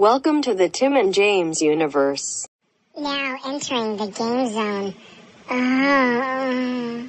Welcome 0.00 0.40
to 0.44 0.54
the 0.54 0.70
Tim 0.70 0.96
and 0.96 1.12
James 1.12 1.60
universe. 1.60 2.48
Now 2.96 3.36
entering 3.44 3.98
the 3.98 4.06
game 4.06 4.48
zone. 4.48 4.94
Uh, 5.46 7.02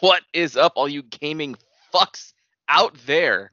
What 0.00 0.20
is 0.34 0.58
up, 0.58 0.74
all 0.76 0.86
you 0.86 1.02
gaming 1.04 1.56
fucks 1.94 2.34
out 2.68 2.94
there? 3.06 3.50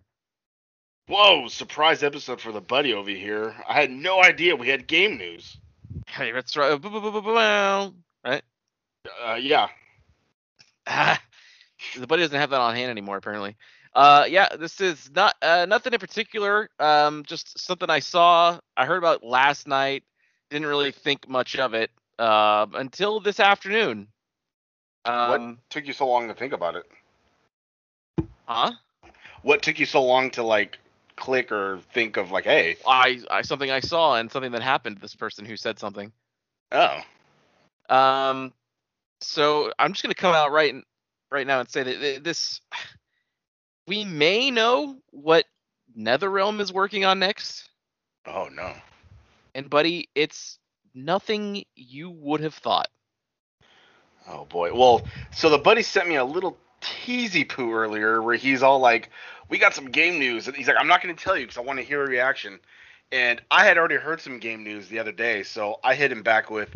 Whoa, 1.07 1.47
surprise 1.47 2.03
episode 2.03 2.41
for 2.41 2.51
the 2.51 2.59
buddy 2.59 2.93
over 2.93 3.11
here. 3.11 3.55
I 3.65 3.75
had 3.79 3.91
no 3.91 4.21
idea 4.21 4.57
we 4.57 4.67
had 4.67 4.87
game 4.87 5.17
news. 5.17 5.55
Hey, 6.05 6.33
that's 6.33 6.57
right. 6.57 6.77
Right? 8.25 8.43
Uh, 9.25 9.35
yeah. 9.35 9.69
Ah, 10.85 11.21
the 11.97 12.07
buddy 12.07 12.23
doesn't 12.23 12.37
have 12.37 12.49
that 12.49 12.59
on 12.59 12.75
hand 12.75 12.91
anymore, 12.91 13.15
apparently. 13.15 13.55
Uh, 13.93 14.25
yeah, 14.29 14.47
this 14.57 14.79
is 14.79 15.09
not 15.13 15.35
uh, 15.41 15.65
nothing 15.67 15.93
in 15.93 15.99
particular. 15.99 16.69
Um, 16.79 17.23
just 17.23 17.59
something 17.59 17.89
I 17.89 17.99
saw, 17.99 18.59
I 18.77 18.85
heard 18.85 18.97
about 18.97 19.23
last 19.23 19.67
night. 19.67 20.03
Didn't 20.49 20.67
really 20.67 20.91
think 20.91 21.27
much 21.27 21.57
of 21.57 21.73
it 21.73 21.91
uh, 22.19 22.67
until 22.73 23.19
this 23.19 23.39
afternoon. 23.39 24.07
Um, 25.05 25.29
what 25.29 25.69
took 25.69 25.87
you 25.87 25.93
so 25.93 26.07
long 26.07 26.27
to 26.27 26.33
think 26.33 26.53
about 26.53 26.75
it? 26.75 26.85
Huh? 28.45 28.71
What 29.41 29.61
took 29.61 29.79
you 29.79 29.85
so 29.85 30.03
long 30.03 30.29
to 30.31 30.43
like 30.43 30.77
click 31.15 31.51
or 31.51 31.79
think 31.93 32.17
of 32.17 32.31
like, 32.31 32.45
hey, 32.45 32.77
I, 32.87 33.21
I 33.29 33.41
something 33.41 33.71
I 33.71 33.79
saw 33.79 34.15
and 34.15 34.31
something 34.31 34.51
that 34.51 34.61
happened 34.61 34.97
to 34.97 35.01
this 35.01 35.15
person 35.15 35.45
who 35.45 35.57
said 35.57 35.79
something. 35.79 36.11
oh, 36.71 37.01
Um, 37.89 38.53
so 39.21 39.71
I'm 39.79 39.93
just 39.93 40.03
gonna 40.03 40.15
come 40.15 40.33
out 40.35 40.51
right 40.51 40.75
right 41.31 41.47
now 41.47 41.59
and 41.59 41.69
say 41.69 41.83
that 41.83 42.23
this 42.23 42.61
we 43.87 44.05
may 44.05 44.51
know 44.51 44.97
what 45.11 45.45
NetherRealm 45.97 46.59
is 46.59 46.71
working 46.71 47.05
on 47.05 47.19
next, 47.19 47.69
oh 48.25 48.49
no. 48.51 48.73
and 49.55 49.69
buddy, 49.69 50.09
it's 50.15 50.59
nothing 50.93 51.63
you 51.75 52.09
would 52.09 52.41
have 52.41 52.53
thought. 52.53 52.89
Oh 54.27 54.45
boy. 54.45 54.73
Well, 54.73 55.01
so 55.31 55.49
the 55.49 55.57
buddy 55.57 55.83
sent 55.83 56.07
me 56.07 56.15
a 56.15 56.25
little 56.25 56.57
teasy 56.81 57.47
poo 57.47 57.73
earlier 57.73 58.21
where 58.21 58.35
he's 58.35 58.63
all 58.63 58.79
like, 58.79 59.09
"We 59.49 59.57
got 59.57 59.73
some 59.73 59.85
game 59.91 60.19
news," 60.19 60.47
and 60.47 60.55
he's 60.55 60.67
like, 60.67 60.77
"I'm 60.79 60.87
not 60.87 61.01
going 61.01 61.15
to 61.15 61.23
tell 61.23 61.37
you 61.37 61.45
because 61.45 61.57
I 61.57 61.61
want 61.61 61.79
to 61.79 61.85
hear 61.85 62.03
a 62.03 62.07
reaction." 62.07 62.59
And 63.11 63.41
I 63.51 63.65
had 63.65 63.77
already 63.77 63.95
heard 63.95 64.21
some 64.21 64.39
game 64.39 64.63
news 64.63 64.87
the 64.87 64.99
other 64.99 65.11
day, 65.11 65.43
so 65.43 65.79
I 65.83 65.95
hit 65.95 66.11
him 66.11 66.23
back 66.23 66.49
with, 66.49 66.69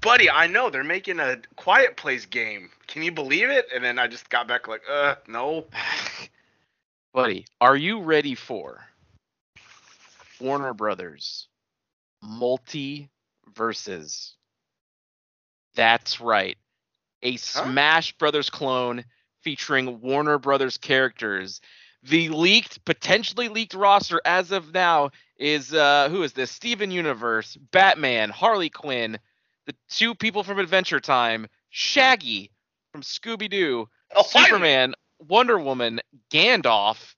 "Buddy, 0.00 0.30
I 0.30 0.46
know 0.46 0.70
they're 0.70 0.84
making 0.84 1.20
a 1.20 1.38
Quiet 1.56 1.96
Place 1.96 2.26
game. 2.26 2.70
Can 2.86 3.02
you 3.02 3.12
believe 3.12 3.50
it?" 3.50 3.66
And 3.74 3.84
then 3.84 3.98
I 3.98 4.06
just 4.06 4.30
got 4.30 4.48
back 4.48 4.68
like, 4.68 4.82
"Uh, 4.88 5.16
no." 5.26 5.66
buddy, 7.14 7.46
are 7.60 7.76
you 7.76 8.02
ready 8.02 8.34
for 8.34 8.84
Warner 10.40 10.74
Brothers 10.74 11.48
multi 12.22 13.08
versus? 13.54 14.34
That's 15.76 16.20
right. 16.20 16.56
A 17.22 17.36
Smash 17.36 18.12
Brothers 18.18 18.50
clone 18.50 19.04
featuring 19.42 20.00
Warner 20.00 20.38
Brothers 20.38 20.76
characters. 20.76 21.60
The 22.02 22.28
leaked, 22.28 22.84
potentially 22.84 23.48
leaked 23.48 23.72
roster 23.74 24.20
as 24.26 24.50
of 24.50 24.74
now 24.74 25.10
is 25.38 25.72
uh 25.72 26.08
who 26.10 26.22
is 26.22 26.32
this? 26.34 26.50
Steven 26.50 26.90
Universe, 26.90 27.56
Batman, 27.72 28.28
Harley 28.30 28.68
Quinn, 28.68 29.18
the 29.66 29.74
two 29.88 30.14
people 30.14 30.42
from 30.42 30.58
Adventure 30.58 31.00
Time, 31.00 31.46
Shaggy 31.70 32.50
from 32.92 33.02
Scooby 33.02 33.48
Doo, 33.48 33.88
Oh! 34.14 34.22
Superman, 34.22 34.94
Wonder 35.28 35.58
Woman, 35.58 36.00
Gandalf, 36.30 37.14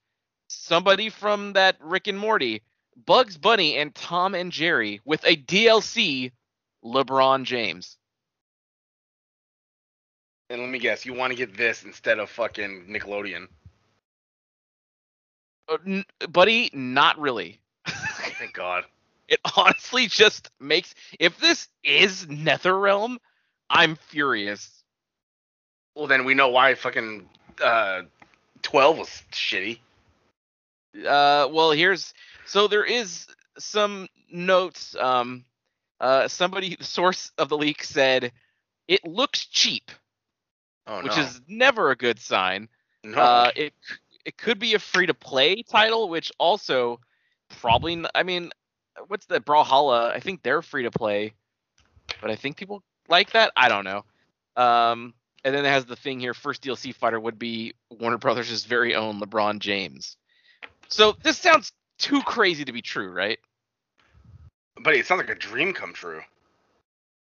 somebody 0.48 1.08
from 1.08 1.54
that 1.54 1.76
Rick 1.80 2.06
and 2.06 2.18
Morty, 2.18 2.62
Bugs 3.04 3.36
Bunny, 3.36 3.76
and 3.76 3.94
Tom 3.94 4.34
and 4.34 4.52
Jerry 4.52 5.00
with 5.04 5.24
a 5.24 5.36
DLC, 5.36 6.32
LeBron 6.84 7.44
James. 7.44 7.98
And 10.48 10.60
let 10.60 10.70
me 10.70 10.78
guess, 10.78 11.04
you 11.04 11.12
want 11.12 11.32
to 11.32 11.36
get 11.36 11.56
this 11.56 11.82
instead 11.82 12.18
of 12.18 12.30
fucking 12.30 12.86
Nickelodeon? 12.88 13.48
Uh, 15.68 15.78
n- 15.84 16.04
buddy, 16.30 16.70
not 16.72 17.18
really. 17.18 17.60
Thank 17.86 18.52
God. 18.52 18.84
It 19.28 19.40
honestly 19.56 20.06
just 20.06 20.50
makes 20.60 20.94
if 21.18 21.38
this 21.38 21.68
is 21.82 22.26
NetherRealm, 22.26 23.16
I'm 23.68 23.96
furious. 23.96 24.84
Well, 25.96 26.06
then 26.06 26.24
we 26.24 26.34
know 26.34 26.48
why 26.48 26.74
fucking 26.74 27.28
uh, 27.62 28.02
twelve 28.62 28.98
was 28.98 29.22
shitty. 29.32 29.78
Uh, 30.96 31.48
well, 31.50 31.72
here's 31.72 32.14
so 32.46 32.68
there 32.68 32.84
is 32.84 33.26
some 33.58 34.08
notes. 34.30 34.94
Um, 34.96 35.44
uh, 36.00 36.28
somebody, 36.28 36.76
the 36.76 36.84
source 36.84 37.32
of 37.38 37.48
the 37.48 37.56
leak 37.56 37.82
said 37.82 38.32
it 38.88 39.06
looks 39.06 39.46
cheap, 39.46 39.90
Oh 40.86 41.02
which 41.02 41.16
is 41.18 41.40
never 41.48 41.90
a 41.90 41.96
good 41.96 42.18
sign. 42.18 42.68
no. 43.02 43.18
Uh, 43.18 43.50
it 43.56 43.72
it 44.24 44.36
could 44.36 44.58
be 44.58 44.74
a 44.74 44.78
free 44.78 45.06
to 45.06 45.14
play 45.14 45.62
title, 45.62 46.08
which 46.08 46.32
also 46.38 47.00
probably. 47.60 48.04
I 48.14 48.22
mean, 48.22 48.50
what's 49.08 49.26
the 49.26 49.40
Brawlhalla? 49.40 50.12
I 50.12 50.20
think 50.20 50.42
they're 50.42 50.62
free 50.62 50.82
to 50.84 50.90
play, 50.90 51.32
but 52.20 52.30
I 52.30 52.36
think 52.36 52.56
people 52.56 52.82
like 53.08 53.32
that. 53.32 53.52
I 53.56 53.68
don't 53.68 53.84
know. 53.84 54.04
Um, 54.56 55.14
and 55.46 55.54
then 55.54 55.64
it 55.64 55.68
has 55.68 55.86
the 55.86 55.94
thing 55.96 56.18
here: 56.18 56.34
first 56.34 56.62
DLC 56.62 56.92
fighter 56.92 57.20
would 57.20 57.38
be 57.38 57.72
Warner 57.88 58.18
Brothers' 58.18 58.64
very 58.64 58.96
own 58.96 59.20
LeBron 59.20 59.60
James. 59.60 60.16
So 60.88 61.16
this 61.22 61.38
sounds 61.38 61.72
too 61.98 62.20
crazy 62.22 62.64
to 62.64 62.72
be 62.72 62.82
true, 62.82 63.10
right? 63.10 63.38
but 64.82 64.94
it 64.94 65.06
sounds 65.06 65.20
like 65.20 65.30
a 65.30 65.34
dream 65.34 65.72
come 65.72 65.94
true. 65.94 66.20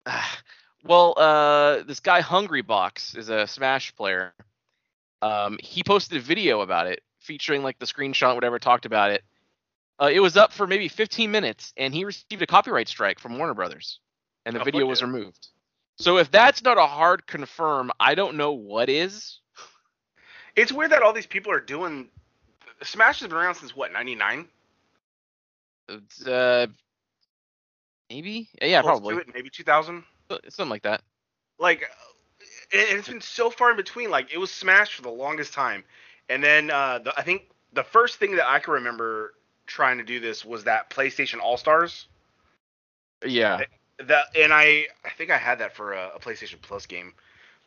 well, 0.84 1.14
uh, 1.16 1.82
this 1.82 2.00
guy 2.00 2.20
Hungrybox 2.22 3.16
is 3.16 3.28
a 3.28 3.47
Smash 3.47 3.94
player. 3.97 4.32
Um, 5.22 5.59
he 5.62 5.82
posted 5.82 6.19
a 6.19 6.20
video 6.20 6.60
about 6.60 6.86
it, 6.86 7.03
featuring 7.19 7.62
like 7.62 7.78
the 7.78 7.86
screenshot, 7.86 8.34
whatever, 8.34 8.59
talked 8.59 8.86
about 8.86 9.10
it. 9.10 9.25
Uh, 10.00 10.10
it 10.12 10.20
was 10.20 10.36
up 10.36 10.53
for 10.53 10.66
maybe 10.66 10.88
15 10.88 11.30
minutes, 11.30 11.72
and 11.76 11.94
he 11.94 12.04
received 12.04 12.41
a 12.41 12.47
copyright 12.47 12.88
strike 12.88 13.19
from 13.19 13.36
Warner 13.36 13.54
Brothers, 13.54 13.98
and 14.47 14.54
the 14.54 14.60
Oh, 14.60 14.64
video 14.64 14.86
was 14.86 15.00
yeah. 15.00 15.06
removed. 15.09 15.48
So 16.00 16.16
if 16.16 16.31
that's 16.31 16.62
not 16.62 16.78
a 16.78 16.87
hard 16.87 17.27
confirm, 17.27 17.91
I 18.00 18.15
don't 18.15 18.37
know 18.37 18.53
what 18.53 18.88
is. 18.88 19.38
It's 20.56 20.72
weird 20.72 20.93
that 20.93 21.03
all 21.03 21.12
these 21.12 21.27
people 21.27 21.53
are 21.53 21.61
doing. 21.61 22.09
Smash 22.83 23.21
has 23.21 23.28
been 23.28 23.37
around 23.37 23.56
since 23.56 23.77
what, 23.77 23.93
99? 23.93 24.49
Uh, 26.27 26.66
maybe, 28.09 28.49
yeah, 28.62 28.81
Close 28.81 28.99
to 28.99 29.03
probably 29.03 29.16
it, 29.16 29.34
maybe 29.34 29.50
2000. 29.50 30.03
something 30.49 30.71
like 30.71 30.83
that. 30.83 31.03
Like, 31.59 31.84
and 32.72 32.81
and 32.89 32.99
it's 32.99 33.09
been 33.09 33.21
so 33.21 33.50
far 33.50 33.71
in 33.71 33.77
between. 33.77 34.10
Like, 34.10 34.33
it 34.33 34.39
was 34.39 34.50
Smash 34.50 34.94
for 34.94 35.03
the 35.03 35.10
longest 35.10 35.53
time, 35.53 35.84
and 36.31 36.43
then 36.43 36.71
uh, 36.71 37.00
the, 37.00 37.12
I 37.19 37.22
think 37.22 37.50
the 37.75 37.84
first 37.84 38.16
thing 38.16 38.37
that 38.37 38.49
I 38.49 38.59
can 38.59 38.72
remember 38.72 39.34
trying 39.66 39.99
to 39.99 40.05
do 40.05 40.19
this 40.19 40.44
was 40.47 40.65
that 40.65 40.89
PlayStation 40.89 41.41
All 41.41 41.59
Stars. 41.59 42.06
Yeah, 43.27 43.60
That 44.06 44.25
and 44.37 44.53
I 44.53 44.87
I 45.05 45.11
think 45.16 45.31
I 45.31 45.38
had 45.38 45.59
that 45.59 45.75
for 45.75 45.93
a, 45.93 46.12
a 46.16 46.19
PlayStation 46.19 46.61
Plus 46.62 46.87
game. 46.87 47.12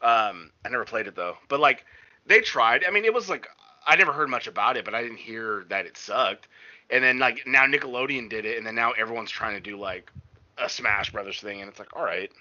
Um, 0.01 0.51
I 0.65 0.69
never 0.69 0.85
played 0.85 1.07
it 1.07 1.15
though. 1.15 1.37
But 1.47 1.59
like 1.59 1.85
they 2.25 2.41
tried. 2.41 2.83
I 2.85 2.91
mean, 2.91 3.05
it 3.05 3.13
was 3.13 3.29
like 3.29 3.47
I 3.85 3.95
never 3.95 4.13
heard 4.13 4.29
much 4.29 4.47
about 4.47 4.77
it, 4.77 4.85
but 4.85 4.95
I 4.95 5.01
didn't 5.01 5.17
hear 5.17 5.65
that 5.69 5.85
it 5.85 5.97
sucked. 5.97 6.47
And 6.89 7.03
then 7.03 7.19
like 7.19 7.45
now 7.45 7.65
Nickelodeon 7.65 8.29
did 8.29 8.45
it, 8.45 8.57
and 8.57 8.65
then 8.65 8.75
now 8.75 8.91
everyone's 8.91 9.31
trying 9.31 9.55
to 9.55 9.61
do 9.61 9.77
like 9.77 10.11
a 10.57 10.69
Smash 10.69 11.11
Brothers 11.11 11.39
thing, 11.39 11.61
and 11.61 11.69
it's 11.69 11.79
like 11.79 11.95
all 11.95 12.03
right. 12.03 12.31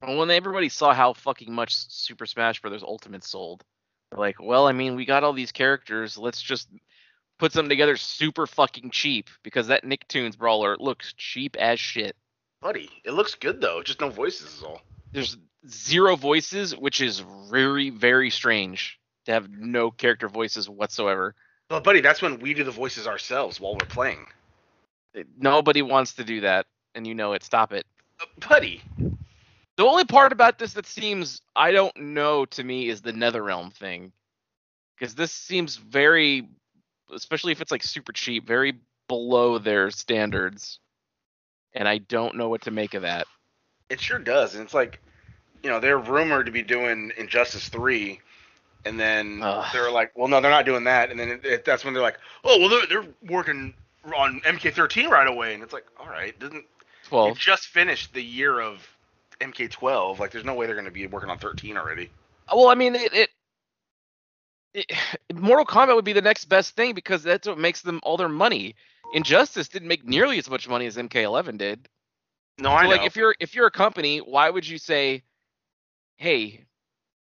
When 0.00 0.30
everybody 0.30 0.68
saw 0.68 0.94
how 0.94 1.12
fucking 1.12 1.52
much 1.52 1.74
Super 1.74 2.24
Smash 2.24 2.62
Bros. 2.62 2.84
Ultimate 2.84 3.24
sold, 3.24 3.64
they're 4.10 4.20
like, 4.20 4.36
well, 4.40 4.68
I 4.68 4.72
mean, 4.72 4.94
we 4.94 5.04
got 5.04 5.24
all 5.24 5.32
these 5.32 5.50
characters. 5.50 6.16
Let's 6.16 6.40
just 6.40 6.68
put 7.38 7.52
them 7.52 7.68
together 7.68 7.96
super 7.96 8.46
fucking 8.46 8.90
cheap 8.90 9.28
because 9.42 9.68
that 9.68 9.84
Nicktoons 9.84 10.38
brawler 10.38 10.76
looks 10.78 11.14
cheap 11.16 11.56
as 11.56 11.80
shit. 11.80 12.16
Buddy, 12.60 12.90
it 13.04 13.12
looks 13.12 13.34
good 13.34 13.60
though. 13.60 13.82
Just 13.82 14.00
no 14.00 14.10
voices 14.10 14.54
is 14.56 14.62
all. 14.62 14.82
There's 15.12 15.38
zero 15.68 16.16
voices, 16.16 16.76
which 16.76 17.00
is 17.00 17.22
very, 17.50 17.90
very 17.90 18.30
strange 18.30 18.98
to 19.26 19.32
have 19.32 19.50
no 19.50 19.90
character 19.90 20.28
voices 20.28 20.68
whatsoever. 20.68 21.34
But 21.68 21.84
buddy, 21.84 22.00
that's 22.00 22.22
when 22.22 22.38
we 22.40 22.54
do 22.54 22.64
the 22.64 22.70
voices 22.70 23.06
ourselves 23.06 23.60
while 23.60 23.74
we're 23.74 23.86
playing. 23.86 24.26
Nobody 25.38 25.82
wants 25.82 26.14
to 26.14 26.24
do 26.24 26.40
that, 26.40 26.66
and 26.94 27.06
you 27.06 27.14
know 27.14 27.32
it. 27.32 27.42
Stop 27.42 27.72
it. 27.72 27.86
Uh, 28.20 28.26
buddy, 28.48 28.82
The 29.78 29.84
only 29.84 30.04
part 30.04 30.32
about 30.32 30.58
this 30.58 30.72
that 30.72 30.86
seems 30.86 31.40
I 31.54 31.70
don't 31.70 31.96
know 31.96 32.44
to 32.46 32.64
me 32.64 32.88
is 32.88 33.00
the 33.00 33.12
NetherRealm 33.12 33.72
thing, 33.72 34.12
because 34.98 35.14
this 35.14 35.30
seems 35.32 35.76
very, 35.76 36.48
especially 37.14 37.52
if 37.52 37.60
it's 37.60 37.70
like 37.70 37.84
super 37.84 38.12
cheap, 38.12 38.44
very 38.44 38.74
below 39.06 39.58
their 39.58 39.92
standards, 39.92 40.80
and 41.74 41.88
I 41.88 41.98
don't 41.98 42.36
know 42.36 42.48
what 42.48 42.62
to 42.62 42.70
make 42.70 42.94
of 42.94 43.02
that. 43.02 43.26
it 43.90 44.00
sure 44.00 44.18
does. 44.18 44.54
And 44.54 44.64
it's 44.64 44.74
like, 44.74 45.00
you 45.62 45.70
know, 45.70 45.80
they're 45.80 45.98
rumored 45.98 46.46
to 46.46 46.52
be 46.52 46.62
doing 46.62 47.12
Injustice 47.16 47.68
3 47.68 48.20
and 48.84 48.98
then 48.98 49.40
Ugh. 49.42 49.66
they're 49.72 49.90
like, 49.90 50.12
well, 50.16 50.28
no, 50.28 50.40
they're 50.40 50.50
not 50.50 50.64
doing 50.64 50.84
that, 50.84 51.10
and 51.10 51.18
then 51.18 51.28
it, 51.30 51.44
it, 51.44 51.64
that's 51.64 51.84
when 51.84 51.94
they're 51.94 52.02
like, 52.02 52.18
oh, 52.44 52.58
well, 52.58 52.68
they're, 52.68 52.86
they're 52.86 53.10
working 53.28 53.74
on 54.16 54.40
MK13 54.40 55.08
right 55.10 55.26
away, 55.26 55.54
and 55.54 55.62
it's 55.62 55.72
like, 55.72 55.86
all 55.98 56.08
right, 56.08 56.38
doesn't 56.38 56.64
it 57.24 57.34
Twelve. 57.34 57.36
just 57.36 57.66
finished 57.66 58.14
the 58.14 58.22
year 58.22 58.60
of 58.60 58.86
MK12? 59.40 60.18
Like, 60.18 60.30
there's 60.30 60.44
no 60.44 60.54
way 60.54 60.66
they're 60.66 60.74
going 60.76 60.84
to 60.86 60.90
be 60.92 61.06
working 61.06 61.28
on 61.30 61.38
13 61.38 61.76
already. 61.76 62.10
Uh, 62.48 62.54
well, 62.56 62.68
I 62.68 62.74
mean, 62.74 62.94
it, 62.94 63.12
it, 63.12 63.30
it 64.74 64.92
Mortal 65.34 65.66
Kombat 65.66 65.94
would 65.94 66.04
be 66.04 66.12
the 66.12 66.22
next 66.22 66.46
best 66.46 66.76
thing 66.76 66.94
because 66.94 67.22
that's 67.22 67.48
what 67.48 67.58
makes 67.58 67.82
them 67.82 68.00
all 68.02 68.16
their 68.16 68.28
money. 68.28 68.74
Injustice 69.14 69.68
didn't 69.68 69.88
make 69.88 70.04
nearly 70.04 70.38
as 70.38 70.48
much 70.50 70.68
money 70.68 70.86
as 70.86 70.96
MK11 70.96 71.58
did. 71.58 71.88
No, 72.58 72.70
I 72.72 72.84
know. 72.84 72.90
like 72.90 73.02
if 73.06 73.16
you're 73.16 73.34
if 73.40 73.54
you're 73.54 73.66
a 73.66 73.70
company, 73.70 74.18
why 74.18 74.50
would 74.50 74.66
you 74.66 74.78
say, 74.78 75.22
"Hey, 76.16 76.66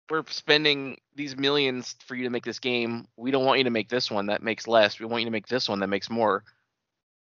we're 0.08 0.24
spending 0.28 0.98
these 1.14 1.36
millions 1.36 1.94
for 2.06 2.14
you 2.14 2.24
to 2.24 2.30
make 2.30 2.44
this 2.44 2.58
game. 2.58 3.06
We 3.16 3.30
don't 3.30 3.44
want 3.44 3.58
you 3.58 3.64
to 3.64 3.70
make 3.70 3.88
this 3.88 4.10
one 4.10 4.26
that 4.26 4.42
makes 4.42 4.66
less. 4.66 4.98
We 4.98 5.06
want 5.06 5.22
you 5.22 5.26
to 5.26 5.32
make 5.32 5.46
this 5.46 5.68
one 5.68 5.80
that 5.80 5.88
makes 5.88 6.08
more." 6.08 6.42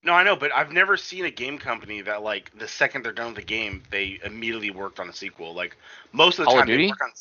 No, 0.03 0.13
I 0.13 0.23
know, 0.23 0.35
but 0.35 0.53
I've 0.53 0.71
never 0.71 0.97
seen 0.97 1.25
a 1.25 1.31
game 1.31 1.57
company 1.57 2.01
that 2.01 2.23
like 2.23 2.51
the 2.57 2.67
second 2.67 3.03
they're 3.03 3.13
done 3.13 3.27
with 3.27 3.37
the 3.37 3.41
game, 3.41 3.81
they 3.89 4.19
immediately 4.23 4.69
worked 4.69 4.99
on 4.99 5.09
a 5.09 5.13
sequel. 5.13 5.53
Like 5.53 5.77
most 6.11 6.39
of 6.39 6.45
the 6.45 6.51
Call 6.51 6.55
of 6.55 6.61
time, 6.61 6.67
they 6.67 6.73
Duty? 6.73 6.89
work 6.89 7.01
on. 7.01 7.11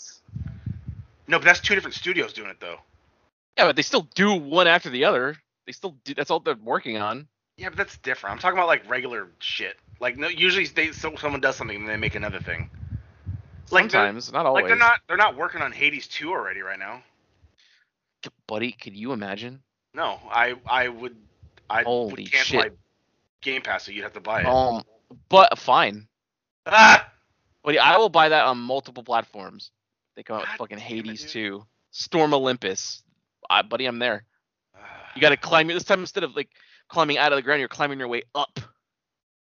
No, 1.28 1.38
but 1.38 1.44
that's 1.44 1.60
two 1.60 1.74
different 1.74 1.94
studios 1.94 2.32
doing 2.32 2.50
it 2.50 2.60
though. 2.60 2.80
Yeah, 3.56 3.66
but 3.66 3.76
they 3.76 3.82
still 3.82 4.08
do 4.14 4.34
one 4.34 4.66
after 4.66 4.90
the 4.90 5.04
other. 5.04 5.36
They 5.66 5.72
still 5.72 5.96
do. 6.04 6.14
That's 6.14 6.30
all 6.30 6.40
they're 6.40 6.56
working 6.56 6.98
on. 6.98 7.28
Yeah, 7.56 7.68
but 7.68 7.78
that's 7.78 7.98
different. 7.98 8.34
I'm 8.34 8.38
talking 8.38 8.58
about 8.58 8.68
like 8.68 8.88
regular 8.88 9.28
shit. 9.38 9.76
Like 10.00 10.16
no, 10.16 10.28
usually 10.28 10.66
they 10.66 10.92
so, 10.92 11.14
someone 11.16 11.40
does 11.40 11.56
something 11.56 11.76
and 11.76 11.88
they 11.88 11.96
make 11.96 12.14
another 12.14 12.40
thing. 12.40 12.70
Like 13.70 13.90
Sometimes, 13.90 14.32
not 14.32 14.46
always. 14.46 14.62
Like 14.62 14.68
they're 14.68 14.78
not 14.78 15.00
they're 15.08 15.16
not 15.16 15.36
working 15.36 15.62
on 15.62 15.72
Hades 15.72 16.06
2 16.08 16.30
already 16.30 16.60
right 16.60 16.78
now. 16.78 17.02
Buddy, 18.46 18.72
could 18.72 18.96
you 18.96 19.12
imagine? 19.12 19.62
No, 19.94 20.18
I 20.30 20.54
I 20.66 20.88
would 20.88 21.16
I 21.68 21.82
Holy 21.82 22.10
would 22.10 22.32
cancel 22.32 22.60
shit. 22.60 22.72
my 22.72 22.76
Game 23.40 23.62
Pass 23.62 23.84
so 23.84 23.92
you'd 23.92 24.02
have 24.02 24.12
to 24.12 24.20
buy 24.20 24.42
it. 24.42 24.46
Um, 24.46 24.82
but 25.28 25.58
fine. 25.58 26.06
ah! 26.66 27.08
Buddy, 27.64 27.78
I 27.78 27.96
will 27.96 28.08
buy 28.08 28.28
that 28.28 28.44
on 28.44 28.58
multiple 28.58 29.02
platforms. 29.02 29.70
They 30.16 30.22
come 30.22 30.36
out 30.36 30.42
with 30.42 30.58
fucking 30.58 30.78
it, 30.78 30.82
Hades 30.82 31.30
2, 31.32 31.64
Storm 31.90 32.34
Olympus. 32.34 33.02
I, 33.48 33.62
buddy, 33.62 33.86
I'm 33.86 33.98
there. 33.98 34.24
You 35.14 35.20
got 35.20 35.30
to 35.30 35.36
climb 35.36 35.70
it 35.70 35.74
this 35.74 35.84
time 35.84 36.00
instead 36.00 36.24
of 36.24 36.34
like 36.34 36.48
climbing 36.88 37.18
out 37.18 37.32
of 37.32 37.36
the 37.36 37.42
ground, 37.42 37.60
you're 37.60 37.68
climbing 37.68 37.98
your 37.98 38.08
way 38.08 38.22
up 38.34 38.60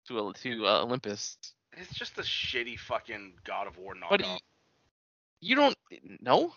to 0.08 0.32
to 0.42 0.66
uh, 0.66 0.82
Olympus. 0.82 1.36
It's 1.76 1.94
just 1.94 2.18
a 2.18 2.22
shitty 2.22 2.78
fucking 2.78 3.34
God 3.44 3.66
of 3.66 3.78
War 3.78 3.94
knockoff. 3.94 4.38
You 5.40 5.56
don't 5.56 5.76
know. 6.20 6.52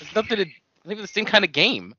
It's 0.00 0.14
nothing 0.14 0.38
to. 0.38 0.44
Not 0.84 0.92
even 0.92 1.02
the 1.02 1.08
same 1.08 1.24
kind 1.24 1.44
of 1.44 1.50
game. 1.52 1.94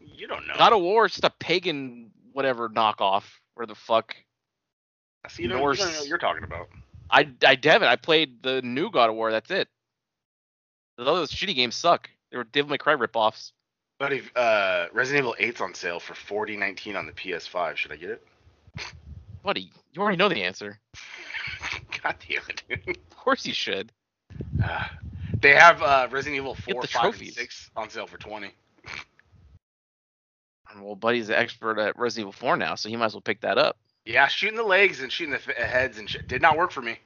you 0.00 0.26
don't 0.26 0.46
know. 0.46 0.54
God 0.58 0.74
of 0.74 0.82
War 0.82 1.06
is 1.06 1.12
just 1.12 1.24
a 1.24 1.30
pagan 1.30 2.10
whatever 2.32 2.68
knockoff. 2.68 3.24
Where 3.54 3.66
the 3.66 3.74
fuck? 3.74 4.14
I 5.24 5.28
see, 5.28 5.44
you 5.44 5.48
don't, 5.48 5.58
you 5.58 5.64
don't 5.64 5.78
know 5.78 5.84
Norse. 5.84 5.98
what 6.00 6.08
you're 6.08 6.18
talking 6.18 6.44
about. 6.44 6.68
I 7.10 7.28
I 7.46 7.58
haven't. 7.62 7.88
I 7.88 7.96
played 7.96 8.42
the 8.42 8.60
new 8.62 8.90
God 8.90 9.08
of 9.08 9.16
War. 9.16 9.30
That's 9.30 9.50
it. 9.50 9.68
The 10.98 11.04
other 11.04 11.22
shitty 11.22 11.54
games 11.54 11.74
suck. 11.74 12.10
They 12.30 12.36
were 12.36 12.44
Devil 12.44 12.70
May 12.70 12.78
Cry 12.78 12.94
ripoffs. 12.94 13.52
But 14.04 14.12
if 14.12 14.36
uh, 14.36 14.88
Resident 14.92 15.24
Evil 15.24 15.34
8's 15.40 15.62
on 15.62 15.72
sale 15.72 15.98
for 15.98 16.12
40.19 16.12 16.94
on 16.94 17.06
the 17.06 17.12
PS5, 17.12 17.76
should 17.76 17.90
I 17.90 17.96
get 17.96 18.10
it? 18.10 18.26
Buddy, 19.42 19.70
you 19.94 20.02
already 20.02 20.18
know 20.18 20.28
the 20.28 20.42
answer. 20.42 20.78
God 22.02 22.14
damn 22.28 22.42
it, 22.50 22.62
dude. 22.68 22.98
Of 22.98 23.16
course 23.16 23.46
you 23.46 23.54
should. 23.54 23.90
Uh, 24.62 24.84
they 25.40 25.54
have 25.54 25.80
uh, 25.80 26.08
Resident 26.10 26.36
Evil 26.36 26.54
4, 26.54 26.82
5, 26.82 26.90
trophies. 26.90 27.28
and 27.28 27.46
6 27.46 27.70
on 27.76 27.88
sale 27.88 28.06
for 28.06 28.18
20. 28.18 28.50
Well, 30.82 30.96
Buddy's 30.96 31.30
an 31.30 31.36
expert 31.36 31.78
at 31.78 31.98
Resident 31.98 32.24
Evil 32.24 32.32
4 32.32 32.58
now, 32.58 32.74
so 32.74 32.90
he 32.90 32.96
might 32.96 33.06
as 33.06 33.14
well 33.14 33.22
pick 33.22 33.40
that 33.40 33.56
up. 33.56 33.78
Yeah, 34.04 34.26
shooting 34.28 34.58
the 34.58 34.64
legs 34.64 35.00
and 35.00 35.10
shooting 35.10 35.32
the 35.32 35.38
f- 35.38 35.56
heads 35.56 35.96
and 35.96 36.10
shit 36.10 36.28
did 36.28 36.42
not 36.42 36.58
work 36.58 36.72
for 36.72 36.82
me. 36.82 36.98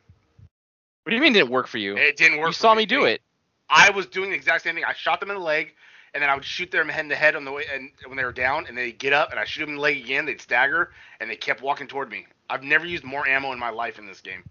What 1.04 1.10
do 1.10 1.14
you 1.14 1.22
mean 1.22 1.30
it 1.30 1.38
didn't 1.38 1.52
work 1.52 1.68
for 1.68 1.78
you? 1.78 1.96
It 1.96 2.16
didn't 2.16 2.38
work. 2.38 2.48
you 2.48 2.54
saw 2.54 2.74
me 2.74 2.86
do 2.86 3.04
it. 3.04 3.22
I 3.70 3.90
was 3.90 4.06
doing 4.06 4.30
the 4.30 4.36
exact 4.36 4.64
same 4.64 4.74
thing. 4.74 4.84
I 4.84 4.94
shot 4.94 5.20
them 5.20 5.30
in 5.30 5.36
the 5.36 5.42
leg, 5.42 5.74
and 6.14 6.22
then 6.22 6.30
I 6.30 6.34
would 6.34 6.44
shoot 6.44 6.70
them 6.70 6.88
head 6.88 7.04
in 7.04 7.08
the 7.08 7.16
head 7.16 7.36
on 7.36 7.44
the 7.44 7.52
way, 7.52 7.64
and 7.72 7.90
when 8.06 8.16
they 8.16 8.24
were 8.24 8.32
down, 8.32 8.66
and 8.66 8.76
they 8.76 8.92
get 8.92 9.12
up, 9.12 9.30
and 9.30 9.38
I 9.38 9.44
shoot 9.44 9.60
them 9.60 9.70
in 9.70 9.76
the 9.76 9.82
leg 9.82 9.98
again. 9.98 10.26
They'd 10.26 10.40
stagger, 10.40 10.92
and 11.20 11.30
they 11.30 11.36
kept 11.36 11.62
walking 11.62 11.86
toward 11.86 12.10
me. 12.10 12.26
I've 12.50 12.62
never 12.62 12.86
used 12.86 13.04
more 13.04 13.26
ammo 13.26 13.52
in 13.52 13.58
my 13.58 13.70
life 13.70 13.98
in 13.98 14.06
this 14.06 14.20
game. 14.20 14.42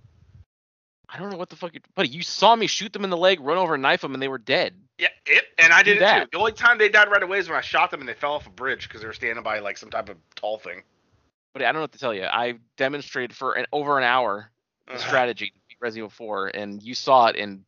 I 1.10 1.18
don't 1.18 1.30
know 1.30 1.38
what 1.38 1.50
the 1.50 1.56
fuck. 1.56 1.74
You, 1.74 1.80
buddy, 1.96 2.10
you 2.10 2.22
saw 2.22 2.56
me 2.56 2.68
shoot 2.68 2.92
them 2.92 3.04
in 3.04 3.10
the 3.10 3.18
leg, 3.18 3.40
run 3.40 3.58
over, 3.58 3.76
and 3.76 3.82
knife 3.82 4.02
them, 4.02 4.14
and 4.14 4.22
they 4.22 4.28
were 4.28 4.38
dead. 4.38 4.76
Yeah, 4.98 5.08
it, 5.26 5.46
and 5.58 5.72
I 5.72 5.84
did 5.84 5.98
it 5.98 6.00
that. 6.02 6.24
too. 6.24 6.30
The 6.34 6.40
only 6.40 6.52
time 6.52 6.78
they 6.78 6.90
died 6.90 7.10
right 7.10 7.24
away 7.24 7.40
is 7.40 7.48
when 7.48 7.58
I 7.58 7.62
shot 7.62 7.92
them 7.92 8.00
and 8.00 8.10
they 8.10 8.14
fell 8.14 8.34
off 8.34 8.48
a 8.48 8.50
bridge 8.50 8.88
because 8.88 9.02
they 9.02 9.08
were 9.08 9.14
standing 9.14 9.44
by 9.44 9.60
like 9.60 9.78
some 9.78 9.90
type 9.90 10.10
of 10.10 10.18
tall 10.36 10.58
thing. 10.58 10.84
But 11.54 11.62
I 11.62 11.66
don't 11.66 11.76
know 11.76 11.82
what 11.82 11.92
to 11.94 12.00
tell 12.00 12.14
you. 12.14 12.26
I 12.26 12.60
demonstrated 12.78 13.36
for 13.36 13.54
an, 13.54 13.68
over 13.72 13.98
an 13.98 14.04
hour 14.04 14.52
the 14.88 14.98
strategy 14.98 15.48
to 15.48 15.54
beat 15.68 15.78
Resident 15.80 16.12
Evil 16.12 16.28
4, 16.28 16.48
and 16.54 16.82
you 16.82 16.94
saw 16.94 17.28
it, 17.28 17.36
and 17.36 17.64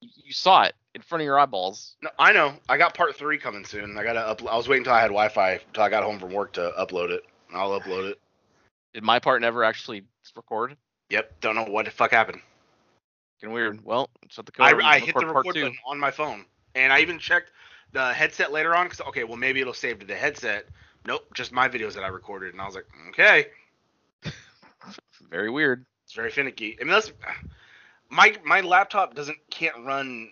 you 0.00 0.32
saw 0.32 0.62
it 0.62 0.74
in 0.94 1.02
front 1.02 1.22
of 1.22 1.24
your 1.24 1.38
eyeballs. 1.38 1.96
No, 2.02 2.10
I 2.18 2.32
know. 2.32 2.54
I 2.68 2.76
got 2.76 2.94
part 2.94 3.16
three 3.16 3.38
coming 3.38 3.64
soon. 3.64 3.96
I 3.96 4.04
gotta 4.04 4.20
upload. 4.20 4.50
I 4.50 4.56
was 4.56 4.68
waiting 4.68 4.82
until 4.82 4.94
I 4.94 5.00
had 5.00 5.08
Wi-Fi 5.08 5.60
until 5.66 5.82
I 5.82 5.88
got 5.88 6.02
home 6.04 6.18
from 6.18 6.32
work 6.32 6.52
to 6.54 6.72
upload 6.78 7.10
it. 7.10 7.22
I'll 7.54 7.78
upload 7.78 8.10
it. 8.10 8.20
Did 8.94 9.04
my 9.04 9.18
part 9.18 9.40
never 9.40 9.64
actually 9.64 10.04
record? 10.36 10.76
Yep. 11.10 11.40
Don't 11.40 11.54
know 11.54 11.64
what 11.64 11.84
the 11.84 11.90
fuck 11.90 12.10
happened. 12.10 12.40
Getting 13.40 13.54
weird. 13.54 13.84
Well, 13.84 14.10
shut 14.28 14.46
the. 14.46 14.52
I, 14.58 14.72
I 14.72 14.98
hit 14.98 15.14
the 15.18 15.26
record 15.26 15.54
button 15.54 15.76
on 15.86 15.98
my 15.98 16.10
phone, 16.10 16.44
and 16.74 16.92
I 16.92 17.00
even 17.00 17.18
checked 17.18 17.50
the 17.92 18.12
headset 18.12 18.52
later 18.52 18.76
on 18.76 18.86
because 18.86 19.00
okay, 19.08 19.24
well 19.24 19.36
maybe 19.36 19.60
it'll 19.60 19.74
save 19.74 20.00
to 20.00 20.06
the 20.06 20.14
headset. 20.14 20.66
Nope, 21.06 21.26
just 21.34 21.50
my 21.50 21.68
videos 21.68 21.94
that 21.94 22.04
I 22.04 22.08
recorded, 22.08 22.52
and 22.52 22.60
I 22.60 22.66
was 22.66 22.74
like, 22.74 22.86
okay, 23.08 23.46
Very 25.30 25.50
weird. 25.50 25.84
it's 26.04 26.12
very 26.12 26.30
finicky. 26.30 26.76
I 26.80 26.84
mean, 26.84 26.92
that's 26.92 27.12
my 28.10 28.36
my 28.44 28.60
laptop 28.60 29.14
doesn't 29.14 29.38
can't 29.50 29.84
run 29.84 30.30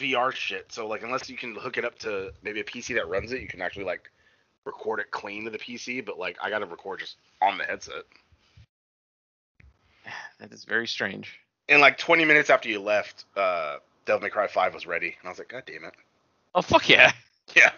VR 0.00 0.32
shit. 0.32 0.72
So 0.72 0.86
like, 0.86 1.02
unless 1.02 1.28
you 1.28 1.36
can 1.36 1.54
hook 1.54 1.76
it 1.78 1.84
up 1.84 1.98
to 2.00 2.32
maybe 2.42 2.60
a 2.60 2.64
PC 2.64 2.94
that 2.94 3.08
runs 3.08 3.32
it, 3.32 3.40
you 3.40 3.48
can 3.48 3.60
actually 3.60 3.84
like 3.84 4.10
record 4.64 5.00
it 5.00 5.10
clean 5.10 5.44
to 5.44 5.50
the 5.50 5.58
PC. 5.58 6.04
But 6.04 6.18
like, 6.18 6.36
I 6.42 6.50
got 6.50 6.60
to 6.60 6.66
record 6.66 7.00
just 7.00 7.16
on 7.42 7.58
the 7.58 7.64
headset. 7.64 8.04
That 10.40 10.52
is 10.52 10.64
very 10.64 10.86
strange. 10.86 11.38
And 11.68 11.80
like 11.80 11.98
20 11.98 12.24
minutes 12.24 12.50
after 12.50 12.68
you 12.68 12.80
left, 12.80 13.26
uh, 13.36 13.76
Devil 14.06 14.22
May 14.22 14.30
Cry 14.30 14.46
5 14.48 14.74
was 14.74 14.86
ready, 14.86 15.08
and 15.18 15.26
I 15.26 15.28
was 15.28 15.38
like, 15.38 15.48
God 15.50 15.64
damn 15.66 15.84
it. 15.84 15.94
Oh 16.54 16.62
fuck 16.62 16.88
yeah! 16.88 17.12
Yeah. 17.56 17.72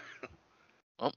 Well, 1.00 1.14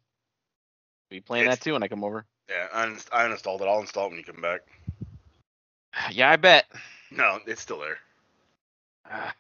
be 1.10 1.20
playing 1.22 1.44
It's- 1.44 1.58
that 1.60 1.64
too 1.64 1.74
when 1.74 1.84
I 1.84 1.88
come 1.90 2.04
over. 2.04 2.26
Yeah, 2.50 2.68
I, 2.74 2.84
I 3.12 3.28
uninstalled 3.28 3.62
it. 3.62 3.68
I'll 3.68 3.80
install 3.82 4.06
it 4.08 4.10
when 4.10 4.18
you 4.18 4.24
come 4.26 4.42
back. 4.42 4.62
Yeah, 6.12 6.30
I 6.32 6.36
bet. 6.36 6.66
No, 7.12 7.40
it's 7.46 7.62
still 7.62 7.80
there. 7.80 7.98
Ah. 9.10 9.34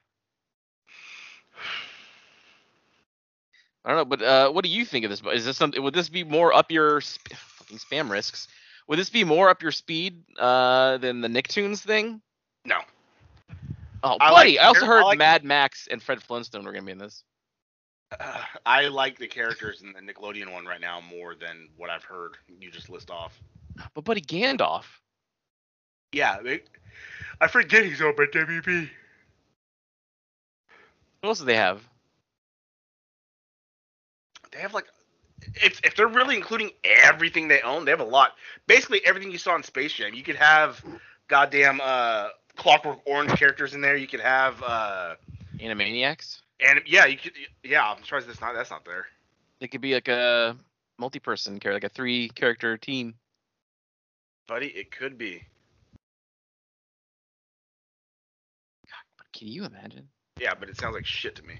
I 3.85 3.89
don't 3.89 3.97
know, 3.97 4.05
but 4.05 4.21
uh, 4.23 4.49
what 4.49 4.65
do 4.65 4.69
you 4.71 4.83
think 4.83 5.05
of 5.05 5.11
this? 5.11 5.21
Is 5.31 5.45
this 5.45 5.57
something? 5.57 5.81
Would 5.81 5.93
this 5.93 6.09
be 6.09 6.23
more 6.23 6.51
up 6.53 6.71
your 6.71 7.01
sp- 7.05 7.37
fucking 7.37 7.77
spam 7.77 8.09
risks? 8.09 8.47
Would 8.87 8.97
this 8.97 9.11
be 9.11 9.23
more 9.23 9.47
up 9.49 9.61
your 9.61 9.71
speed 9.71 10.23
uh, 10.39 10.97
than 10.97 11.21
the 11.21 11.27
Nicktoons 11.27 11.79
thing? 11.79 12.19
No. 12.65 12.79
Oh, 14.03 14.17
I 14.19 14.31
buddy! 14.31 14.51
the 14.53 14.59
I 14.59 14.65
also 14.65 14.85
heard 14.87 15.01
I 15.01 15.05
like- 15.05 15.17
Mad 15.19 15.43
Max 15.43 15.87
and 15.87 16.01
Fred 16.01 16.21
Flintstone 16.21 16.65
were 16.65 16.71
gonna 16.71 16.85
be 16.85 16.93
in 16.93 16.97
this. 16.97 17.23
Uh, 18.19 18.41
I 18.65 18.87
like 18.87 19.19
the 19.19 19.27
characters 19.27 19.83
in 19.83 19.93
the 19.93 19.99
Nickelodeon 20.13 20.51
one 20.51 20.65
right 20.65 20.81
now 20.81 20.99
more 21.01 21.35
than 21.35 21.69
what 21.77 21.91
I've 21.91 22.03
heard 22.03 22.37
you 22.59 22.71
just 22.71 22.89
list 22.89 23.11
off. 23.11 23.39
But 23.93 24.03
buddy, 24.03 24.21
Gandalf. 24.21 24.85
Yeah, 26.11 26.41
they, 26.41 26.61
I 27.41 27.47
forget 27.47 27.85
he's 27.85 28.01
on 28.01 28.13
my 28.17 28.25
WB. 28.25 28.89
What 31.21 31.29
else 31.29 31.39
do 31.39 31.45
they 31.45 31.57
have? 31.57 31.81
They 34.55 34.61
have 34.61 34.73
like, 34.73 34.85
if 35.55 35.81
if 35.83 35.95
they're 35.97 36.07
really 36.07 36.37
including 36.37 36.71
everything 36.85 37.49
they 37.49 37.61
own, 37.61 37.83
they 37.83 37.91
have 37.91 37.99
a 37.99 38.05
lot. 38.05 38.31
Basically 38.67 39.05
everything 39.05 39.31
you 39.31 39.37
saw 39.37 39.53
in 39.55 39.63
Space 39.63 39.91
Jam. 39.91 40.13
You 40.13 40.23
could 40.23 40.37
have 40.37 40.81
goddamn 41.27 41.81
uh 41.83 42.29
Clockwork 42.55 42.99
Orange 43.05 43.37
characters 43.37 43.73
in 43.73 43.81
there. 43.81 43.97
You 43.97 44.07
could 44.07 44.21
have 44.21 44.63
uh 44.63 45.15
Animaniacs. 45.59 46.39
and 46.61 46.81
yeah, 46.85 47.05
you 47.05 47.17
could 47.17 47.33
yeah. 47.63 47.85
I'm 47.85 48.01
surprised 48.03 48.29
that's 48.29 48.39
not 48.39 48.53
that's 48.55 48.71
not 48.71 48.85
there. 48.85 49.07
It 49.59 49.71
could 49.71 49.81
be 49.81 49.93
like 49.93 50.07
a 50.07 50.55
multi-person 50.97 51.59
character, 51.59 51.73
like 51.73 51.91
a 51.91 51.93
three-character 51.93 52.77
team. 52.77 53.15
Buddy, 54.47 54.67
it 54.67 54.89
could 54.91 55.17
be. 55.17 55.43
But 59.17 59.27
can 59.33 59.49
you 59.49 59.65
imagine? 59.65 60.07
Yeah, 60.39 60.53
but 60.57 60.69
it 60.69 60.77
sounds 60.77 60.93
like 60.93 61.05
shit 61.05 61.35
to 61.35 61.43
me. 61.43 61.55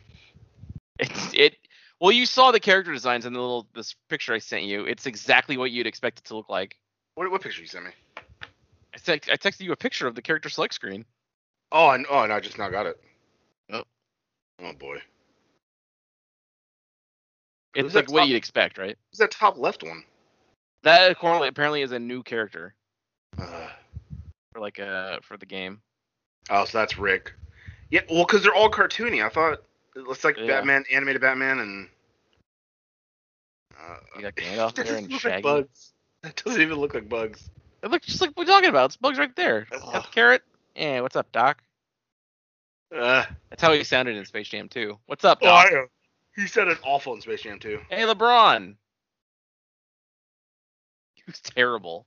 It's 1.00 1.34
it. 1.34 1.58
Well, 2.00 2.12
you 2.12 2.26
saw 2.26 2.52
the 2.52 2.60
character 2.60 2.92
designs 2.92 3.26
in 3.26 3.34
the 3.34 3.40
little 3.40 3.68
this 3.74 3.96
picture 4.10 4.34
I 4.34 4.40
sent 4.40 4.64
you. 4.64 4.86
It's 4.86 5.06
exactly 5.06 5.58
what 5.58 5.72
you'd 5.72 5.88
expect 5.88 6.20
it 6.20 6.26
to 6.26 6.36
look 6.36 6.50
like. 6.50 6.78
What 7.16 7.30
what 7.32 7.42
picture 7.42 7.62
you 7.62 7.68
sent 7.68 7.86
me? 7.86 7.92
I, 8.94 8.98
text, 8.98 9.30
I 9.30 9.36
texted 9.36 9.62
you 9.62 9.72
a 9.72 9.78
picture 9.78 10.08
of 10.08 10.16
the 10.16 10.22
character 10.22 10.50
select 10.50 10.74
screen. 10.74 11.06
Oh, 11.72 11.90
and 11.90 12.06
oh, 12.10 12.22
and 12.24 12.34
I 12.34 12.40
just 12.40 12.58
now 12.58 12.70
got 12.70 12.86
it. 12.86 13.00
Oh. 13.72 13.84
Oh 14.62 14.74
boy. 14.74 14.98
It's 17.74 17.84
Who's 17.84 17.94
that 17.94 18.00
like 18.00 18.12
what 18.12 18.20
top- 18.20 18.30
you'd 18.30 18.38
expect, 18.38 18.78
right? 18.78 18.98
Who's 19.12 19.20
that 19.20 19.32
top 19.32 19.58
left 19.58 19.84
one? 19.84 20.04
That 20.84 21.12
apparently 21.12 21.48
apparently 21.48 21.82
is 21.82 21.92
a 21.92 22.00
new 22.00 22.24
character 22.24 22.76
Uh, 23.38 23.70
for 24.54 24.60
like 24.60 24.80
uh 24.80 25.20
for 25.24 25.38
the 25.38 25.46
game. 25.46 25.82
oh, 26.50 26.66
so 26.66 26.78
that's 26.78 26.98
Rick. 26.98 27.34
Yeah, 27.90 28.02
well, 28.10 28.26
because 28.26 28.44
they're 28.44 28.54
all 28.56 28.70
cartoony. 28.70 29.26
I 29.26 29.30
thought 29.30 29.62
it 29.96 30.04
looks 30.04 30.24
like 30.24 30.38
Yeah. 30.38 30.48
Batman, 30.48 30.86
animated 30.92 31.22
Batman, 31.22 31.60
and. 31.60 31.90
Uh, 33.80 33.98
You 34.16 34.22
got 34.24 34.36
Gandalf 34.36 34.74
there 34.84 34.96
and 34.96 35.12
look 35.12 35.24
like 35.24 35.44
Bugs. 35.44 35.94
That 36.24 36.42
doesn't 36.44 36.62
even 36.62 36.78
look 36.80 36.94
like 36.94 37.08
Bugs. 37.10 37.50
It 37.84 37.92
looks 37.92 38.08
just 38.08 38.22
like 38.22 38.32
what 38.32 38.48
we're 38.48 38.54
talking 38.54 38.70
about. 38.70 38.86
It's 38.86 38.98
Bugs 38.98 39.20
right 39.20 39.36
there. 39.36 39.68
Got 39.70 40.04
the 40.04 40.10
carrot. 40.12 40.42
Yeah, 40.76 41.02
what's 41.02 41.16
up, 41.16 41.32
Doc? 41.32 41.62
Uh, 42.96 43.26
That's 43.50 43.62
how 43.62 43.74
he 43.74 43.84
sounded 43.84 44.16
in 44.16 44.26
Space 44.26 44.48
Jam 44.48 44.70
2. 44.70 44.98
What's 45.06 45.26
up, 45.26 45.40
oh, 45.42 45.46
Doc? 45.46 45.68
I. 45.72 45.86
He 46.36 46.48
said 46.48 46.68
it 46.68 46.78
awful 46.84 47.14
in 47.14 47.22
Space 47.22 47.42
Jam 47.42 47.60
too. 47.60 47.80
Hey, 47.90 48.02
LeBron. 48.04 48.76
He 51.16 51.24
was 51.32 51.40
terrible. 51.40 52.06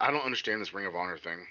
I 0.00 0.10
don't 0.10 0.24
understand 0.24 0.60
this 0.60 0.74
Ring 0.74 0.86
of 0.86 0.96
Honor 0.96 1.16
thing. 1.16 1.46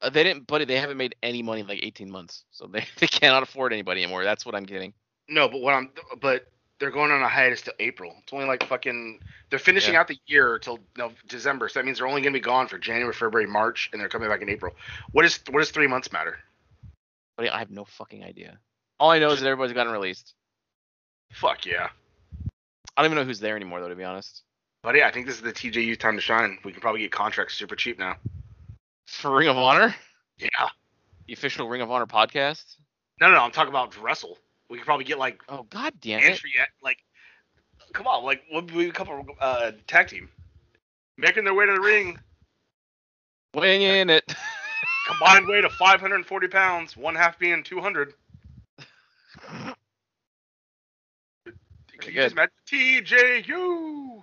Uh, 0.00 0.10
they 0.10 0.22
didn't, 0.22 0.46
buddy. 0.46 0.64
They 0.64 0.78
haven't 0.78 0.96
made 0.96 1.14
any 1.22 1.42
money 1.42 1.60
in 1.62 1.66
like 1.66 1.80
18 1.82 2.10
months, 2.10 2.44
so 2.50 2.66
they, 2.66 2.84
they 2.98 3.06
cannot 3.06 3.42
afford 3.42 3.72
anybody 3.72 4.02
anymore. 4.02 4.24
That's 4.24 4.46
what 4.46 4.54
I'm 4.54 4.64
getting. 4.64 4.92
No, 5.28 5.48
but 5.48 5.60
what 5.60 5.74
I'm 5.74 5.90
but 6.20 6.46
they're 6.78 6.90
going 6.90 7.10
on 7.10 7.22
a 7.22 7.28
hiatus 7.28 7.62
till 7.62 7.74
April. 7.80 8.14
It's 8.22 8.32
only 8.32 8.46
like 8.46 8.64
fucking 8.64 9.20
they're 9.50 9.58
finishing 9.58 9.94
Yeah. 9.94 10.00
out 10.00 10.08
the 10.08 10.18
year 10.26 10.58
till 10.58 10.78
no 10.96 11.12
December. 11.26 11.68
So 11.68 11.80
that 11.80 11.84
means 11.84 11.98
they're 11.98 12.06
only 12.06 12.22
gonna 12.22 12.32
be 12.32 12.40
gone 12.40 12.68
for 12.68 12.78
January, 12.78 13.12
February, 13.12 13.48
March, 13.48 13.90
and 13.92 14.00
they're 14.00 14.08
coming 14.08 14.28
back 14.28 14.40
in 14.42 14.48
April. 14.48 14.72
What 15.12 15.24
is 15.24 15.40
what 15.50 15.58
does 15.60 15.70
three 15.70 15.88
months 15.88 16.12
matter? 16.12 16.38
Buddy, 17.36 17.50
I 17.50 17.58
have 17.58 17.70
no 17.70 17.84
fucking 17.84 18.24
idea. 18.24 18.58
All 19.00 19.10
I 19.10 19.18
know 19.18 19.30
is 19.30 19.40
that 19.40 19.46
everybody's 19.46 19.74
gotten 19.74 19.92
released. 19.92 20.34
Fuck 21.32 21.66
yeah. 21.66 21.88
I 22.96 23.02
don't 23.02 23.12
even 23.12 23.16
know 23.22 23.24
who's 23.28 23.38
there 23.40 23.54
anymore, 23.54 23.80
though, 23.80 23.88
to 23.88 23.94
be 23.94 24.02
honest. 24.04 24.42
But 24.82 24.96
yeah, 24.96 25.06
I 25.06 25.12
think 25.12 25.26
this 25.26 25.36
is 25.36 25.42
the 25.42 25.52
TJU 25.52 25.96
time 25.98 26.16
to 26.16 26.20
shine. 26.20 26.58
We 26.64 26.72
can 26.72 26.80
probably 26.80 27.02
get 27.02 27.12
contracts 27.12 27.54
super 27.54 27.76
cheap 27.76 27.98
now. 27.98 28.16
For 29.08 29.34
Ring 29.34 29.48
of 29.48 29.56
Honor, 29.56 29.94
Yeah. 30.38 30.68
the 31.26 31.32
official 31.32 31.66
Ring 31.66 31.80
of 31.80 31.90
Honor 31.90 32.06
podcast. 32.06 32.76
No, 33.20 33.28
no, 33.28 33.34
no 33.36 33.42
I'm 33.42 33.50
talking 33.50 33.70
about 33.70 33.96
wrestle. 34.00 34.38
We 34.68 34.76
could 34.76 34.84
probably 34.86 35.06
get 35.06 35.18
like 35.18 35.40
Oh 35.48 35.62
God 35.70 35.94
damn 36.00 36.20
it! 36.20 36.24
entry 36.26 36.52
at 36.60 36.68
like 36.82 36.98
come 37.94 38.06
on, 38.06 38.22
like 38.22 38.42
what 38.50 38.70
we 38.70 38.88
a 38.88 38.92
couple 38.92 39.24
uh 39.40 39.72
tag 39.86 40.08
team. 40.08 40.28
Making 41.16 41.44
their 41.44 41.54
way 41.54 41.64
to 41.66 41.72
the 41.72 41.80
ring. 41.80 42.18
Weighing 43.54 43.82
in 43.82 44.10
it. 44.10 44.34
Combined 45.08 45.48
weight 45.48 45.64
of 45.64 45.72
540 45.72 46.48
pounds, 46.48 46.96
one 46.96 47.14
half 47.14 47.38
being 47.38 47.62
200. 47.64 48.12
Can 49.46 49.74
you 52.04 52.12
good. 52.12 52.14
just 52.14 52.32
imagine 52.32 52.52
TJU? 52.66 54.22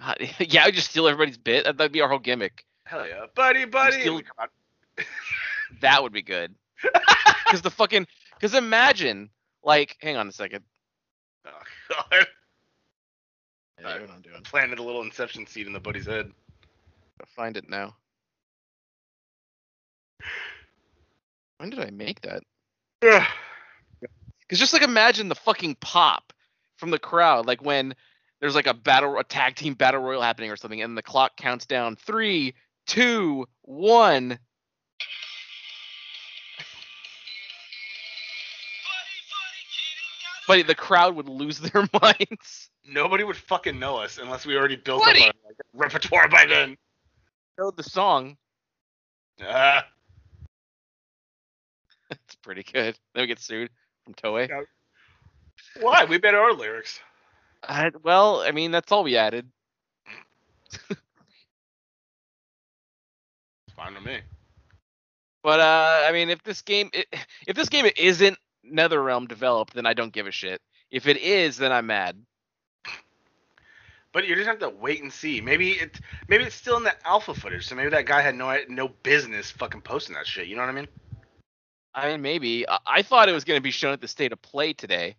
God, 0.00 0.16
yeah, 0.40 0.64
I 0.64 0.66
would 0.66 0.74
just 0.74 0.90
steal 0.90 1.06
everybody's 1.06 1.38
bit. 1.38 1.64
That'd 1.64 1.92
be 1.92 2.00
our 2.02 2.08
whole 2.08 2.18
gimmick. 2.18 2.64
Hell 2.88 3.06
yeah, 3.06 3.26
buddy, 3.34 3.64
buddy. 3.66 4.00
Still- 4.00 4.22
That 5.82 6.02
would 6.02 6.12
be 6.12 6.22
good. 6.22 6.54
Because 7.44 7.62
the 7.62 7.70
fucking, 7.70 8.06
because 8.34 8.52
imagine, 8.52 9.30
like, 9.64 9.96
hang 10.02 10.16
on 10.16 10.28
a 10.28 10.32
second. 10.32 10.62
Oh, 11.46 11.50
God. 11.88 12.26
Yeah, 13.80 14.00
what 14.02 14.10
I'm 14.10 14.20
doing. 14.20 14.42
Planted 14.42 14.78
a 14.78 14.82
little 14.82 15.00
inception 15.00 15.46
seed 15.46 15.66
in 15.66 15.72
the 15.72 15.80
buddy's 15.80 16.04
head. 16.04 16.30
Find 17.34 17.56
it 17.56 17.70
now. 17.70 17.96
When 21.56 21.70
did 21.70 21.80
I 21.80 21.90
make 21.90 22.20
that? 22.22 22.42
Ugh. 23.02 23.26
Because 24.40 24.58
just 24.58 24.74
like 24.74 24.82
imagine 24.82 25.28
the 25.30 25.34
fucking 25.34 25.76
pop 25.80 26.32
from 26.76 26.90
the 26.90 26.98
crowd, 26.98 27.46
like 27.46 27.62
when 27.64 27.94
there's 28.40 28.54
like 28.54 28.66
a 28.66 28.74
battle, 28.74 29.18
a 29.18 29.24
tag 29.24 29.56
team 29.56 29.72
battle 29.72 30.00
royal 30.02 30.20
happening 30.20 30.50
or 30.50 30.56
something, 30.56 30.82
and 30.82 30.98
the 30.98 31.02
clock 31.02 31.36
counts 31.38 31.64
down 31.66 31.96
three, 31.96 32.54
two, 32.88 33.46
one. 33.62 34.38
Buddy, 40.46 40.62
the 40.62 40.74
crowd 40.74 41.14
would 41.14 41.28
lose 41.28 41.58
their 41.60 41.86
minds. 42.02 42.70
Nobody 42.86 43.22
would 43.22 43.36
fucking 43.36 43.78
know 43.78 43.96
us 43.96 44.18
unless 44.18 44.46
we 44.46 44.56
already 44.56 44.76
built 44.76 45.04
Buddy. 45.04 45.24
up 45.28 45.34
our 45.44 45.50
like, 45.50 45.56
repertoire 45.74 46.28
by 46.28 46.46
then. 46.46 46.76
Know 47.58 47.70
the 47.70 47.82
song. 47.82 48.36
Uh, 49.46 49.82
It's 52.10 52.34
pretty 52.42 52.64
good. 52.64 52.98
Then 53.14 53.22
we 53.22 53.26
get 53.28 53.38
sued 53.38 53.70
from 54.02 54.14
Toei. 54.14 54.48
Yeah. 54.48 54.62
why? 55.80 56.06
We 56.06 56.18
better 56.18 56.40
our 56.40 56.52
lyrics. 56.54 56.98
I, 57.62 57.92
well, 58.02 58.40
I 58.40 58.50
mean 58.50 58.72
that's 58.72 58.90
all 58.90 59.04
we 59.04 59.16
added. 59.16 59.46
Fine 63.78 63.94
with 63.94 64.04
me. 64.04 64.18
But 65.44 65.60
uh, 65.60 66.02
I 66.04 66.10
mean, 66.10 66.30
if 66.30 66.42
this 66.42 66.62
game, 66.62 66.90
if 67.46 67.54
this 67.54 67.68
game 67.68 67.86
isn't 67.96 68.36
NetherRealm 68.68 69.28
developed, 69.28 69.72
then 69.74 69.86
I 69.86 69.94
don't 69.94 70.12
give 70.12 70.26
a 70.26 70.32
shit. 70.32 70.60
If 70.90 71.06
it 71.06 71.16
is, 71.16 71.56
then 71.58 71.70
I'm 71.70 71.86
mad. 71.86 72.20
But 74.12 74.26
you 74.26 74.34
just 74.34 74.48
have 74.48 74.58
to 74.58 74.68
wait 74.68 75.00
and 75.00 75.12
see. 75.12 75.40
Maybe 75.40 75.72
it, 75.72 76.00
maybe 76.26 76.42
it's 76.42 76.56
still 76.56 76.76
in 76.76 76.82
the 76.82 76.94
alpha 77.06 77.34
footage. 77.34 77.68
So 77.68 77.76
maybe 77.76 77.90
that 77.90 78.04
guy 78.06 78.20
had 78.20 78.34
no 78.34 78.58
no 78.68 78.88
business 78.88 79.50
fucking 79.52 79.82
posting 79.82 80.16
that 80.16 80.26
shit. 80.26 80.48
You 80.48 80.56
know 80.56 80.62
what 80.62 80.70
I 80.70 80.72
mean? 80.72 80.88
I 81.94 82.10
mean, 82.10 82.20
maybe. 82.22 82.68
I, 82.68 82.78
I 82.84 83.02
thought 83.02 83.28
it 83.28 83.32
was 83.32 83.44
going 83.44 83.58
to 83.58 83.62
be 83.62 83.70
shown 83.70 83.92
at 83.92 84.00
the 84.00 84.08
state 84.08 84.32
of 84.32 84.42
play 84.42 84.72
today, 84.72 85.14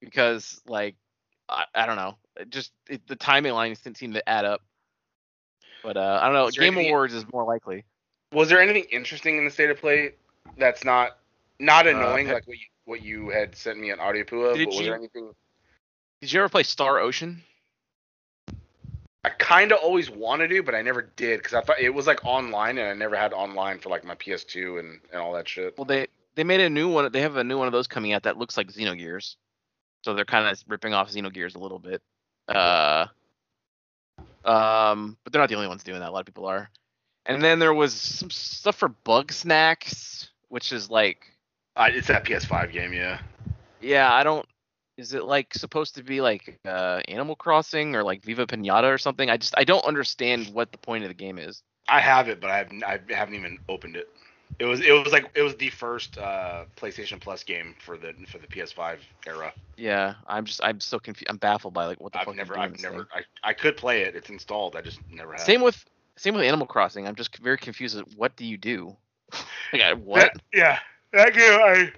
because 0.00 0.62
like, 0.66 0.94
I, 1.48 1.64
I 1.74 1.84
don't 1.84 1.96
know, 1.96 2.16
it 2.36 2.48
just 2.48 2.72
it, 2.88 3.06
the 3.06 3.16
timing 3.16 3.52
lines 3.52 3.80
didn't 3.80 3.98
seem 3.98 4.14
to 4.14 4.26
add 4.26 4.46
up. 4.46 4.62
But 5.82 5.98
uh, 5.98 6.20
I 6.22 6.26
don't 6.26 6.34
know. 6.34 6.46
Is 6.46 6.56
Game 6.56 6.74
anything- 6.74 6.86
Awards 6.90 7.12
is 7.12 7.24
more 7.30 7.44
likely. 7.44 7.84
Was 8.32 8.48
there 8.48 8.60
anything 8.60 8.84
interesting 8.90 9.38
in 9.38 9.44
the 9.44 9.50
state 9.50 9.70
of 9.70 9.78
play 9.78 10.14
that's 10.56 10.84
not 10.84 11.18
not 11.58 11.86
Uh, 11.86 11.90
annoying 11.90 12.26
pe- 12.26 12.34
like 12.34 12.46
what 12.46 12.58
you 12.58 12.66
what 12.84 13.02
you 13.02 13.28
had 13.30 13.54
sent 13.56 13.78
me 13.78 13.90
an 13.90 14.00
audio 14.00 14.24
poo 14.24 14.42
of? 14.42 14.56
Did 14.56 14.66
But 14.66 14.70
was 14.70 14.80
you- 14.80 14.86
there 14.86 14.94
anything? 14.96 15.34
Did 16.20 16.32
you 16.32 16.40
ever 16.40 16.48
play 16.48 16.62
Star 16.64 16.98
Ocean? 16.98 17.42
I 19.24 19.30
kind 19.30 19.72
of 19.72 19.78
always 19.80 20.10
wanted 20.10 20.48
to, 20.48 20.62
but 20.62 20.74
I 20.74 20.82
never 20.82 21.02
did 21.02 21.38
because 21.38 21.54
I 21.54 21.60
thought 21.60 21.78
it 21.80 21.90
was 21.90 22.06
like 22.06 22.24
online, 22.24 22.78
and 22.78 22.88
I 22.88 22.94
never 22.94 23.16
had 23.16 23.32
online 23.32 23.78
for 23.78 23.88
like 23.88 24.04
my 24.04 24.14
PS2 24.14 24.78
and 24.80 25.00
and 25.12 25.20
all 25.20 25.32
that 25.34 25.48
shit. 25.48 25.76
Well, 25.78 25.84
they 25.84 26.06
they 26.34 26.44
made 26.44 26.60
a 26.60 26.70
new 26.70 26.88
one. 26.88 27.10
They 27.12 27.20
have 27.20 27.36
a 27.36 27.44
new 27.44 27.58
one 27.58 27.66
of 27.66 27.72
those 27.72 27.86
coming 27.86 28.12
out 28.12 28.22
that 28.24 28.36
looks 28.36 28.56
like 28.56 28.68
Xenogears. 28.68 29.36
So 30.04 30.14
they're 30.14 30.24
kind 30.24 30.46
of 30.46 30.62
ripping 30.68 30.94
off 30.94 31.10
Xenogears 31.10 31.56
a 31.56 31.58
little 31.58 31.78
bit. 31.80 32.00
Uh, 32.48 33.06
um, 34.44 35.18
but 35.24 35.32
they're 35.32 35.42
not 35.42 35.48
the 35.48 35.56
only 35.56 35.68
ones 35.68 35.82
doing 35.82 36.00
that. 36.00 36.08
A 36.08 36.12
lot 36.12 36.20
of 36.20 36.26
people 36.26 36.46
are. 36.46 36.70
And 37.28 37.42
then 37.42 37.58
there 37.58 37.74
was 37.74 37.92
some 37.94 38.30
stuff 38.30 38.76
for 38.76 38.88
Bugsnax, 39.04 40.28
which 40.48 40.72
is 40.72 40.90
like, 40.90 41.26
Uh, 41.76 41.88
it's 41.92 42.08
that 42.08 42.24
PS5 42.24 42.72
game, 42.72 42.92
yeah. 42.92 43.20
yeah, 43.80 44.12
I 44.12 44.24
don't. 44.24 44.46
Is 44.96 45.12
it 45.12 45.24
like 45.24 45.54
supposed 45.54 45.94
to 45.94 46.02
be 46.02 46.20
like 46.20 46.58
uh, 46.66 47.00
Animal 47.06 47.36
Crossing 47.36 47.94
or 47.94 48.02
like 48.02 48.24
Viva 48.24 48.46
Pinata 48.46 48.92
or 48.92 48.98
something? 48.98 49.30
I 49.30 49.36
just 49.36 49.54
I 49.56 49.62
don't 49.62 49.84
understand 49.84 50.48
what 50.52 50.72
the 50.72 50.78
point 50.78 51.04
of 51.04 51.08
the 51.10 51.14
game 51.14 51.38
is. 51.38 51.62
I 51.88 52.00
have 52.00 52.28
it, 52.28 52.40
but 52.40 52.50
I 52.50 52.58
haven't 52.58 52.82
I 52.82 52.98
haven't 53.08 53.36
even 53.36 53.58
opened 53.68 53.94
it. 53.96 54.08
It 54.58 54.64
was 54.64 54.80
it 54.80 54.90
was 54.90 55.12
like 55.12 55.30
it 55.34 55.42
was 55.42 55.54
the 55.54 55.70
first 55.70 56.18
uh, 56.18 56.64
PlayStation 56.76 57.20
Plus 57.20 57.44
game 57.44 57.76
for 57.78 57.96
the 57.96 58.12
for 58.26 58.38
the 58.38 58.48
PS5 58.48 58.98
era. 59.26 59.52
Yeah, 59.76 60.14
I'm 60.26 60.44
just 60.44 60.60
I'm 60.64 60.80
so 60.80 60.98
confused. 60.98 61.30
I'm 61.30 61.36
baffled 61.36 61.74
by 61.74 61.86
like 61.86 62.00
what 62.00 62.12
the 62.12 62.18
I've 62.20 62.24
fuck. 62.24 62.34
never 62.34 62.58
I've 62.58 62.80
never 62.80 62.96
thing. 63.04 63.06
I, 63.44 63.50
I 63.50 63.52
could 63.52 63.76
play 63.76 64.02
it. 64.02 64.16
It's 64.16 64.30
installed. 64.30 64.74
I 64.74 64.80
just 64.80 64.98
never 65.12 65.30
have. 65.32 65.42
Same 65.42 65.60
with 65.62 65.84
same 66.18 66.34
with 66.34 66.44
Animal 66.44 66.66
Crossing. 66.66 67.06
I'm 67.06 67.14
just 67.14 67.36
very 67.38 67.58
confused. 67.58 67.96
At 67.96 68.04
what 68.16 68.36
do 68.36 68.44
you 68.44 68.56
do? 68.56 68.96
like 69.72 69.82
I, 69.82 69.94
what? 69.94 70.32
That, 70.34 70.42
yeah, 70.52 70.78
that 71.12 71.34
game 71.34 71.52
I 71.52 71.92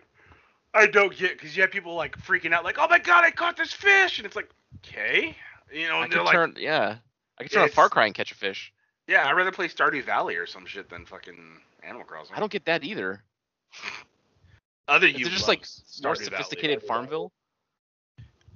I 0.74 0.86
don't 0.86 1.16
get 1.16 1.32
because 1.32 1.56
you 1.56 1.62
have 1.62 1.70
people 1.70 1.94
like 1.94 2.16
freaking 2.18 2.52
out, 2.52 2.64
like, 2.64 2.76
"Oh 2.78 2.86
my 2.88 2.98
god, 2.98 3.24
I 3.24 3.30
caught 3.30 3.56
this 3.56 3.72
fish!" 3.72 4.18
and 4.18 4.26
it's 4.26 4.36
like, 4.36 4.50
okay, 4.78 5.36
you 5.72 5.88
know, 5.88 5.98
I 5.98 6.04
and 6.04 6.12
they're 6.12 6.22
like, 6.22 6.32
turn 6.32 6.54
yeah. 6.58 6.96
I 7.38 7.42
could 7.42 7.52
turn 7.52 7.62
on 7.62 7.70
Far 7.70 7.88
Cry 7.88 8.06
and 8.06 8.14
catch 8.14 8.32
a 8.32 8.34
fish. 8.34 8.72
"Yeah, 9.06 9.26
I'd 9.26 9.32
rather 9.32 9.52
play 9.52 9.68
Stardew 9.68 10.04
Valley 10.04 10.36
or 10.36 10.46
some 10.46 10.66
shit 10.66 10.90
than 10.90 11.06
fucking 11.06 11.58
Animal 11.82 12.04
Crossing." 12.04 12.36
I 12.36 12.40
don't 12.40 12.52
get 12.52 12.66
that 12.66 12.84
either. 12.84 13.22
Other 14.86 15.06
you 15.06 15.28
just 15.28 15.48
like 15.48 15.60
love 15.60 16.02
more 16.02 16.14
Stardew 16.14 16.18
Valley. 16.18 16.24
sophisticated 16.24 16.82
Farmville? 16.82 17.32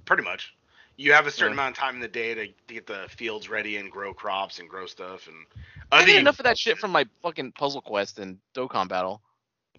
Pretty 0.05 0.23
much. 0.23 0.55
You 0.97 1.13
have 1.13 1.27
a 1.27 1.31
certain 1.31 1.51
Yeah. 1.57 1.63
amount 1.63 1.77
of 1.77 1.79
time 1.79 1.95
in 1.95 2.01
the 2.01 2.07
day 2.07 2.33
to, 2.33 2.47
to 2.47 2.73
get 2.73 2.87
the 2.87 3.07
fields 3.09 3.49
ready 3.49 3.77
and 3.77 3.91
grow 3.91 4.13
crops 4.13 4.59
and 4.59 4.69
grow 4.69 4.85
stuff 4.85 5.27
and. 5.27 5.45
I 5.91 6.03
get 6.05 6.17
enough 6.19 6.39
of 6.39 6.45
that 6.45 6.57
shit 6.57 6.77
from 6.77 6.91
my 6.91 7.05
fucking 7.21 7.51
Puzzle 7.53 7.81
Quest 7.81 8.19
and 8.19 8.37
Dokkan 8.53 8.87
Battle. 8.87 9.21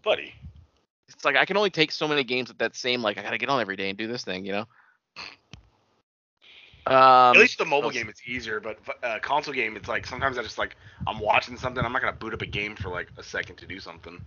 buddy. 0.02 0.35
It's 1.08 1.25
like 1.25 1.37
I 1.37 1.44
can 1.44 1.56
only 1.56 1.70
take 1.70 1.90
so 1.92 2.08
many 2.08 2.25
games 2.25 2.49
with 2.49 2.58
that 2.58 2.75
same 2.75 3.02
like 3.02 3.18
I 3.18 3.23
gotta 3.23 3.38
get 3.38 3.49
on 3.49 3.61
every 3.61 3.76
day 3.76 3.88
and 3.88 3.99
do 3.99 4.06
this 4.06 4.25
thing, 4.25 4.44
you 4.44 4.52
know. 4.52 4.66
Um, 6.87 7.35
At 7.35 7.37
least 7.38 7.58
the 7.58 7.64
mobile 7.64 7.90
game 7.90 8.08
it's 8.08 8.23
easier, 8.26 8.61
but 8.61 8.78
uh, 9.02 9.18
console 9.20 9.52
game 9.54 9.76
it's 9.76 9.88
like 9.88 10.06
sometimes 10.06 10.38
I 10.38 10.42
just 10.42 10.58
like 10.58 10.76
I'm 11.06 11.18
watching 11.18 11.56
something 11.56 11.85
I'm 11.85 11.92
not 11.92 12.00
gonna 12.00 12.12
boot 12.12 12.32
up 12.35 12.42
a 12.42 12.46
game 12.46 12.76
for 12.76 12.88
like 12.88 13.08
a 13.16 13.23
second 13.23 13.56
to 13.56 13.66
do 13.66 13.80
something. 13.80 14.20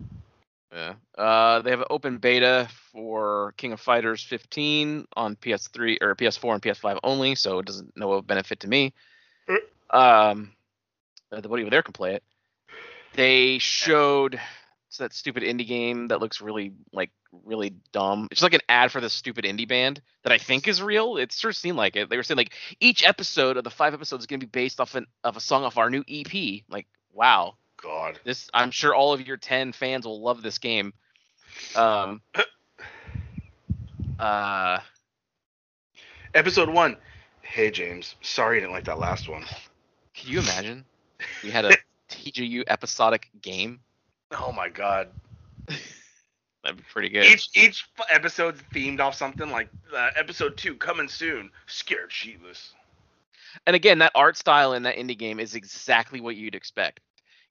Yeah. 0.71 0.93
Uh, 1.17 1.61
they 1.61 1.71
have 1.71 1.79
an 1.79 1.87
open 1.89 2.17
beta 2.17 2.69
for 2.91 3.53
King 3.57 3.73
of 3.73 3.79
Fighters 3.79 4.23
15 4.23 5.07
on 5.15 5.35
PS3 5.35 5.97
or 6.01 6.15
PS4 6.15 6.53
and 6.53 6.61
PS5 6.61 6.99
only, 7.03 7.35
so 7.35 7.59
it 7.59 7.65
doesn't 7.65 7.97
know 7.97 8.13
of 8.13 8.27
benefit 8.27 8.61
to 8.61 8.67
me. 8.67 8.93
Um, 9.91 10.51
the 11.31 11.49
buddy 11.49 11.63
over 11.63 11.71
there 11.71 11.81
can 11.81 11.93
play 11.93 12.13
it. 12.13 12.23
They 13.15 13.57
showed 13.57 14.39
it's 14.87 14.97
that 14.97 15.13
stupid 15.13 15.43
indie 15.43 15.67
game 15.67 16.07
that 16.07 16.19
looks 16.19 16.41
really 16.41 16.73
like 16.91 17.11
really 17.45 17.75
dumb. 17.91 18.27
It's 18.31 18.39
just 18.39 18.43
like 18.43 18.53
an 18.53 18.67
ad 18.69 18.91
for 18.91 19.01
this 19.01 19.13
stupid 19.13 19.45
indie 19.45 19.67
band 19.67 20.01
that 20.23 20.31
I 20.31 20.37
think 20.37 20.67
is 20.67 20.81
real. 20.81 21.17
It 21.17 21.31
sure 21.31 21.51
seemed 21.51 21.77
like 21.77 21.95
it. 21.95 22.09
They 22.09 22.17
were 22.17 22.23
saying 22.23 22.37
like 22.37 22.53
each 22.79 23.03
episode 23.03 23.57
of 23.57 23.63
the 23.63 23.69
five 23.69 23.93
episodes 23.93 24.23
is 24.23 24.27
going 24.27 24.39
to 24.39 24.45
be 24.47 24.51
based 24.51 24.79
off 24.79 24.95
an, 24.95 25.05
of 25.23 25.37
a 25.37 25.39
song 25.39 25.63
off 25.63 25.77
our 25.77 25.89
new 25.89 26.03
EP. 26.07 26.63
Like, 26.69 26.87
wow, 27.13 27.55
God. 27.81 28.19
this 28.23 28.49
I'm 28.53 28.71
sure 28.71 28.93
all 28.93 29.13
of 29.13 29.25
your 29.25 29.37
10 29.37 29.71
fans 29.73 30.05
will 30.05 30.21
love 30.21 30.41
this 30.41 30.57
game. 30.57 30.93
Um, 31.75 32.21
uh, 34.19 34.79
Episode 36.33 36.69
one. 36.69 36.95
Hey 37.41 37.71
James, 37.71 38.15
sorry 38.21 38.57
you 38.57 38.61
didn't 38.61 38.73
like 38.73 38.85
that 38.85 38.99
last 38.99 39.27
one. 39.27 39.43
can 40.13 40.31
you 40.31 40.39
imagine? 40.39 40.85
We 41.43 41.51
had 41.51 41.65
a 41.65 41.75
TJU 42.09 42.63
episodic 42.67 43.29
game. 43.41 43.81
Oh 44.31 44.53
my 44.53 44.69
God. 44.69 45.09
That'd 46.63 46.77
be 46.77 46.83
pretty 46.93 47.09
good. 47.09 47.25
Each 47.25 47.49
each 47.53 47.89
episode's 48.09 48.61
themed 48.73 49.01
off 49.01 49.15
something 49.15 49.49
like 49.51 49.67
uh, 49.93 50.11
episode 50.15 50.55
two 50.55 50.75
coming 50.75 51.09
soon. 51.09 51.51
Scared 51.67 52.09
shitless. 52.09 52.69
and 53.67 53.75
again, 53.75 53.99
that 53.99 54.13
art 54.15 54.37
style 54.37 54.73
in 54.73 54.83
that 54.83 54.95
indie 54.95 55.17
game 55.17 55.41
is 55.41 55.55
exactly 55.55 56.21
what 56.21 56.37
you'd 56.37 56.55
expect. 56.55 57.01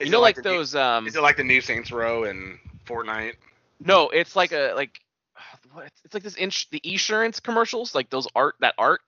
Is 0.00 0.06
you 0.06 0.12
know, 0.12 0.20
like, 0.20 0.36
new- 0.36 0.42
those. 0.42 0.74
Um, 0.74 1.06
is 1.06 1.16
it 1.16 1.22
like 1.22 1.36
the 1.36 1.44
new 1.44 1.60
Saints 1.60 1.90
Row 1.90 2.24
and 2.24 2.58
Fortnite? 2.86 3.34
no, 3.80 4.08
it's 4.10 4.36
like 4.36 4.52
a 4.52 4.72
like. 4.74 5.00
What? 5.72 5.90
It's 6.04 6.14
like 6.14 6.22
this 6.22 6.36
inch 6.36 6.70
the 6.70 6.80
insurance 6.82 7.40
commercials, 7.40 7.94
like 7.94 8.10
those 8.10 8.26
art 8.34 8.54
that 8.60 8.74
art. 8.78 9.00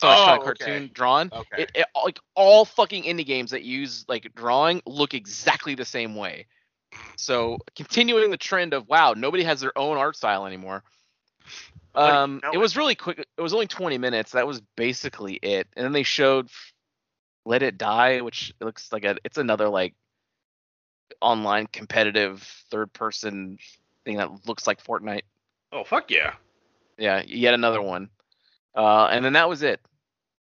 So 0.00 0.10
it's 0.10 0.22
kind 0.22 0.36
Oh, 0.36 0.42
of 0.42 0.48
okay. 0.48 0.64
cartoon 0.64 0.90
drawn. 0.92 1.30
Okay. 1.32 1.62
It, 1.62 1.70
it 1.74 1.86
like 2.04 2.18
all 2.34 2.64
fucking 2.64 3.04
indie 3.04 3.26
games 3.26 3.50
that 3.50 3.62
use 3.62 4.04
like 4.08 4.32
drawing 4.34 4.82
look 4.86 5.14
exactly 5.14 5.74
the 5.74 5.84
same 5.84 6.14
way. 6.14 6.46
So 7.16 7.58
continuing 7.76 8.30
the 8.30 8.36
trend 8.36 8.74
of 8.74 8.88
wow, 8.88 9.14
nobody 9.16 9.42
has 9.44 9.60
their 9.60 9.76
own 9.76 9.96
art 9.96 10.16
style 10.16 10.46
anymore. 10.46 10.82
Um, 11.94 12.40
it 12.52 12.58
was 12.58 12.76
really 12.76 12.94
quick. 12.94 13.18
It 13.18 13.40
was 13.40 13.52
only 13.52 13.66
20 13.66 13.98
minutes. 13.98 14.32
That 14.32 14.46
was 14.46 14.60
basically 14.76 15.34
it. 15.34 15.66
And 15.76 15.84
then 15.84 15.92
they 15.92 16.04
showed 16.04 16.48
Let 17.48 17.62
It 17.62 17.78
Die, 17.78 18.20
which 18.20 18.52
looks 18.60 18.92
like 18.92 19.04
a 19.04 19.16
it's 19.24 19.38
another 19.38 19.68
like 19.70 19.94
online 21.22 21.66
competitive 21.66 22.42
third 22.70 22.92
person 22.92 23.58
thing 24.04 24.18
that 24.18 24.46
looks 24.46 24.66
like 24.66 24.84
Fortnite. 24.84 25.22
Oh 25.72 25.82
fuck 25.82 26.10
yeah. 26.10 26.34
Yeah, 26.98 27.22
yet 27.26 27.54
another 27.54 27.80
one. 27.80 28.10
Uh, 28.76 29.06
and 29.06 29.24
then 29.24 29.32
that 29.32 29.48
was 29.48 29.62
it. 29.62 29.80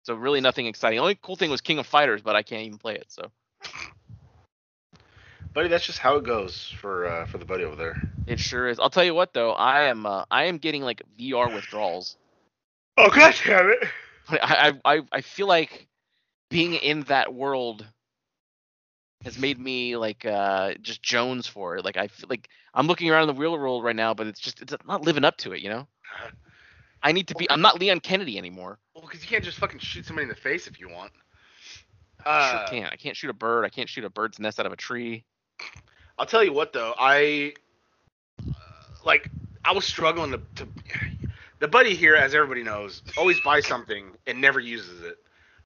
So 0.03 0.13
really 0.15 0.39
nothing 0.39 0.67
exciting. 0.67 0.97
The 0.97 1.01
only 1.01 1.19
cool 1.21 1.35
thing 1.35 1.49
was 1.51 1.59
King 1.61 1.79
of 1.79 1.85
Fighters, 1.85 2.21
but 2.21 2.35
I 2.35 2.43
can't 2.43 2.63
even 2.63 2.77
play 2.77 2.95
it. 2.95 3.07
So 3.09 3.29
Buddy, 5.53 5.67
that's 5.67 5.85
just 5.85 5.99
how 5.99 6.15
it 6.15 6.23
goes 6.25 6.73
for 6.79 7.07
uh, 7.07 7.25
for 7.25 7.37
the 7.39 7.45
buddy 7.45 7.65
over 7.65 7.75
there. 7.75 7.97
it 8.27 8.39
sure 8.39 8.67
is. 8.69 8.79
I'll 8.79 8.89
tell 8.89 9.03
you 9.03 9.13
what 9.13 9.33
though, 9.33 9.51
I 9.51 9.83
am 9.83 10.05
uh, 10.05 10.23
I 10.31 10.45
am 10.45 10.59
getting 10.59 10.81
like 10.81 11.01
VR 11.19 11.53
withdrawals. 11.53 12.15
Oh 12.97 13.09
god 13.13 13.35
damn 13.45 13.69
it. 13.69 13.83
I 14.29 14.71
I 14.85 14.93
I- 14.95 15.07
I 15.11 15.21
feel 15.21 15.47
like 15.47 15.87
being 16.55 16.73
in 16.75 17.01
that 17.01 17.33
world 17.33 17.85
has 19.25 19.37
made 19.37 19.59
me 19.59 19.97
like 19.97 20.25
uh 20.25 20.73
just 20.81 21.03
Jones 21.03 21.47
for 21.47 21.75
it. 21.75 21.83
Like 21.83 21.97
I 21.97 22.07
feel 22.07 22.27
like 22.29 22.47
I'm 22.73 22.87
looking 22.87 23.09
around 23.09 23.27
in 23.29 23.35
the 23.35 23.41
real 23.41 23.51
world 23.51 23.83
right 23.83 23.95
now, 23.95 24.13
but 24.13 24.27
it's 24.27 24.39
just 24.39 24.61
it's 24.61 24.73
not 24.87 25.01
living 25.01 25.25
up 25.25 25.35
to 25.37 25.51
it. 25.51 25.61
You 25.61 25.69
know. 25.69 25.87
I 27.03 27.11
need 27.11 27.27
to 27.27 27.35
be. 27.35 27.49
I'm 27.51 27.61
not 27.61 27.79
Leon 27.79 27.99
Kennedy 27.99 28.37
anymore. 28.37 28.79
Well, 28.95 29.03
because 29.03 29.21
you 29.21 29.27
can't 29.27 29.43
just 29.43 29.57
fucking 29.57 29.79
shoot 29.79 30.05
somebody 30.05 30.23
in 30.23 30.29
the 30.29 30.35
face 30.35 30.65
if 30.65 30.79
you 30.79 30.89
want. 30.89 31.11
I 32.25 32.29
Uh, 32.29 32.51
sure 32.51 32.79
can't. 32.79 32.93
I 32.93 32.95
can't 32.95 33.17
shoot 33.17 33.29
a 33.29 33.33
bird. 33.33 33.65
I 33.65 33.69
can't 33.69 33.89
shoot 33.89 34.05
a 34.05 34.09
bird's 34.09 34.39
nest 34.39 34.59
out 34.59 34.65
of 34.65 34.71
a 34.71 34.77
tree. 34.77 35.25
I'll 36.17 36.25
tell 36.25 36.43
you 36.43 36.53
what 36.53 36.71
though, 36.71 36.95
I 36.97 37.53
uh, 38.47 38.53
like 39.03 39.29
I 39.65 39.73
was 39.73 39.85
struggling 39.85 40.31
to, 40.31 40.41
to 40.55 40.67
the 41.59 41.67
buddy 41.67 41.95
here, 41.95 42.15
as 42.15 42.33
everybody 42.33 42.63
knows, 42.63 43.03
always 43.17 43.39
buys 43.41 43.67
something 43.67 44.11
and 44.25 44.39
never 44.39 44.59
uses 44.59 45.01
it. 45.01 45.17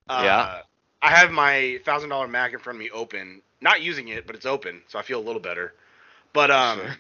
Uh, 0.10 0.22
Yeah. 0.24 0.62
I 1.02 1.12
have 1.12 1.32
my 1.32 1.80
thousand 1.86 2.10
dollar 2.10 2.28
Mac 2.28 2.54
in 2.54 2.60
front 2.60 2.78
of 2.78 2.80
me 2.82 2.90
open, 2.92 3.42
not 3.62 3.82
using 3.82 4.10
it, 4.10 4.28
but 4.28 4.36
it's 4.36 4.46
open, 4.46 4.82
so 4.88 5.00
I 5.00 5.02
feel 5.02 5.20
a 5.20 5.24
little 5.26 5.42
better. 5.42 5.74
But 6.34 6.52
um, 6.52 6.80
Sure. 6.80 6.96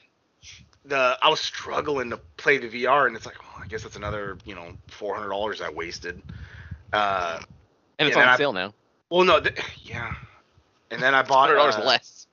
the 0.86 1.18
I 1.22 1.30
was 1.30 1.40
struggling 1.42 2.10
to 2.12 2.18
play 2.38 2.58
the 2.58 2.68
VR, 2.70 3.08
and 3.08 3.16
it's 3.16 3.26
like, 3.26 3.36
oh, 3.42 3.62
I 3.62 3.68
guess 3.68 3.84
that's 3.84 3.96
another 3.98 4.38
you 4.46 4.56
know 4.56 4.74
four 4.88 5.16
hundred 5.16 5.30
dollars 5.30 5.62
I 5.62 5.70
wasted. 5.70 6.22
Uh, 6.94 7.40
And 8.00 8.08
it's 8.08 8.16
Yeah, 8.18 8.24
on 8.24 8.30
I- 8.30 8.38
sale 8.38 8.54
now. 8.54 8.74
well, 9.10 9.26
no, 9.26 9.40
th- 9.42 9.60
yeah. 9.84 10.14
And 10.92 11.02
then 11.02 11.14
I 11.14 11.22
bought 11.22 11.50
Hundred 11.50 11.56
dollars 11.58 11.76
uh, 11.76 11.84
less. 11.84 12.28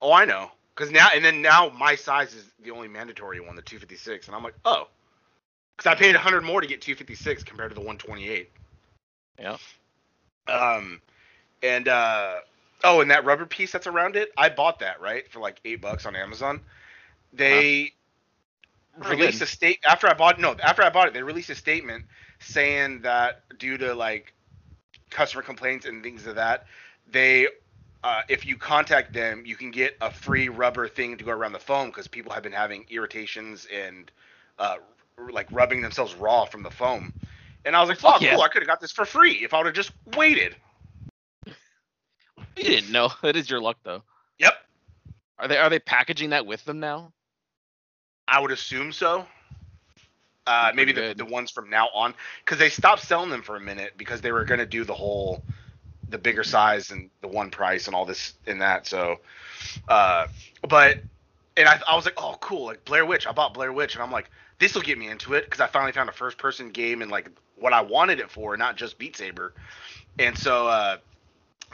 Oh, 0.00 0.12
I 0.12 0.24
know. 0.24 0.50
Because 0.74 0.92
now 0.92 1.08
and 1.12 1.24
then 1.24 1.42
now 1.42 1.70
my 1.70 1.96
size 1.96 2.34
is 2.34 2.44
the 2.62 2.70
only 2.70 2.86
mandatory 2.86 3.40
one, 3.40 3.56
the 3.56 3.62
256, 3.62 4.28
and 4.28 4.36
I'm 4.36 4.44
like, 4.44 4.54
oh, 4.64 4.86
because 5.76 5.90
I 5.90 5.96
paid 5.96 6.14
100 6.14 6.42
more 6.42 6.60
to 6.60 6.66
get 6.68 6.80
256 6.80 7.42
compared 7.42 7.70
to 7.70 7.74
the 7.74 7.80
128. 7.80 8.48
Yeah. 9.40 9.56
Um, 10.48 11.00
and 11.62 11.88
uh, 11.88 12.36
oh, 12.84 13.00
and 13.02 13.10
that 13.10 13.24
rubber 13.24 13.46
piece 13.46 13.72
that's 13.72 13.86
around 13.88 14.16
it, 14.16 14.30
I 14.38 14.50
bought 14.50 14.80
that 14.80 15.00
right 15.00 15.30
for 15.30 15.40
like 15.40 15.60
eight 15.64 15.82
bucks 15.82 16.06
on 16.06 16.16
Amazon. 16.16 16.60
They 17.32 17.92
Pretty 19.02 19.22
released 19.22 19.42
a 19.42 19.46
state 19.46 19.80
after 19.88 20.08
I 20.08 20.14
bought 20.14 20.40
no 20.40 20.56
after 20.64 20.82
I 20.82 20.90
bought 20.90 21.08
it, 21.08 21.14
they 21.14 21.22
released 21.22 21.50
a 21.50 21.56
statement 21.56 22.04
saying 22.40 23.02
that 23.02 23.36
due 23.58 23.78
to 23.78 23.94
like 23.94 24.34
customer 25.10 25.42
complaints 25.42 25.86
and 25.86 26.02
things 26.02 26.26
of 26.26 26.36
that, 26.36 26.66
they 27.10 27.48
uh, 28.04 28.22
if 28.28 28.46
you 28.46 28.56
contact 28.56 29.14
them, 29.14 29.44
you 29.46 29.56
can 29.56 29.70
get 29.72 29.96
a 30.00 30.10
free 30.10 30.48
rubber 30.48 30.88
thing 30.88 31.18
to 31.18 31.24
go 31.24 31.32
around 31.32 31.52
the 31.52 31.58
foam 31.60 31.88
because 31.88 32.08
people 32.08 32.32
have 32.32 32.42
been 32.42 32.52
having 32.52 32.86
irritations 32.90 33.66
and 33.74 34.10
uh, 34.58 34.76
r- 35.18 35.32
like 35.32 35.48
rubbing 35.52 35.82
themselves 35.82 36.14
raw 36.14 36.44
from 36.44 36.62
the 36.62 36.70
foam. 36.70 37.12
And 37.64 37.76
I 37.76 37.80
was 37.80 37.88
like, 37.88 37.98
Fuck 37.98 38.16
"Oh, 38.20 38.24
yeah. 38.24 38.34
cool! 38.34 38.42
I 38.42 38.48
could 38.48 38.62
have 38.62 38.68
got 38.68 38.80
this 38.80 38.92
for 38.92 39.04
free 39.04 39.32
if 39.44 39.52
I 39.52 39.58
would 39.58 39.66
have 39.66 39.74
just 39.74 39.92
waited." 40.16 40.56
You 41.46 42.64
didn't 42.64 42.90
know. 42.92 43.10
That 43.22 43.36
is 43.36 43.48
your 43.50 43.60
luck 43.60 43.76
though. 43.84 44.02
Yep, 44.38 44.54
Are 45.38 45.48
they 45.48 45.58
are 45.58 45.68
they 45.70 45.78
packaging 45.78 46.30
that 46.30 46.46
with 46.46 46.64
them 46.64 46.80
now? 46.80 47.12
I 48.26 48.40
would 48.40 48.50
assume 48.50 48.92
so. 48.92 49.26
Uh, 50.46 50.72
maybe 50.74 50.92
the, 50.92 51.14
the 51.16 51.24
ones 51.26 51.50
from 51.50 51.68
now 51.68 51.88
on, 51.92 52.14
because 52.44 52.58
they 52.58 52.70
stopped 52.70 53.02
selling 53.02 53.28
them 53.28 53.42
for 53.42 53.56
a 53.56 53.60
minute 53.60 53.92
because 53.98 54.22
they 54.22 54.32
were 54.32 54.44
gonna 54.44 54.64
do 54.64 54.82
the 54.82 54.94
whole, 54.94 55.42
the 56.08 56.16
bigger 56.16 56.42
size 56.42 56.90
and 56.90 57.10
the 57.20 57.28
one 57.28 57.50
price 57.50 57.86
and 57.86 57.94
all 57.94 58.06
this 58.06 58.32
and 58.46 58.60
that. 58.62 58.86
So, 58.86 59.20
uh, 59.88 60.26
but, 60.66 61.00
and 61.58 61.68
I, 61.68 61.80
I 61.88 61.96
was 61.96 62.04
like, 62.04 62.14
oh 62.16 62.36
cool, 62.40 62.66
like 62.66 62.84
Blair 62.84 63.04
Witch. 63.04 63.26
I 63.26 63.32
bought 63.32 63.52
Blair 63.52 63.72
Witch, 63.72 63.94
and 63.94 64.02
I'm 64.02 64.12
like, 64.12 64.30
this 64.58 64.74
will 64.74 64.82
get 64.82 64.96
me 64.96 65.08
into 65.08 65.34
it 65.34 65.44
because 65.44 65.60
I 65.60 65.66
finally 65.66 65.92
found 65.92 66.08
a 66.08 66.12
first 66.12 66.38
person 66.38 66.70
game 66.70 67.02
and 67.02 67.10
like 67.10 67.28
what 67.56 67.72
I 67.72 67.80
wanted 67.80 68.20
it 68.20 68.30
for, 68.30 68.56
not 68.56 68.76
just 68.76 68.98
Beat 68.98 69.16
Saber. 69.16 69.52
And 70.18 70.38
so, 70.38 70.68
uh, 70.68 70.98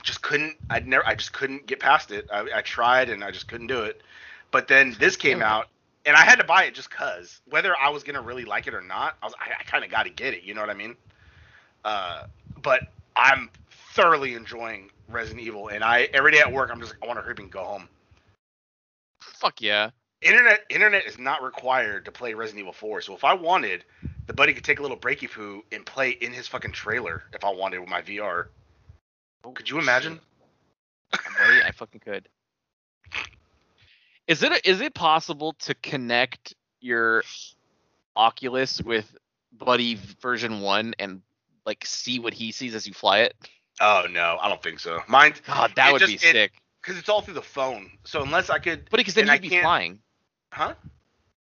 just 0.02 0.22
couldn't. 0.22 0.56
I 0.70 0.80
never. 0.80 1.06
I 1.06 1.14
just 1.14 1.32
couldn't 1.32 1.66
get 1.66 1.80
past 1.80 2.10
it. 2.10 2.26
I, 2.32 2.48
I 2.56 2.60
tried 2.62 3.10
and 3.10 3.22
I 3.22 3.30
just 3.30 3.46
couldn't 3.46 3.68
do 3.68 3.82
it. 3.82 4.02
But 4.50 4.68
then 4.68 4.96
this 4.98 5.16
came 5.16 5.42
out, 5.42 5.68
and 6.06 6.16
I 6.16 6.22
had 6.22 6.36
to 6.36 6.44
buy 6.44 6.64
it 6.64 6.74
just 6.74 6.90
cause 6.90 7.40
whether 7.48 7.74
I 7.76 7.90
was 7.90 8.02
gonna 8.02 8.22
really 8.22 8.44
like 8.44 8.66
it 8.66 8.74
or 8.74 8.82
not. 8.82 9.16
I 9.22 9.26
was. 9.26 9.34
I, 9.38 9.52
I 9.60 9.62
kind 9.64 9.84
of 9.84 9.90
got 9.90 10.04
to 10.04 10.10
get 10.10 10.34
it. 10.34 10.42
You 10.42 10.54
know 10.54 10.60
what 10.60 10.70
I 10.70 10.74
mean? 10.74 10.96
Uh, 11.84 12.24
but 12.62 12.92
I'm 13.16 13.50
thoroughly 13.92 14.34
enjoying 14.34 14.90
Resident 15.08 15.46
Evil, 15.46 15.68
and 15.68 15.84
I 15.84 16.08
every 16.14 16.32
day 16.32 16.40
at 16.40 16.52
work 16.52 16.70
I'm 16.72 16.80
just 16.80 16.92
like 16.92 17.02
I 17.02 17.06
want 17.06 17.18
to 17.18 17.22
hurry 17.22 17.32
up 17.32 17.38
and 17.38 17.50
go 17.50 17.64
home. 17.64 17.88
Fuck 19.34 19.60
yeah. 19.60 19.90
Internet 20.22 20.64
internet 20.70 21.06
is 21.06 21.18
not 21.18 21.42
required 21.42 22.04
to 22.06 22.12
play 22.12 22.32
Resident 22.34 22.60
Evil 22.60 22.72
4. 22.72 23.02
So 23.02 23.14
if 23.14 23.24
I 23.24 23.34
wanted, 23.34 23.84
the 24.26 24.32
buddy 24.32 24.54
could 24.54 24.64
take 24.64 24.78
a 24.78 24.82
little 24.82 24.96
breaky 24.96 25.30
poo 25.30 25.62
and 25.70 25.84
play 25.84 26.10
in 26.10 26.32
his 26.32 26.48
fucking 26.48 26.72
trailer 26.72 27.24
if 27.34 27.44
I 27.44 27.50
wanted 27.50 27.80
with 27.80 27.88
my 27.90 28.00
VR. 28.00 28.46
Oh, 29.44 29.50
could 29.50 29.68
you 29.68 29.78
imagine? 29.78 30.18
Buddy, 31.10 31.62
I 31.62 31.70
fucking 31.72 32.00
could. 32.00 32.28
Is 34.26 34.42
it 34.42 34.64
is 34.64 34.80
it 34.80 34.94
possible 34.94 35.54
to 35.60 35.74
connect 35.74 36.54
your 36.80 37.22
Oculus 38.16 38.80
with 38.80 39.14
Buddy 39.52 39.98
version 40.22 40.60
one 40.60 40.94
and 40.98 41.20
like 41.66 41.84
see 41.84 42.18
what 42.18 42.32
he 42.32 42.50
sees 42.52 42.74
as 42.74 42.86
you 42.86 42.94
fly 42.94 43.20
it? 43.20 43.34
Oh 43.80 44.06
no, 44.10 44.38
I 44.40 44.48
don't 44.48 44.62
think 44.62 44.80
so. 44.80 45.00
Mine, 45.06 45.34
God, 45.46 45.72
that 45.76 45.92
would 45.92 45.98
just- 46.00 46.22
be 46.22 46.28
it- 46.28 46.32
sick. 46.32 46.52
Because 46.84 46.98
it's 46.98 47.08
all 47.08 47.22
through 47.22 47.34
the 47.34 47.42
phone. 47.42 47.90
So 48.04 48.22
unless 48.22 48.50
I 48.50 48.58
could, 48.58 48.88
But 48.90 48.98
because 48.98 49.14
then 49.14 49.26
you'd 49.26 49.40
be 49.42 49.48
can't- 49.48 49.62
flying. 49.62 49.98
huh? 50.52 50.74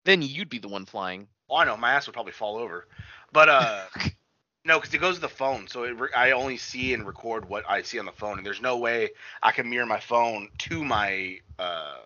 Then 0.06 0.22
you'd 0.22 0.50
be 0.50 0.58
the 0.60 0.68
one 0.68 0.86
flying. 0.86 1.28
Oh, 1.50 1.58
I 1.58 1.66
know 1.66 1.78
my 1.78 1.94
ass 1.94 2.08
would 2.08 2.14
probably 2.14 2.32
fall 2.32 2.58
over. 2.58 2.88
But 3.32 3.50
uh, 3.50 3.84
no, 4.66 4.80
because 4.80 4.94
it 4.94 5.00
goes 5.00 5.16
to 5.16 5.22
the 5.22 5.30
phone. 5.30 5.68
So 5.68 5.84
it 5.84 6.00
re- 6.00 6.10
I 6.16 6.32
only 6.32 6.58
see 6.58 6.94
and 6.94 7.06
record 7.06 7.48
what 7.48 7.70
I 7.70 7.84
see 7.84 8.00
on 8.00 8.06
the 8.06 8.12
phone, 8.12 8.38
and 8.38 8.46
there's 8.46 8.62
no 8.62 8.78
way 8.78 9.10
I 9.44 9.52
can 9.52 9.70
mirror 9.70 9.86
my 9.86 10.00
phone 10.00 10.50
to 10.60 10.84
my 10.84 11.40
uh 11.60 11.98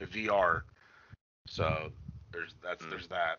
VR 0.00 0.62
So 1.46 1.90
there's 2.32 2.54
that's 2.62 2.84
Hmm. 2.84 2.90
there's 2.90 3.08
that. 3.08 3.38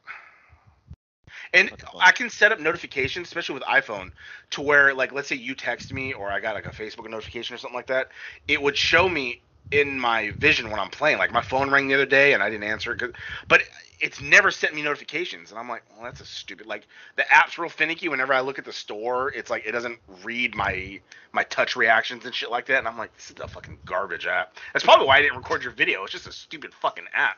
And 1.54 1.71
I 1.99 2.12
can 2.12 2.30
set 2.30 2.51
up 2.51 2.60
notifications, 2.60 3.27
especially 3.27 3.54
with 3.56 3.63
iPhone, 3.63 4.12
to 4.51 4.62
where 4.62 4.93
like 4.93 5.12
let's 5.12 5.27
say 5.27 5.36
you 5.36 5.56
text 5.56 5.93
me 5.93 6.13
or 6.13 6.32
I 6.32 6.39
got 6.39 6.56
like 6.56 6.65
a 6.65 6.71
Facebook 6.71 7.10
notification 7.10 7.56
or 7.56 7.58
something 7.58 7.75
like 7.75 7.88
that, 7.88 8.10
it 8.47 8.62
would 8.62 8.77
show 8.77 9.08
me 9.10 9.41
in 9.71 9.99
my 9.99 10.32
vision 10.32 10.69
when 10.69 10.80
I'm 10.80 10.89
playing. 10.89 11.17
Like 11.17 11.32
my 11.32 11.41
phone 11.41 11.69
rang 11.69 11.88
the 11.88 11.93
other 11.93 12.06
day 12.06 12.34
and 12.34 12.43
I 12.43 12.49
didn't 12.49 12.65
answer 12.65 12.93
it, 12.93 13.15
but 13.47 13.62
it's 14.01 14.19
never 14.19 14.49
sent 14.49 14.73
me 14.73 14.82
notifications, 14.82 15.51
and 15.51 15.60
I'm 15.60 15.69
like, 15.69 15.84
well, 15.91 16.04
that's 16.04 16.21
a 16.21 16.25
stupid. 16.25 16.65
Like 16.65 16.88
the 17.15 17.32
app's 17.32 17.58
real 17.58 17.69
finicky. 17.69 18.10
Whenever 18.10 18.34
I 18.34 18.41
look 18.41 18.58
at 18.58 18.65
the 18.65 18.73
store, 18.73 19.32
it's 19.32 19.49
like 19.49 19.65
it 19.65 19.71
doesn't 19.71 19.99
read 20.23 20.56
my 20.56 20.99
my 21.32 21.43
touch 21.43 21.75
reactions 21.75 22.25
and 22.25 22.34
shit 22.34 22.49
like 22.49 22.65
that, 22.65 22.80
and 22.80 22.88
I'm 22.88 22.97
like, 22.97 23.15
this 23.15 23.30
is 23.30 23.36
a 23.41 23.47
fucking 23.47 23.77
garbage 23.86 24.25
app. 24.25 24.58
That's 24.73 24.84
probably 24.84 25.08
why 25.08 25.17
I 25.17 25.21
didn't 25.21 25.38
record 25.38 25.63
your 25.63 25.71
video. 25.71 26.04
It's 26.04 26.12
just 26.12 26.27
a 26.27 26.32
stupid 26.32 26.73
fucking 26.73 27.06
app. 27.13 27.38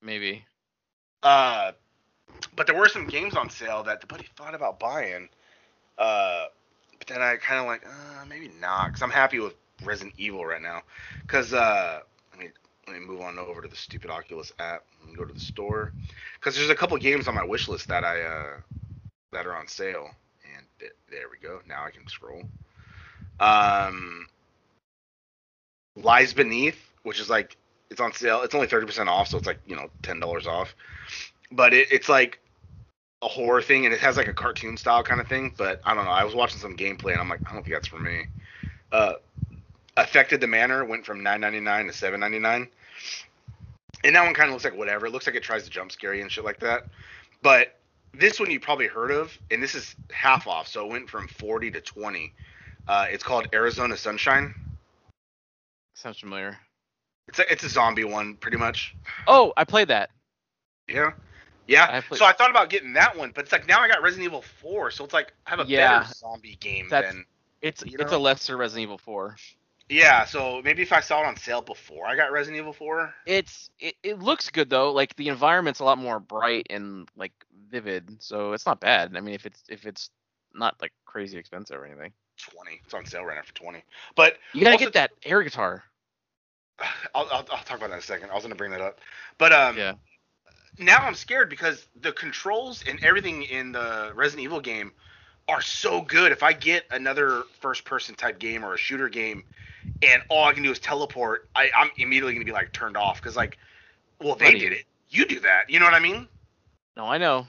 Maybe. 0.00 0.44
Uh, 1.22 1.72
but 2.56 2.66
there 2.66 2.76
were 2.76 2.88
some 2.88 3.06
games 3.06 3.36
on 3.36 3.50
sale 3.50 3.82
that 3.84 4.00
the 4.00 4.06
buddy 4.06 4.26
thought 4.36 4.54
about 4.54 4.78
buying. 4.78 5.28
Uh, 5.98 6.46
but 6.98 7.06
then 7.08 7.22
I 7.22 7.36
kind 7.36 7.60
of 7.60 7.66
like, 7.66 7.86
uh, 7.86 8.24
maybe 8.26 8.50
not, 8.60 8.88
because 8.88 9.02
I'm 9.02 9.10
happy 9.10 9.38
with 9.38 9.54
Resident 9.84 10.14
Evil 10.18 10.44
right 10.44 10.62
now. 10.62 10.82
Because 11.22 11.52
uh, 11.52 12.00
let 12.32 12.40
me 12.40 12.50
let 12.86 12.98
me 12.98 13.06
move 13.06 13.20
on 13.20 13.38
over 13.38 13.62
to 13.62 13.68
the 13.68 13.76
stupid 13.76 14.10
Oculus 14.10 14.52
app 14.58 14.84
and 15.06 15.16
go 15.16 15.24
to 15.24 15.32
the 15.32 15.40
store. 15.40 15.92
Because 16.38 16.56
there's 16.56 16.70
a 16.70 16.74
couple 16.74 16.96
games 16.98 17.28
on 17.28 17.34
my 17.34 17.44
wish 17.44 17.68
list 17.68 17.88
that 17.88 18.04
I 18.04 18.22
uh 18.22 18.56
that 19.32 19.46
are 19.46 19.54
on 19.54 19.68
sale, 19.68 20.10
and 20.56 20.66
th- 20.78 20.92
there 21.10 21.26
we 21.30 21.38
go. 21.38 21.60
Now 21.68 21.84
I 21.84 21.90
can 21.90 22.06
scroll. 22.08 22.42
Um, 23.40 24.26
Lies 25.96 26.32
Beneath, 26.32 26.78
which 27.02 27.20
is 27.20 27.28
like 27.30 27.56
it's 27.90 28.00
on 28.00 28.12
sale. 28.12 28.42
It's 28.42 28.54
only 28.54 28.66
thirty 28.66 28.86
percent 28.86 29.08
off, 29.08 29.28
so 29.28 29.38
it's 29.38 29.46
like 29.46 29.60
you 29.66 29.76
know 29.76 29.90
ten 30.02 30.20
dollars 30.20 30.46
off. 30.46 30.74
But 31.50 31.74
it, 31.74 31.88
it's 31.90 32.08
like 32.08 32.38
a 33.22 33.28
horror 33.28 33.62
thing, 33.62 33.84
and 33.84 33.94
it 33.94 34.00
has 34.00 34.16
like 34.16 34.28
a 34.28 34.32
cartoon 34.32 34.76
style 34.76 35.02
kind 35.02 35.20
of 35.20 35.26
thing. 35.26 35.54
But 35.56 35.80
I 35.84 35.94
don't 35.94 36.04
know. 36.04 36.10
I 36.10 36.24
was 36.24 36.34
watching 36.34 36.60
some 36.60 36.76
gameplay, 36.76 37.12
and 37.12 37.20
I'm 37.20 37.28
like, 37.28 37.40
I 37.48 37.52
don't 37.54 37.62
think 37.62 37.74
that's 37.74 37.88
for 37.88 37.98
me. 37.98 38.26
Uh, 38.92 39.14
Affected 39.96 40.40
The 40.40 40.46
Manor 40.46 40.84
went 40.84 41.04
from 41.04 41.22
nine 41.22 41.40
ninety 41.40 41.60
nine 41.60 41.86
to 41.86 41.92
seven 41.92 42.20
ninety 42.20 42.38
nine, 42.38 42.68
and 44.04 44.14
that 44.14 44.24
one 44.24 44.34
kind 44.34 44.48
of 44.48 44.52
looks 44.52 44.64
like 44.64 44.76
whatever. 44.76 45.06
It 45.06 45.12
looks 45.12 45.26
like 45.26 45.34
it 45.36 45.42
tries 45.42 45.64
to 45.64 45.70
jump 45.70 45.90
scare 45.90 46.14
you 46.14 46.22
and 46.22 46.30
shit 46.30 46.44
like 46.44 46.60
that. 46.60 46.86
But 47.42 47.74
this 48.14 48.38
one 48.38 48.50
you 48.50 48.60
probably 48.60 48.86
heard 48.86 49.10
of, 49.10 49.36
and 49.50 49.62
this 49.62 49.74
is 49.74 49.96
half 50.12 50.46
off, 50.46 50.68
so 50.68 50.86
it 50.86 50.92
went 50.92 51.10
from 51.10 51.26
forty 51.26 51.70
to 51.72 51.80
twenty. 51.80 52.32
Uh, 52.86 53.06
it's 53.10 53.24
called 53.24 53.48
Arizona 53.52 53.96
Sunshine. 53.96 54.54
Sounds 55.94 56.18
familiar. 56.18 56.56
It's 57.26 57.40
a 57.40 57.52
it's 57.52 57.64
a 57.64 57.68
zombie 57.68 58.04
one, 58.04 58.36
pretty 58.36 58.56
much. 58.56 58.94
Oh, 59.26 59.52
I 59.56 59.64
played 59.64 59.88
that. 59.88 60.10
Yeah. 60.88 61.12
Yeah. 61.68 61.86
I 61.88 62.00
played- 62.00 62.18
so 62.18 62.24
I 62.24 62.32
thought 62.32 62.50
about 62.50 62.70
getting 62.70 62.94
that 62.94 63.16
one, 63.16 63.30
but 63.32 63.44
it's 63.44 63.52
like 63.52 63.66
now 63.68 63.80
I 63.80 63.86
got 63.88 64.02
Resident 64.02 64.24
Evil 64.24 64.42
4, 64.42 64.90
so 64.90 65.04
it's 65.04 65.14
like 65.14 65.32
I 65.46 65.50
have 65.50 65.60
a 65.60 65.64
Yeah. 65.66 66.00
better 66.00 66.12
zombie 66.14 66.56
game 66.56 66.88
than 66.88 67.24
It's 67.62 67.84
You 67.84 67.98
it's 68.00 68.12
a 68.12 68.18
lesser 68.18 68.56
Resident 68.56 68.82
Evil 68.84 68.98
4. 68.98 69.36
Yeah, 69.90 70.24
so 70.26 70.60
maybe 70.62 70.82
if 70.82 70.92
I 70.92 71.00
saw 71.00 71.22
it 71.22 71.26
on 71.26 71.36
sale 71.36 71.62
before 71.62 72.06
I 72.06 72.14
got 72.14 72.30
Resident 72.30 72.58
Evil 72.60 72.72
4. 72.72 73.14
It's 73.26 73.70
it, 73.80 73.94
it 74.02 74.18
looks 74.18 74.50
good 74.50 74.68
though. 74.70 74.92
Like 74.92 75.14
the 75.16 75.28
environment's 75.28 75.80
a 75.80 75.84
lot 75.84 75.98
more 75.98 76.20
bright 76.20 76.66
and 76.70 77.08
like 77.16 77.32
vivid, 77.70 78.22
so 78.22 78.52
it's 78.52 78.66
not 78.66 78.80
bad. 78.80 79.16
I 79.16 79.20
mean, 79.20 79.34
if 79.34 79.44
it's 79.46 79.62
if 79.68 79.86
it's 79.86 80.10
not 80.54 80.76
like 80.80 80.92
crazy 81.04 81.36
expensive 81.38 81.76
or 81.78 81.84
anything. 81.86 82.12
20. 82.38 82.80
It's 82.84 82.94
on 82.94 83.04
sale 83.04 83.24
right 83.24 83.34
now 83.36 83.42
for 83.42 83.54
20. 83.54 83.82
But 84.14 84.38
You 84.52 84.60
gotta 84.60 84.72
Also- 84.74 84.84
get 84.86 84.92
that 84.94 85.10
air 85.24 85.42
guitar. 85.42 85.82
I'll, 87.14 87.26
I'll, 87.32 87.46
I'll 87.50 87.64
talk 87.64 87.78
about 87.78 87.88
that 87.88 87.94
in 87.94 87.98
a 87.98 88.02
second. 88.02 88.30
I 88.30 88.34
was 88.34 88.42
going 88.44 88.52
to 88.52 88.56
bring 88.56 88.70
that 88.70 88.80
up. 88.80 89.00
But 89.38 89.52
um 89.52 89.76
Yeah. 89.76 89.94
Now 90.78 90.98
I'm 90.98 91.14
scared 91.14 91.50
because 91.50 91.86
the 92.00 92.12
controls 92.12 92.84
and 92.86 93.02
everything 93.02 93.42
in 93.42 93.72
the 93.72 94.12
Resident 94.14 94.44
Evil 94.44 94.60
game 94.60 94.92
are 95.48 95.62
so 95.62 96.02
good. 96.02 96.32
If 96.32 96.42
I 96.42 96.52
get 96.52 96.84
another 96.90 97.44
first 97.60 97.84
person 97.84 98.14
type 98.14 98.38
game 98.38 98.64
or 98.64 98.74
a 98.74 98.78
shooter 98.78 99.08
game 99.08 99.44
and 100.02 100.22
all 100.28 100.44
I 100.44 100.52
can 100.52 100.62
do 100.62 100.70
is 100.70 100.78
teleport, 100.78 101.48
I, 101.54 101.70
I'm 101.76 101.90
immediately 101.96 102.34
going 102.34 102.44
to 102.44 102.50
be 102.50 102.52
like 102.52 102.72
turned 102.72 102.96
off 102.96 103.20
because 103.20 103.36
like, 103.36 103.58
well, 104.20 104.34
they 104.34 104.46
Buddy. 104.46 104.58
did 104.58 104.72
it. 104.72 104.84
You 105.10 105.24
do 105.24 105.40
that. 105.40 105.70
You 105.70 105.78
know 105.78 105.86
what 105.86 105.94
I 105.94 106.00
mean? 106.00 106.28
No, 106.96 107.06
I 107.06 107.18
know. 107.18 107.46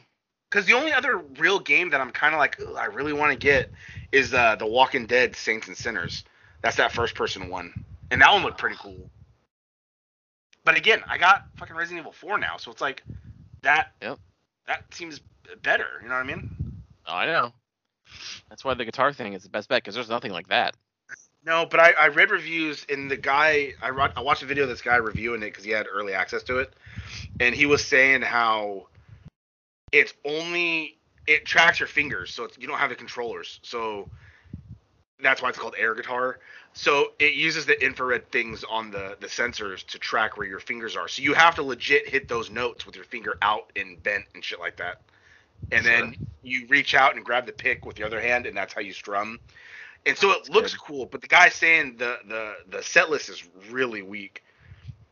Because 0.49 0.65
the 0.65 0.73
only 0.73 0.93
other 0.93 1.17
real 1.37 1.59
game 1.59 1.89
that 1.89 2.01
I'm 2.01 2.11
kind 2.11 2.33
of 2.33 2.39
like, 2.39 2.59
I 2.77 2.85
really 2.85 3.13
want 3.13 3.31
to 3.33 3.37
get 3.37 3.69
is 4.11 4.33
uh, 4.33 4.55
the 4.55 4.65
Walking 4.65 5.05
Dead 5.05 5.35
Saints 5.35 5.67
and 5.67 5.77
Sinners. 5.77 6.23
That's 6.61 6.77
that 6.77 6.91
first 6.91 7.15
person 7.15 7.49
one. 7.49 7.85
And 8.09 8.21
that 8.21 8.31
one 8.31 8.43
looked 8.43 8.57
pretty 8.57 8.77
cool. 8.79 9.09
But 10.63 10.77
again, 10.77 11.03
I 11.07 11.17
got 11.17 11.45
fucking 11.57 11.75
Resident 11.75 12.01
Evil 12.01 12.11
4 12.11 12.37
now, 12.37 12.57
so 12.57 12.71
it's 12.71 12.81
like 12.81 13.03
that 13.63 13.87
Yep. 14.01 14.19
that 14.67 14.93
seems 14.93 15.21
better, 15.63 15.87
you 16.01 16.09
know 16.09 16.15
what 16.15 16.23
I 16.23 16.27
mean? 16.27 16.43
Oh, 17.07 17.13
I 17.15 17.25
know. 17.25 17.53
That's 18.49 18.63
why 18.65 18.73
the 18.73 18.85
guitar 18.85 19.13
thing 19.13 19.33
is 19.33 19.43
the 19.43 19.49
best 19.49 19.69
bet 19.69 19.83
because 19.83 19.95
there's 19.95 20.09
nothing 20.09 20.31
like 20.31 20.47
that. 20.49 20.75
No, 21.45 21.65
but 21.65 21.79
I, 21.79 21.91
I 21.91 22.07
read 22.09 22.31
reviews 22.31 22.85
and 22.89 23.09
the 23.09 23.17
guy 23.17 23.73
I, 23.81 23.89
I 24.15 24.21
watched 24.21 24.43
a 24.43 24.45
video 24.45 24.63
of 24.63 24.69
this 24.69 24.81
guy 24.81 24.97
reviewing 24.97 25.41
it 25.41 25.47
because 25.47 25.63
he 25.63 25.71
had 25.71 25.87
early 25.91 26.13
access 26.13 26.43
to 26.43 26.59
it, 26.59 26.73
and 27.39 27.55
he 27.55 27.65
was 27.65 27.83
saying 27.83 28.21
how 28.21 28.87
it's 29.91 30.13
only 30.25 30.97
it 31.27 31.45
tracks 31.45 31.79
your 31.79 31.87
fingers, 31.87 32.31
so 32.31 32.43
it's, 32.43 32.57
you 32.57 32.67
don't 32.67 32.77
have 32.77 32.89
the 32.89 32.95
controllers, 32.95 33.59
so 33.63 34.07
that's 35.21 35.41
why 35.41 35.49
it's 35.49 35.57
called 35.57 35.75
air 35.77 35.95
guitar. 35.95 36.39
So 36.73 37.13
it 37.19 37.33
uses 37.33 37.65
the 37.65 37.83
infrared 37.83 38.31
things 38.31 38.63
on 38.63 38.91
the 38.91 39.17
the 39.19 39.27
sensors 39.27 39.85
to 39.87 39.99
track 39.99 40.37
where 40.37 40.47
your 40.47 40.59
fingers 40.59 40.95
are. 40.95 41.07
So 41.07 41.21
you 41.21 41.33
have 41.33 41.55
to 41.55 41.63
legit 41.63 42.07
hit 42.07 42.27
those 42.27 42.49
notes 42.49 42.85
with 42.85 42.95
your 42.95 43.05
finger 43.05 43.37
out 43.41 43.71
and 43.75 44.01
bent 44.03 44.25
and 44.35 44.43
shit 44.43 44.59
like 44.59 44.77
that, 44.77 45.01
and 45.71 45.85
then 45.85 46.15
you 46.43 46.67
reach 46.69 46.95
out 46.95 47.15
and 47.15 47.25
grab 47.25 47.45
the 47.45 47.51
pick 47.51 47.85
with 47.85 47.99
your 47.99 48.07
other 48.07 48.21
hand, 48.21 48.45
and 48.45 48.55
that's 48.55 48.73
how 48.73 48.81
you 48.81 48.93
strum. 48.93 49.39
And 50.05 50.17
so 50.17 50.31
it 50.31 50.49
looks 50.49 50.73
good. 50.73 50.81
cool, 50.81 51.05
but 51.05 51.21
the 51.21 51.27
guy's 51.27 51.55
saying 51.55 51.97
the 51.97 52.17
the 52.27 52.53
the 52.69 52.83
set 52.83 53.09
list 53.09 53.29
is 53.29 53.43
really 53.69 54.01
weak. 54.01 54.43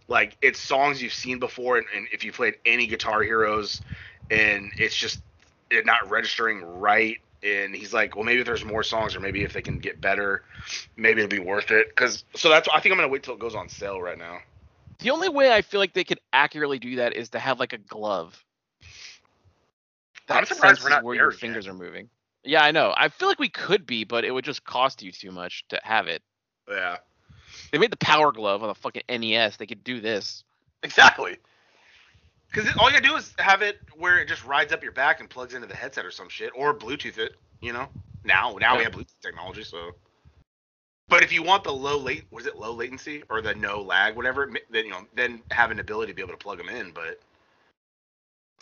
Like 0.07 0.37
it's 0.41 0.59
songs 0.59 1.01
you've 1.01 1.13
seen 1.13 1.39
before, 1.39 1.77
and, 1.77 1.87
and 1.95 2.07
if 2.13 2.23
you 2.23 2.31
played 2.31 2.55
any 2.65 2.87
Guitar 2.87 3.23
Heroes, 3.23 3.81
and 4.29 4.71
it's 4.77 4.95
just 4.95 5.21
it 5.69 5.85
not 5.85 6.09
registering 6.09 6.61
right. 6.63 7.17
And 7.47 7.75
he's 7.75 7.93
like, 7.93 8.15
well, 8.15 8.25
maybe 8.25 8.39
if 8.41 8.45
there's 8.45 8.65
more 8.65 8.83
songs, 8.83 9.15
or 9.15 9.19
maybe 9.19 9.43
if 9.43 9.53
they 9.53 9.61
can 9.61 9.79
get 9.79 10.01
better, 10.01 10.43
maybe 10.95 11.21
it'll 11.21 11.29
be 11.29 11.39
worth 11.39 11.71
it. 11.71 11.95
Cause 11.95 12.23
so 12.35 12.49
that's 12.49 12.67
I 12.73 12.79
think 12.79 12.91
I'm 12.93 12.97
gonna 12.99 13.07
wait 13.09 13.23
till 13.23 13.33
it 13.35 13.39
goes 13.39 13.55
on 13.55 13.69
sale 13.69 14.01
right 14.01 14.17
now. 14.17 14.39
The 14.99 15.11
only 15.11 15.29
way 15.29 15.51
I 15.53 15.61
feel 15.61 15.79
like 15.79 15.93
they 15.93 16.03
could 16.03 16.19
accurately 16.33 16.79
do 16.79 16.97
that 16.97 17.15
is 17.15 17.29
to 17.29 17.39
have 17.39 17.59
like 17.59 17.73
a 17.73 17.77
glove. 17.77 18.43
I'm 20.31 20.45
That 20.45 20.47
surprised 20.47 20.81
we're 20.83 20.89
not 20.89 21.03
where 21.03 21.15
your 21.15 21.31
yet. 21.31 21.31
fingers 21.31 21.67
are 21.67 21.73
moving. 21.73 22.09
Yeah, 22.43 22.63
I 22.63 22.71
know. 22.71 22.93
I 22.95 23.09
feel 23.09 23.27
like 23.27 23.39
we 23.39 23.49
could 23.49 23.85
be, 23.85 24.03
but 24.03 24.23
it 24.25 24.31
would 24.31 24.45
just 24.45 24.63
cost 24.63 25.01
you 25.03 25.11
too 25.11 25.31
much 25.31 25.65
to 25.69 25.79
have 25.83 26.07
it. 26.07 26.23
Yeah, 26.69 26.97
They 27.71 27.77
made 27.79 27.91
the 27.91 27.97
Power 27.97 28.31
Glove 28.31 28.61
on 28.63 28.69
the 28.69 28.75
fucking 28.75 29.03
NES. 29.09 29.57
They 29.57 29.67
could 29.67 29.83
do 29.83 29.99
this. 30.01 30.43
exactly. 30.83 31.37
Because 32.51 32.71
all 32.79 32.89
you 32.89 32.95
gotta 32.95 33.07
do 33.07 33.15
is 33.15 33.33
have 33.39 33.61
it 33.61 33.79
where 33.95 34.19
it 34.19 34.27
just 34.27 34.45
rides 34.45 34.73
up 34.73 34.83
your 34.83 34.91
back 34.91 35.19
and 35.19 35.29
plugs 35.29 35.53
into 35.53 35.67
the 35.67 35.75
headset 35.75 36.05
or 36.05 36.11
some 36.11 36.29
shit, 36.29 36.51
or 36.55 36.73
Bluetooth 36.73 37.17
it. 37.17 37.35
You 37.61 37.73
know, 37.73 37.87
now 38.23 38.55
now 38.59 38.77
we 38.77 38.83
have 38.83 38.93
Bluetooth 38.93 39.19
technology, 39.21 39.63
so. 39.63 39.91
But 41.09 41.23
if 41.23 41.31
you 41.31 41.41
want 41.41 41.63
the 41.63 41.71
low 41.71 41.97
late, 41.97 42.25
was 42.31 42.47
it 42.47 42.57
low 42.57 42.73
latency 42.73 43.23
or 43.29 43.41
the 43.41 43.55
no 43.55 43.81
lag, 43.81 44.15
whatever, 44.15 44.51
then 44.69 44.85
you 44.85 44.91
know, 44.91 45.05
then 45.15 45.41
have 45.51 45.71
an 45.71 45.79
ability 45.79 46.11
to 46.11 46.15
be 46.15 46.21
able 46.21 46.33
to 46.33 46.37
plug 46.37 46.57
them 46.57 46.67
in. 46.67 46.91
But 46.91 47.19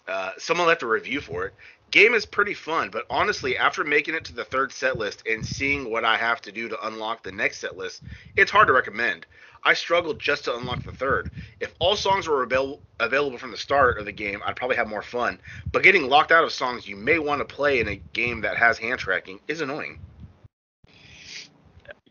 uh, 0.07 0.31
someone 0.37 0.67
left 0.67 0.83
a 0.83 0.87
review 0.87 1.21
for 1.21 1.45
it. 1.45 1.53
Game 1.91 2.13
is 2.13 2.25
pretty 2.25 2.53
fun, 2.53 2.89
but 2.89 3.05
honestly, 3.09 3.57
after 3.57 3.83
making 3.83 4.15
it 4.15 4.25
to 4.25 4.33
the 4.33 4.43
third 4.43 4.71
set 4.71 4.97
list 4.97 5.23
and 5.27 5.45
seeing 5.45 5.89
what 5.89 6.03
I 6.03 6.17
have 6.17 6.41
to 6.41 6.51
do 6.51 6.67
to 6.67 6.87
unlock 6.87 7.23
the 7.23 7.31
next 7.31 7.59
set 7.59 7.77
list, 7.77 8.01
it's 8.35 8.51
hard 8.51 8.67
to 8.67 8.73
recommend. 8.73 9.25
I 9.63 9.73
struggled 9.73 10.19
just 10.19 10.45
to 10.45 10.55
unlock 10.55 10.83
the 10.83 10.91
third. 10.91 11.31
If 11.59 11.73
all 11.79 11.95
songs 11.95 12.27
were 12.27 12.43
avail- 12.43 12.81
available 12.99 13.37
from 13.37 13.51
the 13.51 13.57
start 13.57 13.97
of 13.97 14.05
the 14.05 14.11
game, 14.11 14.41
I'd 14.45 14.55
probably 14.55 14.75
have 14.75 14.87
more 14.87 15.01
fun. 15.01 15.39
But 15.71 15.83
getting 15.83 16.07
locked 16.07 16.31
out 16.31 16.43
of 16.43 16.51
songs 16.51 16.87
you 16.87 16.95
may 16.95 17.17
want 17.17 17.39
to 17.39 17.45
play 17.45 17.79
in 17.79 17.87
a 17.87 17.95
game 17.95 18.41
that 18.41 18.57
has 18.57 18.77
hand 18.77 18.99
tracking 18.99 19.39
is 19.47 19.61
annoying. 19.61 19.99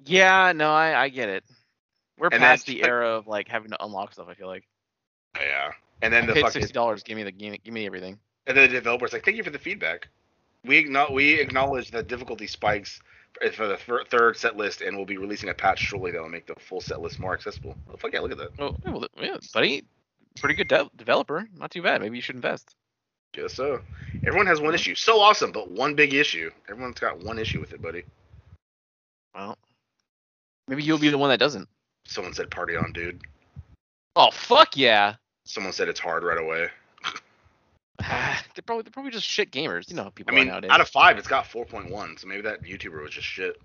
Yeah, 0.04 0.52
no, 0.52 0.72
I, 0.72 1.04
I 1.04 1.09
get 1.09 1.28
it. 1.28 1.44
We're 2.18 2.28
And 2.33 2.40
past 2.40 2.66
the 2.66 2.83
era 2.85 3.11
of 3.11 3.26
like 3.26 3.48
having 3.48 3.70
to 3.70 3.85
unlock 3.85 4.12
stuff. 4.12 4.28
I 4.28 4.35
feel 4.35 4.48
like. 4.48 4.64
Yeah. 5.37 5.72
And 6.02 6.12
then 6.12 6.24
I 6.24 6.26
the 6.26 6.33
paid 6.35 6.40
fucking 6.42 6.62
sixty 6.62 6.72
dollars. 6.72 7.02
Give 7.02 7.16
me 7.16 7.22
the 7.22 7.33
give 7.33 7.52
me, 7.52 7.61
give 7.64 7.74
me 7.74 7.87
everything. 7.87 8.18
and 8.46 8.57
then 8.57 8.68
the 8.68 8.74
developer's 8.74 9.12
like, 9.12 9.24
"Thank 9.24 9.37
you 9.37 9.42
for 9.44 9.50
the 9.50 9.59
feedback. 9.59 10.09
We 10.64 10.85
acknow- 10.85 11.12
we 11.12 11.40
acknowledge 11.40 11.90
the 11.90 12.02
difficulty 12.02 12.46
spikes 12.46 13.00
for 13.54 13.66
the 13.66 13.76
thir- 13.76 14.04
third 14.04 14.37
set 14.37 14.57
list, 14.57 14.80
and 14.80 14.96
we'll 14.96 15.07
be 15.07 15.16
releasing 15.18 15.48
a 15.48 15.54
patch 15.54 15.78
shortly 15.78 16.11
that 16.12 16.20
will 16.22 16.28
make 16.28 16.46
the 16.46 16.54
full 16.57 16.80
set 16.80 17.00
list 17.00 17.18
more 17.18 17.33
accessible." 17.35 17.76
Well, 17.87 17.96
fuck 17.96 18.12
yeah, 18.12 18.20
look 18.20 18.33
at 18.33 18.38
that. 18.38 18.50
Oh, 18.59 18.76
yeah, 18.85 18.90
well, 18.90 19.07
yeah, 19.20 19.37
buddy, 19.52 19.85
pretty 20.40 20.54
good 20.54 20.68
de- 20.68 20.90
developer. 20.96 21.48
Not 21.57 21.70
too 21.70 21.83
bad. 21.83 22.00
Maybe 22.02 22.16
you 22.16 22.22
should 22.22 22.37
invest. 22.37 22.74
Guess 23.33 23.54
so. 23.54 23.80
Everyone 24.26 24.46
has 24.46 24.61
one 24.61 24.74
issue. 24.74 24.94
So 24.94 25.20
awesome, 25.20 25.50
but 25.52 25.70
one 25.70 25.94
big 25.94 26.14
issue. 26.14 26.50
Everyone's 26.68 27.00
got 27.00 27.18
one 27.18 27.38
issue 27.38 27.61
with 27.61 27.72
it, 27.72 27.83
buddy. 27.83 28.04
Well, 29.35 29.59
maybe 30.68 30.83
you'll 30.85 30.98
be 30.98 31.09
the 31.09 31.18
one 31.18 31.30
that 31.30 31.38
doesn't. 31.40 31.68
Someone 32.07 32.33
said, 32.35 32.50
"Party 32.50 32.76
on, 32.76 32.92
dude." 32.92 33.20
Oh 34.16 34.30
fuck 34.30 34.76
yeah! 34.76 35.16
Someone 35.44 35.72
said 35.72 35.88
it's 35.88 36.00
hard 36.00 36.22
right 36.24 36.38
away. 36.38 36.68
Ah, 38.00 38.42
they're 38.54 38.62
probably 38.62 38.83
they're 38.83 38.90
probably 38.92 39.12
just 39.12 39.26
shit 39.26 39.50
gamers. 39.52 39.88
You 39.88 39.96
know 39.96 40.04
how 40.04 40.12
I 40.26 40.33
mean, 40.33 40.48
are 40.48 40.52
nowadays. 40.52 40.70
out 40.70 40.80
of 40.80 40.88
five, 40.88 41.16
it's 41.16 41.28
got 41.28 41.44
4.1, 41.44 42.18
so 42.18 42.26
maybe 42.26 42.42
that 42.42 42.62
YouTuber 42.62 43.00
was 43.02 43.12
just 43.12 43.26
shit. 43.26 43.57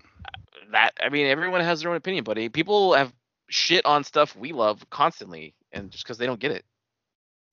that 0.72 0.92
I 1.02 1.08
mean, 1.08 1.26
everyone 1.26 1.60
has 1.62 1.80
their 1.80 1.90
own 1.90 1.96
opinion, 1.96 2.24
buddy. 2.24 2.48
People 2.48 2.94
have 2.94 3.12
shit 3.48 3.84
on 3.84 4.04
stuff 4.04 4.36
we 4.36 4.52
love 4.52 4.88
constantly, 4.90 5.54
and 5.72 5.90
just 5.90 6.04
because 6.04 6.16
they 6.18 6.26
don't 6.26 6.40
get 6.40 6.52
it. 6.52 6.64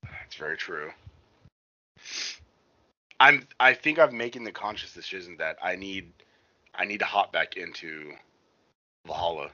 That's 0.04 0.36
very 0.36 0.58
true. 0.58 0.92
I'm. 3.20 3.48
I 3.60 3.74
think 3.74 3.98
I'm 4.00 4.16
making 4.16 4.44
the 4.44 4.52
conscious 4.52 4.94
decision 4.94 5.36
that 5.40 5.58
I 5.62 5.76
need. 5.76 6.12
I 6.76 6.86
need 6.86 7.00
to 7.00 7.06
hop 7.06 7.34
back 7.34 7.58
into 7.58 8.14
Valhalla. 9.06 9.50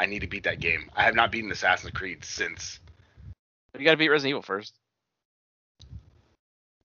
I 0.00 0.06
need 0.06 0.20
to 0.20 0.26
beat 0.26 0.42
that 0.42 0.58
game. 0.58 0.90
I 0.96 1.04
have 1.04 1.14
not 1.14 1.30
beaten 1.30 1.52
Assassin's 1.52 1.92
Creed 1.92 2.24
since, 2.24 2.80
You 3.78 3.84
got 3.84 3.92
to 3.92 3.96
beat 3.96 4.08
Resident 4.08 4.30
Evil 4.30 4.42
first. 4.42 4.74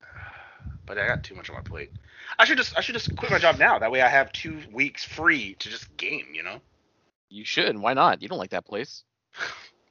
but 0.85 0.97
I 0.97 1.07
got 1.07 1.23
too 1.23 1.35
much 1.35 1.49
on 1.49 1.55
my 1.55 1.61
plate. 1.61 1.91
I 2.37 2.45
should 2.45 2.57
just. 2.57 2.77
I 2.77 2.81
should 2.81 2.95
just 2.95 3.15
quit 3.15 3.31
my 3.31 3.39
job 3.39 3.57
now. 3.57 3.79
That 3.79 3.91
way, 3.91 4.01
I 4.01 4.07
have 4.07 4.31
two 4.31 4.59
weeks 4.71 5.03
free 5.03 5.55
to 5.59 5.69
just 5.69 5.95
game. 5.97 6.27
You 6.33 6.43
know. 6.43 6.61
You 7.29 7.45
should. 7.45 7.77
Why 7.77 7.93
not? 7.93 8.21
You 8.21 8.27
don't 8.27 8.39
like 8.39 8.51
that 8.51 8.65
place. 8.65 9.03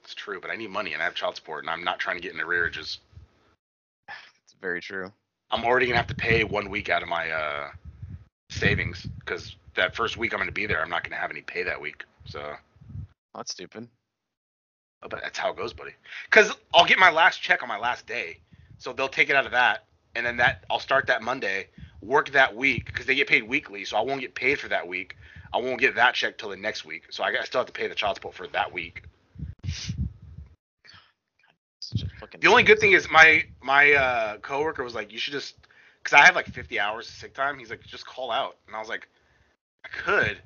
It's 0.05 0.15
true, 0.15 0.41
but 0.41 0.51
I 0.51 0.57
need 0.57 0.71
money 0.71 0.95
and 0.95 1.03
I 1.03 1.05
have 1.05 1.15
child 1.15 1.37
support, 1.37 1.65
and 1.65 1.71
I'm 1.71 1.85
not 1.85 1.99
trying 1.99 2.17
to 2.17 2.23
get 2.23 2.33
into 2.33 2.43
arrearages. 2.43 2.97
It's 4.43 4.55
very 4.59 4.81
true. 4.81 5.13
I'm 5.51 5.65
already 5.67 5.85
gonna 5.85 5.99
have 5.99 6.07
to 6.07 6.15
pay 6.15 6.45
one 6.45 6.71
week 6.71 6.89
out 6.89 7.03
of 7.03 7.11
my 7.11 7.31
uh, 7.31 7.69
savings 8.51 9.07
because 9.21 9.57
that 9.75 9.95
first 9.95 10.17
week 10.17 10.33
I'm 10.33 10.39
gonna 10.39 10.51
be 10.51 10.65
there, 10.65 10.81
I'm 10.83 10.89
not 10.89 11.05
gonna 11.05 11.17
have 11.17 11.31
any 11.31 11.43
pay 11.43 11.63
that 11.63 11.79
week. 11.79 12.05
So, 12.25 12.55
That's 13.35 13.53
stupid. 13.53 13.89
But 15.01 15.21
that's 15.23 15.39
how 15.39 15.51
it 15.51 15.57
goes, 15.57 15.73
buddy. 15.73 15.93
Because 16.31 16.53
I'll 16.75 16.85
get 16.85 16.99
my 16.99 17.11
last 17.11 17.41
check 17.41 17.63
on 17.63 17.69
my 17.69 17.79
last 17.79 18.07
day, 18.07 18.39
so 18.79 18.93
they'll 18.93 19.09
take 19.09 19.31
it 19.31 19.37
out 19.37 19.47
of 19.47 19.53
that, 19.53 19.85
and 20.15 20.27
then 20.27 20.37
that 20.39 20.65
I'll 20.71 20.81
start 20.81 21.07
that 21.07 21.23
Monday, 21.23 21.69
work 22.03 22.31
that 22.31 22.55
week 22.55 22.87
because 22.87 23.07
they 23.07 23.15
get 23.15 23.29
paid 23.29 23.49
weekly, 23.49 23.85
so 23.85 23.97
I 23.97 24.01
won't 24.01 24.21
get 24.21 24.35
paid 24.35 24.59
for 24.59 24.69
that 24.69 24.87
week. 24.87 25.17
I 25.53 25.59
won't 25.59 25.81
get 25.81 25.95
that 25.95 26.15
check 26.15 26.37
till 26.39 26.51
the 26.51 26.57
next 26.57 26.85
week, 26.85 27.05
so 27.11 27.23
I, 27.23 27.29
I 27.41 27.45
still 27.45 27.61
have 27.61 27.67
to 27.67 27.73
pay 27.73 27.87
the 27.87 27.95
child 27.95 28.17
support 28.17 28.35
for 28.35 28.47
that 28.49 28.73
week. 28.73 29.03
Fucking. 32.21 32.41
The 32.41 32.49
only 32.49 32.65
good 32.65 32.81
thing 32.81 32.93
is 32.93 33.09
my 33.11 33.45
my 33.63 33.93
uh, 33.93 34.37
coworker 34.39 34.85
was 34.85 34.95
like, 34.95 35.13
you 35.13 35.19
should 35.19 35.33
just, 35.33 35.57
because 36.03 36.19
I 36.19 36.25
have 36.27 36.35
like 36.35 36.47
50 36.47 36.79
hours 36.79 37.09
of 37.09 37.15
sick 37.15 37.35
time. 37.35 37.59
He's 37.59 37.71
like, 37.71 37.83
just 37.85 38.07
call 38.07 38.31
out, 38.31 38.57
and 38.67 38.77
I 38.77 38.81
was 38.81 38.89
like, 38.89 39.09
I 39.85 39.89
could, 39.89 40.39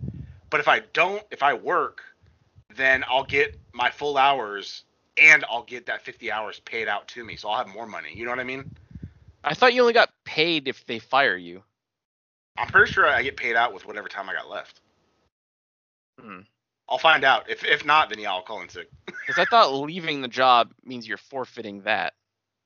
but 0.51 0.61
if 0.61 0.69
I 0.69 0.81
don't, 0.93 1.23
if 1.31 1.43
I 1.43 1.55
work, 1.55 2.03
then 2.77 3.05
I'll 3.09 3.25
get 3.25 3.59
my 3.73 3.91
full 3.91 4.19
hours 4.19 4.85
and 5.17 5.45
I'll 5.51 5.65
get 5.65 5.87
that 5.87 6.03
50 6.03 6.31
hours 6.33 6.61
paid 6.61 6.89
out 6.89 7.09
to 7.09 7.25
me, 7.25 7.37
so 7.37 7.49
I'll 7.49 7.59
have 7.65 7.73
more 7.73 7.87
money. 7.87 8.13
You 8.15 8.25
know 8.25 8.31
what 8.31 8.41
I 8.41 8.45
mean? 8.45 8.71
I 9.45 9.55
thought 9.55 9.75
you 9.75 9.81
only 9.81 9.93
got 9.93 10.11
paid 10.25 10.69
if 10.69 10.87
they 10.87 10.99
fire 10.99 11.37
you. 11.37 11.63
I'm 12.57 12.69
pretty 12.69 12.91
sure 12.91 13.07
I 13.07 13.23
get 13.23 13.37
paid 13.37 13.57
out 13.57 13.75
with 13.75 13.87
whatever 13.87 14.09
time 14.09 14.29
I 14.29 14.35
got 14.35 14.49
left. 14.49 14.81
Hmm. 16.21 16.41
I'll 16.89 16.99
find 16.99 17.25
out. 17.25 17.49
If 17.49 17.65
if 17.65 17.85
not, 17.87 18.11
then 18.11 18.19
yeah, 18.19 18.31
I'll 18.31 18.43
call 18.43 18.61
in 18.61 18.69
sick. 18.69 18.91
Because 19.27 19.41
I 19.41 19.45
thought 19.45 19.73
leaving 19.73 20.21
the 20.21 20.29
job 20.29 20.73
means 20.85 21.07
you're 21.07 21.17
forfeiting 21.17 21.83
that. 21.83 22.15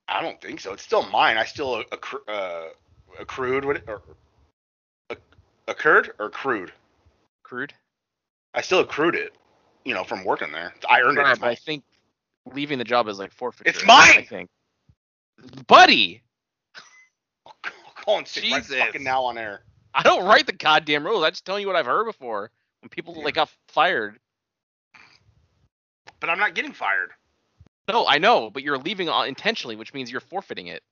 I 0.08 0.22
don't 0.22 0.40
think 0.40 0.58
so. 0.60 0.72
It's 0.72 0.82
still 0.82 1.02
mine. 1.10 1.36
I 1.36 1.44
still 1.44 1.84
accru- 1.84 2.26
uh, 2.26 2.68
accrued 3.20 3.64
what 3.66 3.82
or 3.86 4.00
acc- 5.10 5.36
occurred 5.68 6.12
or 6.18 6.26
accrued. 6.26 6.72
Crude. 7.42 7.74
I 8.54 8.62
still 8.62 8.80
accrued 8.80 9.14
it, 9.14 9.34
you 9.86 9.94
know, 9.94 10.04
from 10.04 10.24
working 10.24 10.52
there. 10.52 10.74
I 10.90 11.00
earned 11.00 11.16
Right, 11.16 11.32
it. 11.34 11.40
but 11.40 11.48
I 11.48 11.54
think 11.54 11.84
leaving 12.52 12.78
the 12.78 12.84
job 12.84 13.08
is 13.08 13.18
like 13.18 13.32
forfeiture. 13.32 13.70
It's 13.70 13.86
mine! 13.86 14.18
I 14.18 14.22
think. 14.22 14.50
Buddy, 15.66 16.22
I'll 17.46 17.54
call 17.94 18.18
in 18.18 18.26
sick 18.26 18.42
right 18.50 18.62
Jesus. 18.62 18.78
fucking 18.78 19.04
now 19.04 19.22
on 19.24 19.38
air. 19.38 19.62
I 19.94 20.02
don't 20.02 20.24
write 20.26 20.46
the 20.46 20.52
goddamn 20.52 21.06
rules. 21.06 21.22
I'm 21.24 21.30
just 21.30 21.44
tell 21.44 21.58
you 21.60 21.66
what 21.66 21.76
I've 21.76 21.86
heard 21.86 22.04
before. 22.04 22.50
When 22.80 22.88
people 22.90 23.14
like 23.22 23.34
got 23.34 23.48
fired. 23.68 24.18
But 26.20 26.30
I'm 26.30 26.38
not 26.38 26.54
getting 26.54 26.72
fired. 26.72 27.10
No, 27.88 28.06
I 28.06 28.18
know, 28.18 28.50
but 28.50 28.62
you're 28.62 28.78
leaving 28.78 29.08
intentionally, 29.08 29.76
which 29.76 29.94
means 29.94 30.10
you're 30.10 30.20
forfeiting 30.20 30.66
it. 30.66 30.82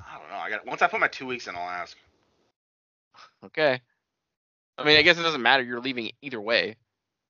I 0.00 0.18
don't 0.18 0.28
know. 0.28 0.36
I 0.36 0.50
got 0.50 0.66
once 0.66 0.82
I 0.82 0.88
put 0.88 1.00
my 1.00 1.08
two 1.08 1.26
weeks 1.26 1.46
in, 1.46 1.54
I'll 1.54 1.68
ask. 1.68 1.96
Okay. 3.44 3.80
I 4.78 4.84
mean, 4.84 4.96
I 4.96 5.02
guess 5.02 5.18
it 5.18 5.22
doesn't 5.22 5.42
matter. 5.42 5.62
You're 5.62 5.80
leaving 5.80 6.10
either 6.22 6.40
way. 6.40 6.76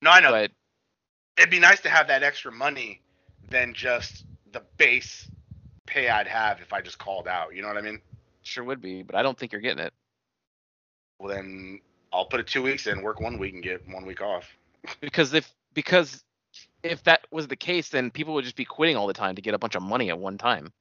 No, 0.03 0.11
I 0.11 0.21
know. 0.21 0.31
But 0.31 0.51
It'd 1.39 1.51
be 1.51 1.61
nice 1.61 1.81
to 1.81 1.89
have 1.89 2.09
that 2.09 2.23
extra 2.23 2.53
money 2.53 3.01
than 3.49 3.73
just 3.73 4.25
the 4.53 4.63
base 4.77 5.31
pay 5.87 6.09
I'd 6.09 6.27
have 6.27 6.61
if 6.61 6.73
I 6.73 6.83
just 6.83 6.99
called 6.99 7.27
out. 7.27 7.55
You 7.55 7.63
know 7.63 7.69
what 7.69 7.79
I 7.79 7.81
mean? 7.81 8.01
sure 8.43 8.65
would 8.65 8.83
be. 8.83 9.03
But 9.03 9.15
I 9.15 9.23
don't 9.23 9.39
think 9.39 9.53
you're 9.53 9.61
getting 9.61 9.85
it 9.85 9.93
Well, 11.19 11.35
then 11.35 11.81
I'll 12.13 12.25
put 12.27 12.41
it 12.41 12.47
two 12.49 12.63
weeks 12.63 12.87
in, 12.87 13.03
work 13.03 13.21
one 13.21 13.39
week, 13.39 13.55
and 13.55 13.63
get 13.63 13.89
one 13.89 14.05
week 14.05 14.21
off. 14.21 14.47
because 15.01 15.33
if 15.33 15.51
because 15.75 16.25
if 16.83 17.03
that 17.05 17.27
was 17.31 17.47
the 17.47 17.57
case, 17.57 17.89
then 17.89 18.11
people 18.11 18.35
would 18.35 18.45
just 18.45 18.57
be 18.57 18.65
quitting 18.65 18.97
all 18.97 19.07
the 19.07 19.13
time 19.15 19.37
to 19.37 19.43
get 19.43 19.55
a 19.55 19.59
bunch 19.59 19.77
of 19.77 19.83
money 19.83 20.11
at 20.11 20.19
one 20.19 20.37
time. 20.37 20.73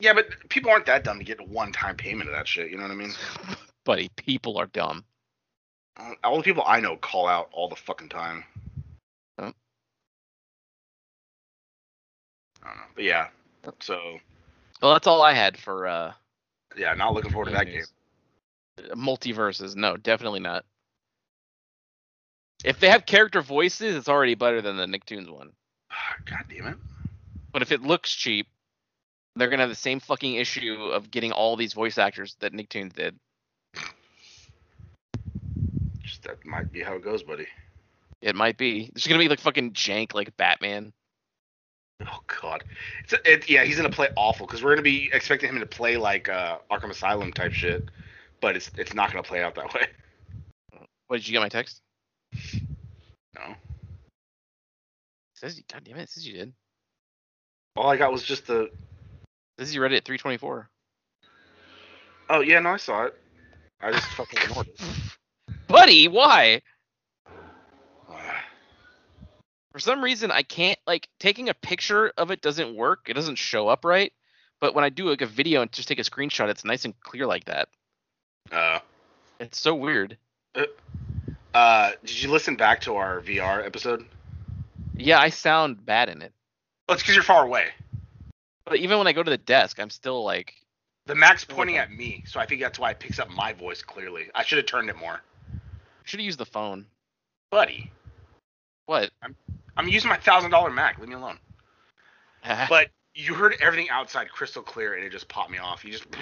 Yeah, 0.00 0.12
but 0.12 0.26
people 0.48 0.70
aren't 0.70 0.86
that 0.86 1.02
dumb 1.02 1.18
to 1.18 1.24
get 1.24 1.40
a 1.40 1.44
one-time 1.44 1.96
payment 1.96 2.30
of 2.30 2.36
that 2.36 2.46
shit. 2.46 2.70
You 2.70 2.76
know 2.76 2.84
what 2.84 2.92
I 2.92 2.94
mean? 2.94 3.12
Buddy, 3.84 4.08
people 4.14 4.56
are 4.56 4.66
dumb. 4.66 5.04
All 6.22 6.36
the 6.36 6.42
people 6.42 6.62
I 6.66 6.80
know 6.80 6.96
call 6.96 7.26
out 7.26 7.48
all 7.52 7.68
the 7.68 7.76
fucking 7.76 8.08
time. 8.08 8.44
Oh. 9.38 9.52
I 12.62 12.68
don't 12.68 12.76
know, 12.76 12.82
but 12.94 13.04
yeah. 13.04 13.28
So 13.80 14.18
Well, 14.80 14.92
that's 14.92 15.06
all 15.06 15.22
I 15.22 15.32
had 15.32 15.56
for 15.56 15.86
uh 15.86 16.12
yeah, 16.76 16.94
not 16.94 17.14
looking 17.14 17.30
forward 17.30 17.46
to 17.46 17.52
that 17.52 17.66
game. 17.66 17.84
MultiVersus. 18.94 19.74
No, 19.74 19.96
definitely 19.96 20.40
not. 20.40 20.64
If 22.64 22.80
they 22.80 22.88
have 22.88 23.06
character 23.06 23.40
voices, 23.40 23.96
it's 23.96 24.08
already 24.08 24.34
better 24.34 24.60
than 24.60 24.76
the 24.76 24.86
Nicktoons 24.86 25.30
one. 25.30 25.50
God 26.24 26.44
damn 26.48 26.66
it. 26.68 26.76
But 27.52 27.62
if 27.62 27.72
it 27.72 27.82
looks 27.82 28.12
cheap, 28.12 28.46
they're 29.36 29.48
gonna 29.48 29.62
have 29.62 29.70
the 29.70 29.74
same 29.74 30.00
fucking 30.00 30.34
issue 30.34 30.90
of 30.92 31.10
getting 31.10 31.32
all 31.32 31.56
these 31.56 31.72
voice 31.72 31.98
actors 31.98 32.36
that 32.40 32.52
Nicktoons 32.52 32.92
did. 32.92 33.18
That 36.22 36.44
might 36.44 36.72
be 36.72 36.82
how 36.82 36.94
it 36.94 37.04
goes, 37.04 37.22
buddy. 37.22 37.46
It 38.20 38.34
might 38.34 38.56
be. 38.56 38.90
It's 38.94 39.06
gonna 39.06 39.20
be 39.20 39.28
like 39.28 39.40
fucking 39.40 39.72
jank 39.72 40.14
like 40.14 40.36
Batman. 40.36 40.92
Oh 42.06 42.20
god. 42.40 42.64
It's 43.04 43.14
it, 43.24 43.48
yeah, 43.48 43.64
he's 43.64 43.76
gonna 43.76 43.90
play 43.90 44.08
awful 44.16 44.46
because 44.46 44.62
we're 44.62 44.72
gonna 44.72 44.82
be 44.82 45.10
expecting 45.12 45.50
him 45.50 45.60
to 45.60 45.66
play 45.66 45.96
like 45.96 46.28
uh, 46.28 46.58
Arkham 46.70 46.90
Asylum 46.90 47.32
type 47.32 47.52
shit, 47.52 47.84
but 48.40 48.56
it's 48.56 48.70
it's 48.76 48.94
not 48.94 49.10
gonna 49.10 49.22
play 49.22 49.42
out 49.42 49.54
that 49.54 49.72
way. 49.74 49.86
What 51.06 51.18
did 51.18 51.28
you 51.28 51.32
get 51.32 51.40
my 51.40 51.48
text? 51.48 51.80
No. 53.34 53.42
It 53.50 53.56
says 55.34 55.56
you 55.56 55.64
god 55.72 55.82
damn 55.84 55.96
it, 55.96 56.02
it 56.02 56.10
says 56.10 56.26
you 56.26 56.34
did. 56.34 56.52
All 57.76 57.88
I 57.88 57.96
got 57.96 58.12
was 58.12 58.24
just 58.24 58.46
the. 58.46 58.62
It 58.62 58.72
says 59.60 59.74
you 59.74 59.80
read 59.80 59.92
it 59.92 59.98
at 59.98 60.04
324. 60.04 60.68
Oh 62.30 62.40
yeah, 62.40 62.60
no, 62.60 62.70
I 62.70 62.76
saw 62.76 63.04
it. 63.04 63.14
I 63.80 63.92
just 63.92 64.06
fucking 64.16 64.40
ignored 64.42 64.68
it. 64.68 64.80
Buddy, 65.68 66.08
why? 66.08 66.62
For 69.72 69.78
some 69.78 70.02
reason 70.02 70.30
I 70.32 70.42
can't 70.42 70.78
like 70.86 71.08
taking 71.20 71.48
a 71.48 71.54
picture 71.54 72.12
of 72.16 72.30
it 72.30 72.40
doesn't 72.42 72.74
work. 72.74 73.06
It 73.06 73.14
doesn't 73.14 73.36
show 73.36 73.68
up 73.68 73.84
right. 73.84 74.12
But 74.60 74.74
when 74.74 74.82
I 74.82 74.88
do 74.88 75.08
like 75.08 75.20
a 75.20 75.26
video 75.26 75.62
and 75.62 75.70
just 75.70 75.86
take 75.86 76.00
a 76.00 76.02
screenshot, 76.02 76.48
it's 76.48 76.64
nice 76.64 76.84
and 76.84 76.98
clear 77.00 77.26
like 77.26 77.44
that. 77.44 77.68
Uh, 78.50 78.80
It's 79.38 79.60
so 79.60 79.74
weird. 79.74 80.16
uh, 81.54 81.90
did 82.04 82.20
you 82.22 82.30
listen 82.30 82.56
back 82.56 82.80
to 82.80 82.96
our 82.96 83.20
VR 83.20 83.64
episode? 83.64 84.04
Yeah, 84.96 85.20
I 85.20 85.28
sound 85.28 85.84
bad 85.86 86.08
in 86.08 86.22
it. 86.22 86.32
Oh, 86.88 86.94
it's 86.94 87.02
because 87.02 87.14
you're 87.14 87.22
far 87.22 87.44
away. 87.44 87.68
But 88.64 88.78
even 88.78 88.98
when 88.98 89.06
I 89.06 89.12
go 89.12 89.22
to 89.22 89.30
the 89.30 89.38
desk, 89.38 89.78
I'm 89.78 89.90
still 89.90 90.24
like 90.24 90.54
The 91.06 91.14
Mac's 91.14 91.44
pointing 91.44 91.76
at 91.76 91.92
me, 91.92 92.24
so 92.26 92.40
I 92.40 92.46
think 92.46 92.60
that's 92.60 92.78
why 92.80 92.90
it 92.90 92.98
picks 92.98 93.20
up 93.20 93.30
my 93.30 93.52
voice 93.52 93.82
clearly. 93.82 94.28
I 94.34 94.42
should 94.42 94.58
have 94.58 94.66
turned 94.66 94.90
it 94.90 94.96
more, 94.96 95.20
should 96.08 96.20
have 96.20 96.24
used 96.24 96.38
the 96.38 96.46
phone. 96.46 96.86
buddy. 97.50 97.90
What? 98.86 99.10
I'm 99.22 99.36
I'm 99.76 99.88
using 99.88 100.08
my 100.08 100.16
thousand 100.16 100.50
dollar 100.50 100.70
Mac. 100.70 100.98
Leave 100.98 101.10
me 101.10 101.14
alone. 101.14 101.38
But 102.68 102.88
you 103.14 103.34
heard 103.34 103.56
everything 103.60 103.90
outside 103.90 104.30
crystal 104.30 104.62
clear, 104.62 104.94
and 104.94 105.04
it 105.04 105.10
just 105.10 105.28
popped 105.28 105.50
me 105.50 105.58
off. 105.58 105.84
You 105.84 105.92
just. 105.92 106.06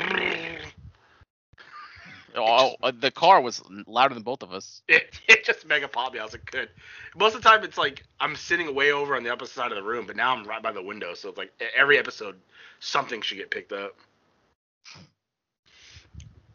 oh, 2.35 2.75
uh, 2.83 2.91
the 2.99 3.13
car 3.13 3.41
was 3.41 3.63
louder 3.87 4.15
than 4.15 4.25
both 4.25 4.43
of 4.43 4.53
us. 4.53 4.83
It, 4.89 5.21
it 5.29 5.45
just 5.45 5.67
mega 5.67 5.87
popped 5.87 6.15
me. 6.15 6.21
I 6.21 6.25
was 6.25 6.33
like, 6.33 6.51
good. 6.51 6.69
Most 7.15 7.37
of 7.37 7.43
the 7.43 7.49
time, 7.49 7.63
it's 7.63 7.79
like 7.79 8.03
I'm 8.19 8.35
sitting 8.35 8.75
way 8.75 8.91
over 8.91 9.15
on 9.15 9.23
the 9.23 9.31
opposite 9.31 9.55
side 9.55 9.71
of 9.71 9.77
the 9.77 9.85
room, 9.85 10.07
but 10.07 10.17
now 10.17 10.35
I'm 10.35 10.45
right 10.45 10.63
by 10.63 10.73
the 10.73 10.83
window. 10.83 11.15
So 11.15 11.29
it's 11.29 11.39
like 11.39 11.53
every 11.77 11.99
episode, 11.99 12.37
something 12.81 13.21
should 13.21 13.39
get 13.39 13.51
picked 13.51 13.73
up. 13.73 13.95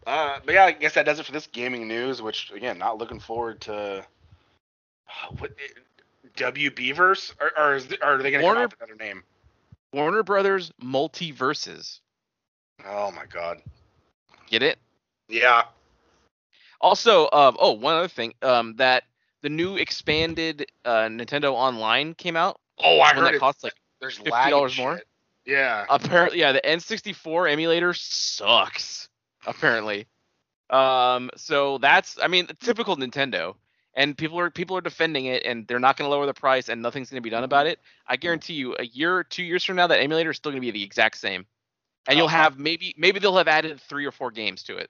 Uh, 0.06 0.40
but 0.46 0.54
yeah, 0.54 0.66
I 0.66 0.72
guess 0.72 0.94
that 0.96 1.06
does 1.06 1.20
it 1.20 1.26
for 1.26 1.32
this 1.32 1.48
gaming 1.48 1.88
news. 1.88 2.22
Which 2.22 2.52
again, 2.52 2.78
not 2.78 2.98
looking 2.98 3.20
forward 3.20 3.62
to. 3.62 4.06
What 5.40 5.52
WB 6.38 6.96
verse, 6.96 7.34
or, 7.40 7.52
or, 7.58 7.76
is, 7.76 7.88
or 8.02 8.14
are 8.14 8.24
they 8.24 8.32
gonna 8.32 8.44
Warner- 8.44 8.60
come 8.62 8.66
up 8.66 8.72
with 8.80 8.90
another 8.90 9.04
name? 9.04 9.24
Warner 9.94 10.24
Brothers 10.24 10.72
MultiVersus. 10.82 12.00
Oh 12.86 13.12
my 13.12 13.26
god. 13.26 13.62
Get 14.50 14.64
it? 14.64 14.80
Yeah. 15.28 15.64
Also, 16.80 17.30
um, 17.32 17.58
oh, 17.60 17.74
one 17.74 17.96
other 17.96 18.08
thing, 18.08 18.34
um, 18.42 18.76
that 18.78 19.04
the 19.42 19.50
new 19.50 19.76
expanded 19.76 20.66
uh, 20.86 21.04
Nintendo 21.10 21.52
Online 21.54 22.14
came 22.14 22.36
out. 22.36 22.60
Oh, 22.84 23.00
I 23.02 23.14
heard 23.14 23.26
that 23.26 23.36
it. 23.36 23.40
costs 23.40 23.64
like 23.64 23.74
There's 24.00 24.18
$50 24.18 24.78
more? 24.78 25.02
Yeah. 25.46 25.86
apparently 25.90 26.40
yeah 26.40 26.52
the 26.52 26.62
n64 26.62 27.52
emulator 27.52 27.94
sucks 27.96 29.10
apparently. 29.46 30.08
Um 30.70 31.30
so 31.36 31.78
that's 31.80 32.18
i 32.22 32.28
mean 32.28 32.48
typical 32.60 32.96
nintendo. 32.98 33.56
And 33.96 34.18
people 34.18 34.40
are 34.40 34.50
people 34.50 34.78
are 34.78 34.82
defending 34.82 35.26
it 35.26 35.44
and 35.46 35.68
they're 35.68 35.80
not 35.80 35.98
going 35.98 36.08
to 36.08 36.12
lower 36.12 36.26
the 36.26 36.34
price 36.34 36.70
and 36.70 36.82
nothing's 36.82 37.10
going 37.10 37.18
to 37.22 37.22
be 37.22 37.30
done 37.30 37.44
about 37.44 37.68
it. 37.68 37.80
I 38.08 38.18
guarantee 38.18 38.54
you 38.54 38.76
a 38.80 38.84
year 38.86 39.16
or 39.18 39.24
two 39.24 39.44
years 39.44 39.64
from 39.64 39.76
now 39.76 39.88
that 39.88 40.00
emulator 40.00 40.32
is 40.32 40.38
still 40.38 40.52
going 40.52 40.62
to 40.62 40.66
be 40.66 40.72
the 40.72 40.84
exact 40.84 41.18
same. 41.18 41.46
And 42.08 42.18
you'll 42.18 42.28
Uh-huh. 42.28 42.40
have 42.40 42.58
maybe 42.60 42.94
maybe 42.98 43.20
they'll 43.20 43.38
have 43.38 43.48
added 43.48 43.80
three 43.82 44.06
or 44.06 44.12
four 44.12 44.32
games 44.32 44.64
to 44.64 44.78
it. 44.78 44.90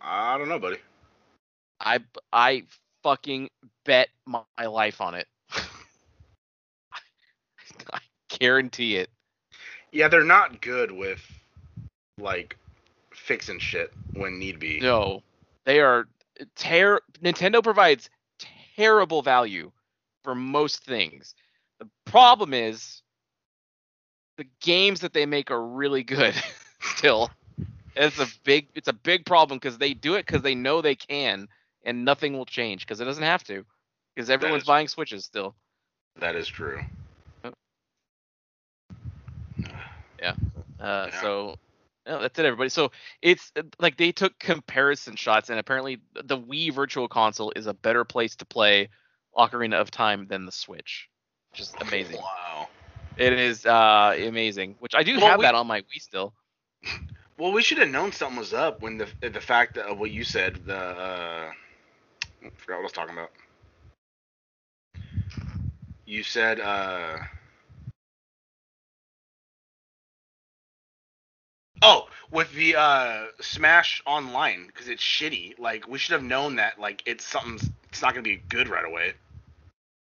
I 0.00 0.38
don't 0.38 0.48
know, 0.48 0.58
buddy. 0.58 0.78
i 1.80 1.98
i 2.32 2.64
fucking 3.02 3.50
bet 3.84 4.08
my 4.26 4.44
life 4.66 5.00
on 5.00 5.14
it. 5.14 5.26
I 7.92 8.00
guarantee 8.28 8.96
it. 8.96 9.10
Yeah, 9.92 10.08
they're 10.08 10.24
not 10.24 10.60
good 10.60 10.92
with 10.92 11.42
like 12.18 12.57
fixing 13.28 13.58
shit 13.58 13.92
when 14.14 14.38
need 14.38 14.58
be. 14.58 14.80
No, 14.80 15.22
they 15.66 15.80
are 15.80 16.08
ter- 16.56 17.02
Nintendo 17.22 17.62
provides 17.62 18.08
terrible 18.74 19.20
value 19.20 19.70
for 20.24 20.34
most 20.34 20.82
things. 20.82 21.34
The 21.78 21.86
problem 22.06 22.54
is 22.54 23.02
the 24.38 24.46
games 24.60 25.00
that 25.00 25.12
they 25.12 25.26
make 25.26 25.50
are 25.50 25.62
really 25.62 26.02
good 26.02 26.34
still. 26.80 27.30
It's 27.94 28.18
a 28.18 28.26
big 28.44 28.68
it's 28.74 28.88
a 28.88 28.92
big 28.94 29.26
problem 29.26 29.58
because 29.58 29.76
they 29.76 29.92
do 29.92 30.14
it 30.14 30.24
because 30.24 30.40
they 30.42 30.54
know 30.54 30.80
they 30.80 30.94
can 30.94 31.48
and 31.84 32.04
nothing 32.06 32.32
will 32.32 32.46
change 32.46 32.86
because 32.86 33.00
it 33.00 33.04
doesn't 33.04 33.22
have 33.22 33.44
to 33.44 33.64
because 34.14 34.30
everyone's 34.30 34.62
is- 34.62 34.66
buying 34.66 34.88
switches 34.88 35.24
still. 35.26 35.54
That 36.16 36.34
is 36.34 36.48
true. 36.48 36.80
Yeah. 40.18 40.34
Uh, 40.80 41.08
Yeah. 41.12 41.20
So 41.20 41.58
no, 42.08 42.22
that's 42.22 42.38
it, 42.38 42.46
everybody. 42.46 42.70
So 42.70 42.92
it's 43.22 43.52
uh, 43.56 43.64
like 43.80 43.98
they 43.98 44.12
took 44.12 44.38
comparison 44.40 45.16
shots, 45.16 45.50
and 45.50 45.60
apparently 45.60 46.00
the 46.24 46.38
Wii 46.38 46.74
Virtual 46.74 47.08
Console 47.08 47.52
is 47.56 47.68
a 47.68 47.74
better 47.74 48.04
place 48.04 48.36
to 48.38 48.46
play 48.46 48.90
Ocarina 49.36 49.80
of 49.80 49.92
Time 49.92 50.26
than 50.28 50.46
the 50.46 50.52
Switch. 50.52 51.08
Just 51.54 51.76
amazing. 51.82 52.18
Wow. 52.18 52.68
It 53.16 53.34
is 53.34 53.66
uh, 53.66 54.16
amazing. 54.18 54.76
Which 54.80 54.94
I 54.96 55.04
do 55.04 55.18
Well, 55.18 55.30
have 55.30 55.40
we- 55.40 55.44
that 55.44 55.54
on 55.56 55.68
my 55.68 55.82
Wii 55.82 56.00
still. 56.00 56.34
Well, 57.38 57.52
we 57.52 57.62
should 57.62 57.78
have 57.78 57.90
known 57.90 58.12
something 58.12 58.38
was 58.38 58.54
up 58.54 58.82
when 58.82 58.98
the 58.98 59.08
the 59.22 59.40
fact 59.40 59.78
of 59.78 59.98
what 59.98 60.10
you 60.10 60.24
said. 60.24 60.56
The 60.66 60.76
uh, 60.76 61.52
I 62.44 62.50
forgot 62.56 62.76
what 62.76 62.80
I 62.80 62.82
was 62.82 62.92
talking 62.92 63.14
about. 63.14 63.32
You 66.06 66.22
said 66.24 66.60
uh. 66.60 67.18
Oh, 71.82 72.08
with 72.30 72.52
the 72.52 72.76
uh 72.76 73.26
Smash 73.40 74.02
Online 74.06 74.66
because 74.66 74.88
it's 74.88 75.02
shitty. 75.02 75.58
Like 75.58 75.88
we 75.88 75.98
should 75.98 76.12
have 76.12 76.22
known 76.22 76.56
that. 76.56 76.78
Like 76.78 77.02
it's 77.06 77.24
something's. 77.24 77.68
It's 77.90 78.02
not 78.02 78.12
gonna 78.12 78.22
be 78.22 78.42
good 78.48 78.68
right 78.68 78.84
away. 78.84 79.14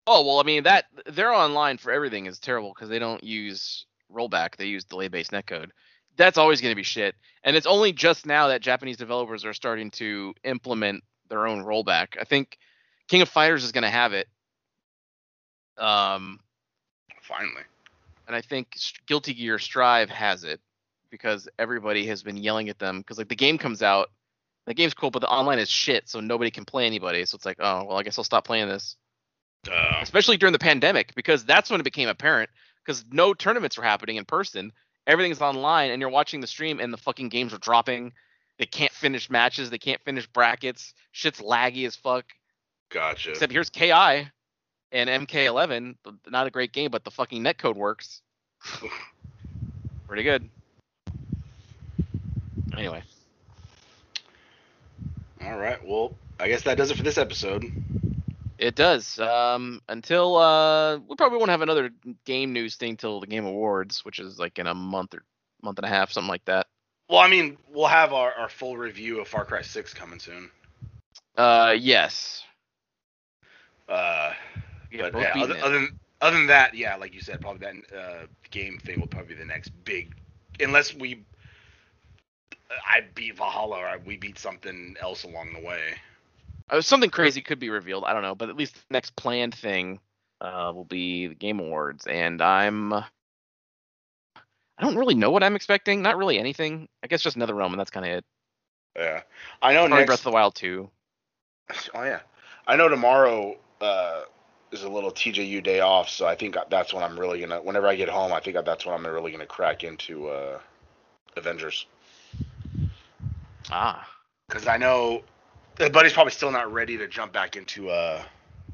Oh 0.08 0.26
well, 0.26 0.40
I 0.40 0.44
mean 0.44 0.64
that 0.64 0.86
their 1.06 1.32
online 1.32 1.78
for 1.78 1.92
everything 1.92 2.26
is 2.26 2.40
terrible 2.40 2.74
because 2.74 2.90
they 2.90 3.00
don't 3.00 3.24
use 3.24 3.86
rollback; 4.12 4.56
they 4.58 4.66
use 4.66 4.84
delay-based 4.84 5.32
netcode. 5.32 5.70
That's 6.18 6.38
always 6.38 6.60
going 6.60 6.72
to 6.74 6.76
be 6.76 6.84
shit, 6.84 7.16
and 7.44 7.56
it's 7.56 7.66
only 7.66 7.94
just 7.94 8.26
now 8.26 8.50
that 8.50 8.62
Japanese 8.62 8.98
developers 8.98 9.46
are 9.46 9.54
starting 9.54 9.92
to 9.92 10.34
implement 10.44 11.04
their 11.30 11.48
own 11.48 11.64
rollback. 11.64 12.18
I 12.20 12.26
think 12.26 12.58
King 13.08 13.22
of 13.22 13.30
Fighters 13.30 13.64
is 13.64 13.72
going 13.72 13.84
to 13.84 13.90
have 13.90 14.12
it, 14.12 14.28
um, 15.78 16.40
Finally. 17.22 17.64
and 18.28 18.36
I 18.36 18.42
think 18.42 18.76
Guilty 19.08 19.34
Gear 19.34 19.58
Strive 19.58 20.10
has 20.10 20.44
it 20.44 20.60
because 21.12 21.48
everybody 21.60 22.08
has 22.08 22.24
been 22.24 22.38
yelling 22.38 22.70
at 22.70 22.80
them 22.80 23.00
because 23.00 23.18
like 23.18 23.30
the 23.30 23.36
game 23.36 23.58
comes 23.58 23.84
out, 23.84 24.10
the 24.66 24.74
game's 24.74 24.94
cool, 24.94 25.12
but 25.12 25.20
the 25.20 25.30
online 25.30 25.60
is 25.60 25.70
shit, 25.70 26.10
so 26.10 26.20
nobody 26.20 26.50
can 26.50 26.66
play 26.66 26.86
anybody. 26.86 27.26
So 27.26 27.36
it's 27.36 27.46
like, 27.46 27.58
oh 27.60 27.86
well, 27.86 27.98
I 27.98 28.04
guess 28.04 28.18
I'll 28.18 28.24
stop 28.24 28.46
playing 28.46 28.68
this. 28.68 28.96
Uh, 29.72 30.00
especially 30.02 30.38
during 30.38 30.54
the 30.54 30.60
pandemic 30.60 31.14
because 31.14 31.46
that's 31.46 31.70
when 31.70 31.80
it 31.80 31.84
became 31.84 32.08
apparent 32.10 32.50
because 32.84 33.06
no 33.12 33.32
tournaments 33.32 33.78
were 33.78 33.84
happening 33.84 34.16
in 34.16 34.26
person 34.26 34.72
everything's 35.08 35.42
online 35.42 35.92
and 35.92 36.00
you're 36.00 36.10
watching 36.10 36.42
the 36.42 36.48
stream 36.48 36.80
and 36.80 36.92
the 36.94 36.98
fucking 36.98 37.30
games 37.30 37.54
are 37.54 37.60
dropping. 37.60 38.14
They 38.58 38.66
can't 38.66 38.92
finish 38.92 39.30
matches 39.30 39.70
they 39.70 39.78
can't 39.78 40.02
finish 40.02 40.28
brackets 40.28 40.94
shit's 41.12 41.42
laggy 41.42 41.86
as 41.88 41.96
fuck. 41.96 42.26
Gotcha. 42.90 43.32
except 43.32 43.54
here's 43.54 43.70
ki 43.70 43.92
and 43.92 44.30
mk11 44.94 45.96
not 46.28 46.48
a 46.48 46.50
great 46.50 46.74
game 46.74 46.92
but 46.92 47.04
the 47.04 47.12
fucking 47.12 47.44
netcode 47.44 47.76
works. 47.76 48.22
Pretty 50.08 50.24
good 50.24 50.50
anyway 52.78 53.02
All 55.44 55.58
right. 55.58 55.80
Well, 55.86 56.14
I 56.40 56.48
guess 56.48 56.64
that 56.64 56.78
does 56.78 56.92
it 56.92 56.98
for 56.98 57.04
this 57.04 57.18
episode. 57.18 57.66
it 58.58 58.76
does 58.76 59.20
um 59.20 59.82
until 59.90 60.36
uh 60.38 60.98
we 60.98 61.16
probably 61.16 61.38
won't 61.40 61.50
have 61.50 61.62
another 61.62 61.90
game 62.26 62.54
news 62.54 62.76
thing 62.76 62.96
till 62.96 63.20
the 63.20 63.28
game 63.28 63.46
awards 63.46 64.06
which 64.06 64.20
is 64.20 64.38
like 64.40 64.60
in 64.60 64.68
a 64.68 64.74
month 64.76 65.14
or 65.16 65.24
month 65.64 65.80
and 65.80 65.86
a 65.86 65.90
half 65.90 66.12
something 66.12 66.30
like 66.30 66.46
that 66.46 66.68
Well, 67.10 67.20
I 67.20 67.28
mean, 67.28 67.58
we'll 67.70 67.88
have 67.88 68.14
our, 68.14 68.32
our 68.34 68.50
full 68.50 68.78
review 68.78 69.20
of 69.20 69.28
Far 69.28 69.44
Cry 69.46 69.62
6 69.62 69.94
coming 69.94 70.20
soon. 70.20 70.50
Uh, 71.38 71.76
yes. 71.78 72.44
Uh, 73.90 74.32
Yeah, 74.92 75.10
but 75.12 75.20
yeah, 75.22 75.34
other, 75.36 75.56
other 75.62 75.74
than 75.74 75.90
other 76.22 76.38
than 76.38 76.48
that, 76.48 76.74
yeah, 76.76 76.96
like 76.96 77.14
you 77.14 77.20
said, 77.22 77.42
probably 77.42 77.60
that 77.66 77.98
uh, 77.98 78.28
game 78.52 78.78
thing 78.78 79.00
will 79.00 79.08
probably 79.08 79.34
be 79.34 79.40
the 79.40 79.46
next 79.46 79.72
big, 79.84 80.14
unless 80.60 80.94
we, 80.94 81.26
I 82.88 83.02
beat 83.16 83.38
Valhalla 83.38 83.78
or 83.78 83.86
I, 83.86 83.98
we 83.98 84.18
beat 84.18 84.38
something 84.38 84.96
else 85.02 85.24
along 85.24 85.54
the 85.54 85.60
way. 85.60 85.96
Uh, 86.70 86.82
something 86.82 87.10
crazy 87.10 87.42
could 87.42 87.60
be 87.60 87.70
revealed. 87.70 88.06
I 88.06 88.14
don't 88.14 88.22
know, 88.22 88.36
but 88.36 88.50
at 88.50 88.56
least 88.56 88.76
the 88.76 88.82
next 88.94 89.16
planned 89.16 89.54
thing 89.54 90.00
uh, 90.40 90.72
will 90.74 90.86
be 90.86 91.28
the 91.28 91.36
Game 91.36 91.60
Awards, 91.60 92.08
and 92.08 92.42
I'm. 92.42 92.94
I 92.94 93.04
don't 94.80 94.96
really 94.96 95.16
know 95.16 95.30
what 95.32 95.44
I'm 95.44 95.56
expecting. 95.56 96.02
Not 96.02 96.18
really 96.18 96.40
anything. 96.40 96.88
I 97.04 97.08
guess 97.08 97.22
just 97.22 97.36
another 97.36 97.54
realm, 97.54 97.74
and 97.74 97.80
that's 97.80 97.92
kind 97.92 98.06
of 98.06 98.12
it. 98.14 98.26
Yeah, 98.96 99.22
I 99.62 99.74
know 99.74 99.82
Probably 99.82 99.98
next. 99.98 100.08
Breath 100.08 100.20
of 100.20 100.24
the 100.26 100.32
Wild 100.32 100.56
too. 100.56 100.90
Oh 101.94 102.04
yeah, 102.04 102.22
I 102.68 102.76
know 102.76 102.90
tomorrow 102.90 103.58
uh, 103.80 104.24
is 104.72 104.84
a 104.84 104.90
little 104.90 105.12
TJU 105.12 105.62
day 105.62 105.82
off, 105.82 106.10
so 106.10 106.26
I 106.26 106.36
think 106.36 106.58
that's 106.70 106.94
when 106.94 107.04
I'm 107.04 107.20
really 107.20 107.42
gonna. 107.42 107.62
Whenever 107.62 107.88
I 107.88 107.96
get 107.96 108.10
home, 108.10 108.32
I 108.34 108.40
think 108.40 108.58
that's 108.66 108.86
when 108.86 108.96
I'm 108.96 109.06
really 109.06 109.32
gonna 109.32 109.46
crack 109.46 109.84
into 109.84 110.30
uh, 110.30 110.60
Avengers. 111.36 111.86
Ah. 113.72 114.08
Because 114.48 114.68
I 114.68 114.78
know 114.78 115.24
the 115.76 115.90
buddy's 115.90 116.14
probably 116.14 116.34
still 116.34 116.52
not 116.52 116.72
ready 116.72 116.98
to 116.98 117.08
jump 117.08 117.32
back 117.32 117.56
into 117.56 117.90
uh, 117.90 118.22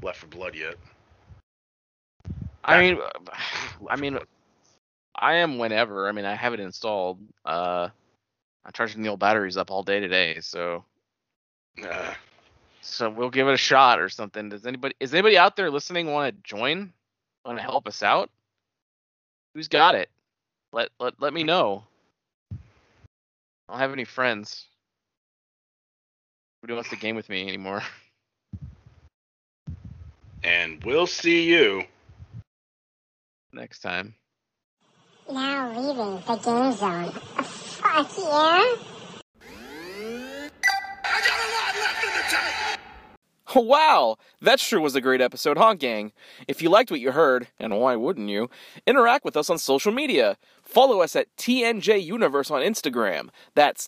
Left 0.02 0.20
for 0.20 0.28
Blood 0.28 0.56
yet. 0.56 0.76
I 2.64 2.80
mean, 2.80 3.00
I 3.90 3.96
mean, 3.96 4.18
I 5.16 5.36
am 5.36 5.58
whenever. 5.58 6.08
I 6.08 6.12
mean, 6.12 6.26
I 6.26 6.36
have 6.36 6.54
it 6.54 6.60
installed. 6.60 7.20
Uh, 7.46 7.90
I'm 8.66 8.72
charging 8.74 9.02
the 9.02 9.10
old 9.10 9.20
batteries 9.20 9.58
up 9.58 9.72
all 9.72 9.84
day 9.84 10.00
today, 10.00 10.40
so 10.42 10.84
Uh, 11.84 12.14
so 12.82 13.10
we'll 13.10 13.30
give 13.30 13.48
it 13.48 13.54
a 13.54 13.58
shot 13.58 14.00
or 14.00 14.10
something. 14.10 14.50
Does 14.50 14.66
anybody 14.66 14.96
is 15.00 15.14
anybody 15.14 15.38
out 15.38 15.56
there 15.56 15.70
listening 15.70 16.12
want 16.12 16.36
to 16.36 16.42
join? 16.44 16.92
Want 17.46 17.58
to 17.58 17.64
help 17.64 17.88
us 17.88 18.04
out? 18.04 18.30
Who's 19.54 19.68
got 19.68 19.96
it? 19.96 20.10
Let 20.74 20.90
let 21.00 21.20
let 21.22 21.34
me 21.34 21.44
know. 21.44 21.84
I 22.52 23.74
don't 23.74 23.80
have 23.80 23.94
any 23.94 24.06
friends. 24.06 24.66
Nobody 26.68 26.80
wants 26.80 26.90
to 26.90 26.98
game 26.98 27.16
with 27.16 27.30
me 27.30 27.48
anymore. 27.48 27.82
and 30.44 30.84
we'll 30.84 31.08
see 31.08 31.46
you. 31.46 31.86
Next 33.54 33.80
time. 33.80 34.16
Now 35.32 35.70
leaving 35.70 36.22
the 36.28 36.36
game 36.36 36.74
zone. 36.74 37.12
Fuck 37.12 38.18
yeah! 38.18 38.76
I 41.06 41.22
got 41.22 41.40
a 41.40 41.48
lot 41.56 41.74
left 41.74 42.04
in 42.04 42.10
the 42.10 42.26
tank. 42.28 42.80
Wow, 43.56 44.18
that 44.42 44.60
sure 44.60 44.82
was 44.82 44.94
a 44.94 45.02
great 45.02 45.22
episode, 45.22 45.58
huh, 45.58 45.74
gang? 45.76 46.12
If 46.50 46.62
you 46.62 46.70
liked 46.70 46.92
what 46.92 47.00
you 47.00 47.14
heard, 47.14 47.48
and 47.58 47.80
why 47.80 47.96
wouldn't 47.96 48.30
you, 48.30 48.50
interact 48.86 49.24
with 49.24 49.38
us 49.38 49.50
on 49.50 49.58
social 49.58 49.94
media. 49.94 50.36
Follow 50.62 51.00
us 51.00 51.16
at 51.16 51.34
TNJ 51.38 52.04
Universe 52.04 52.52
on 52.52 52.62
Instagram. 52.62 53.30
That's 53.56 53.88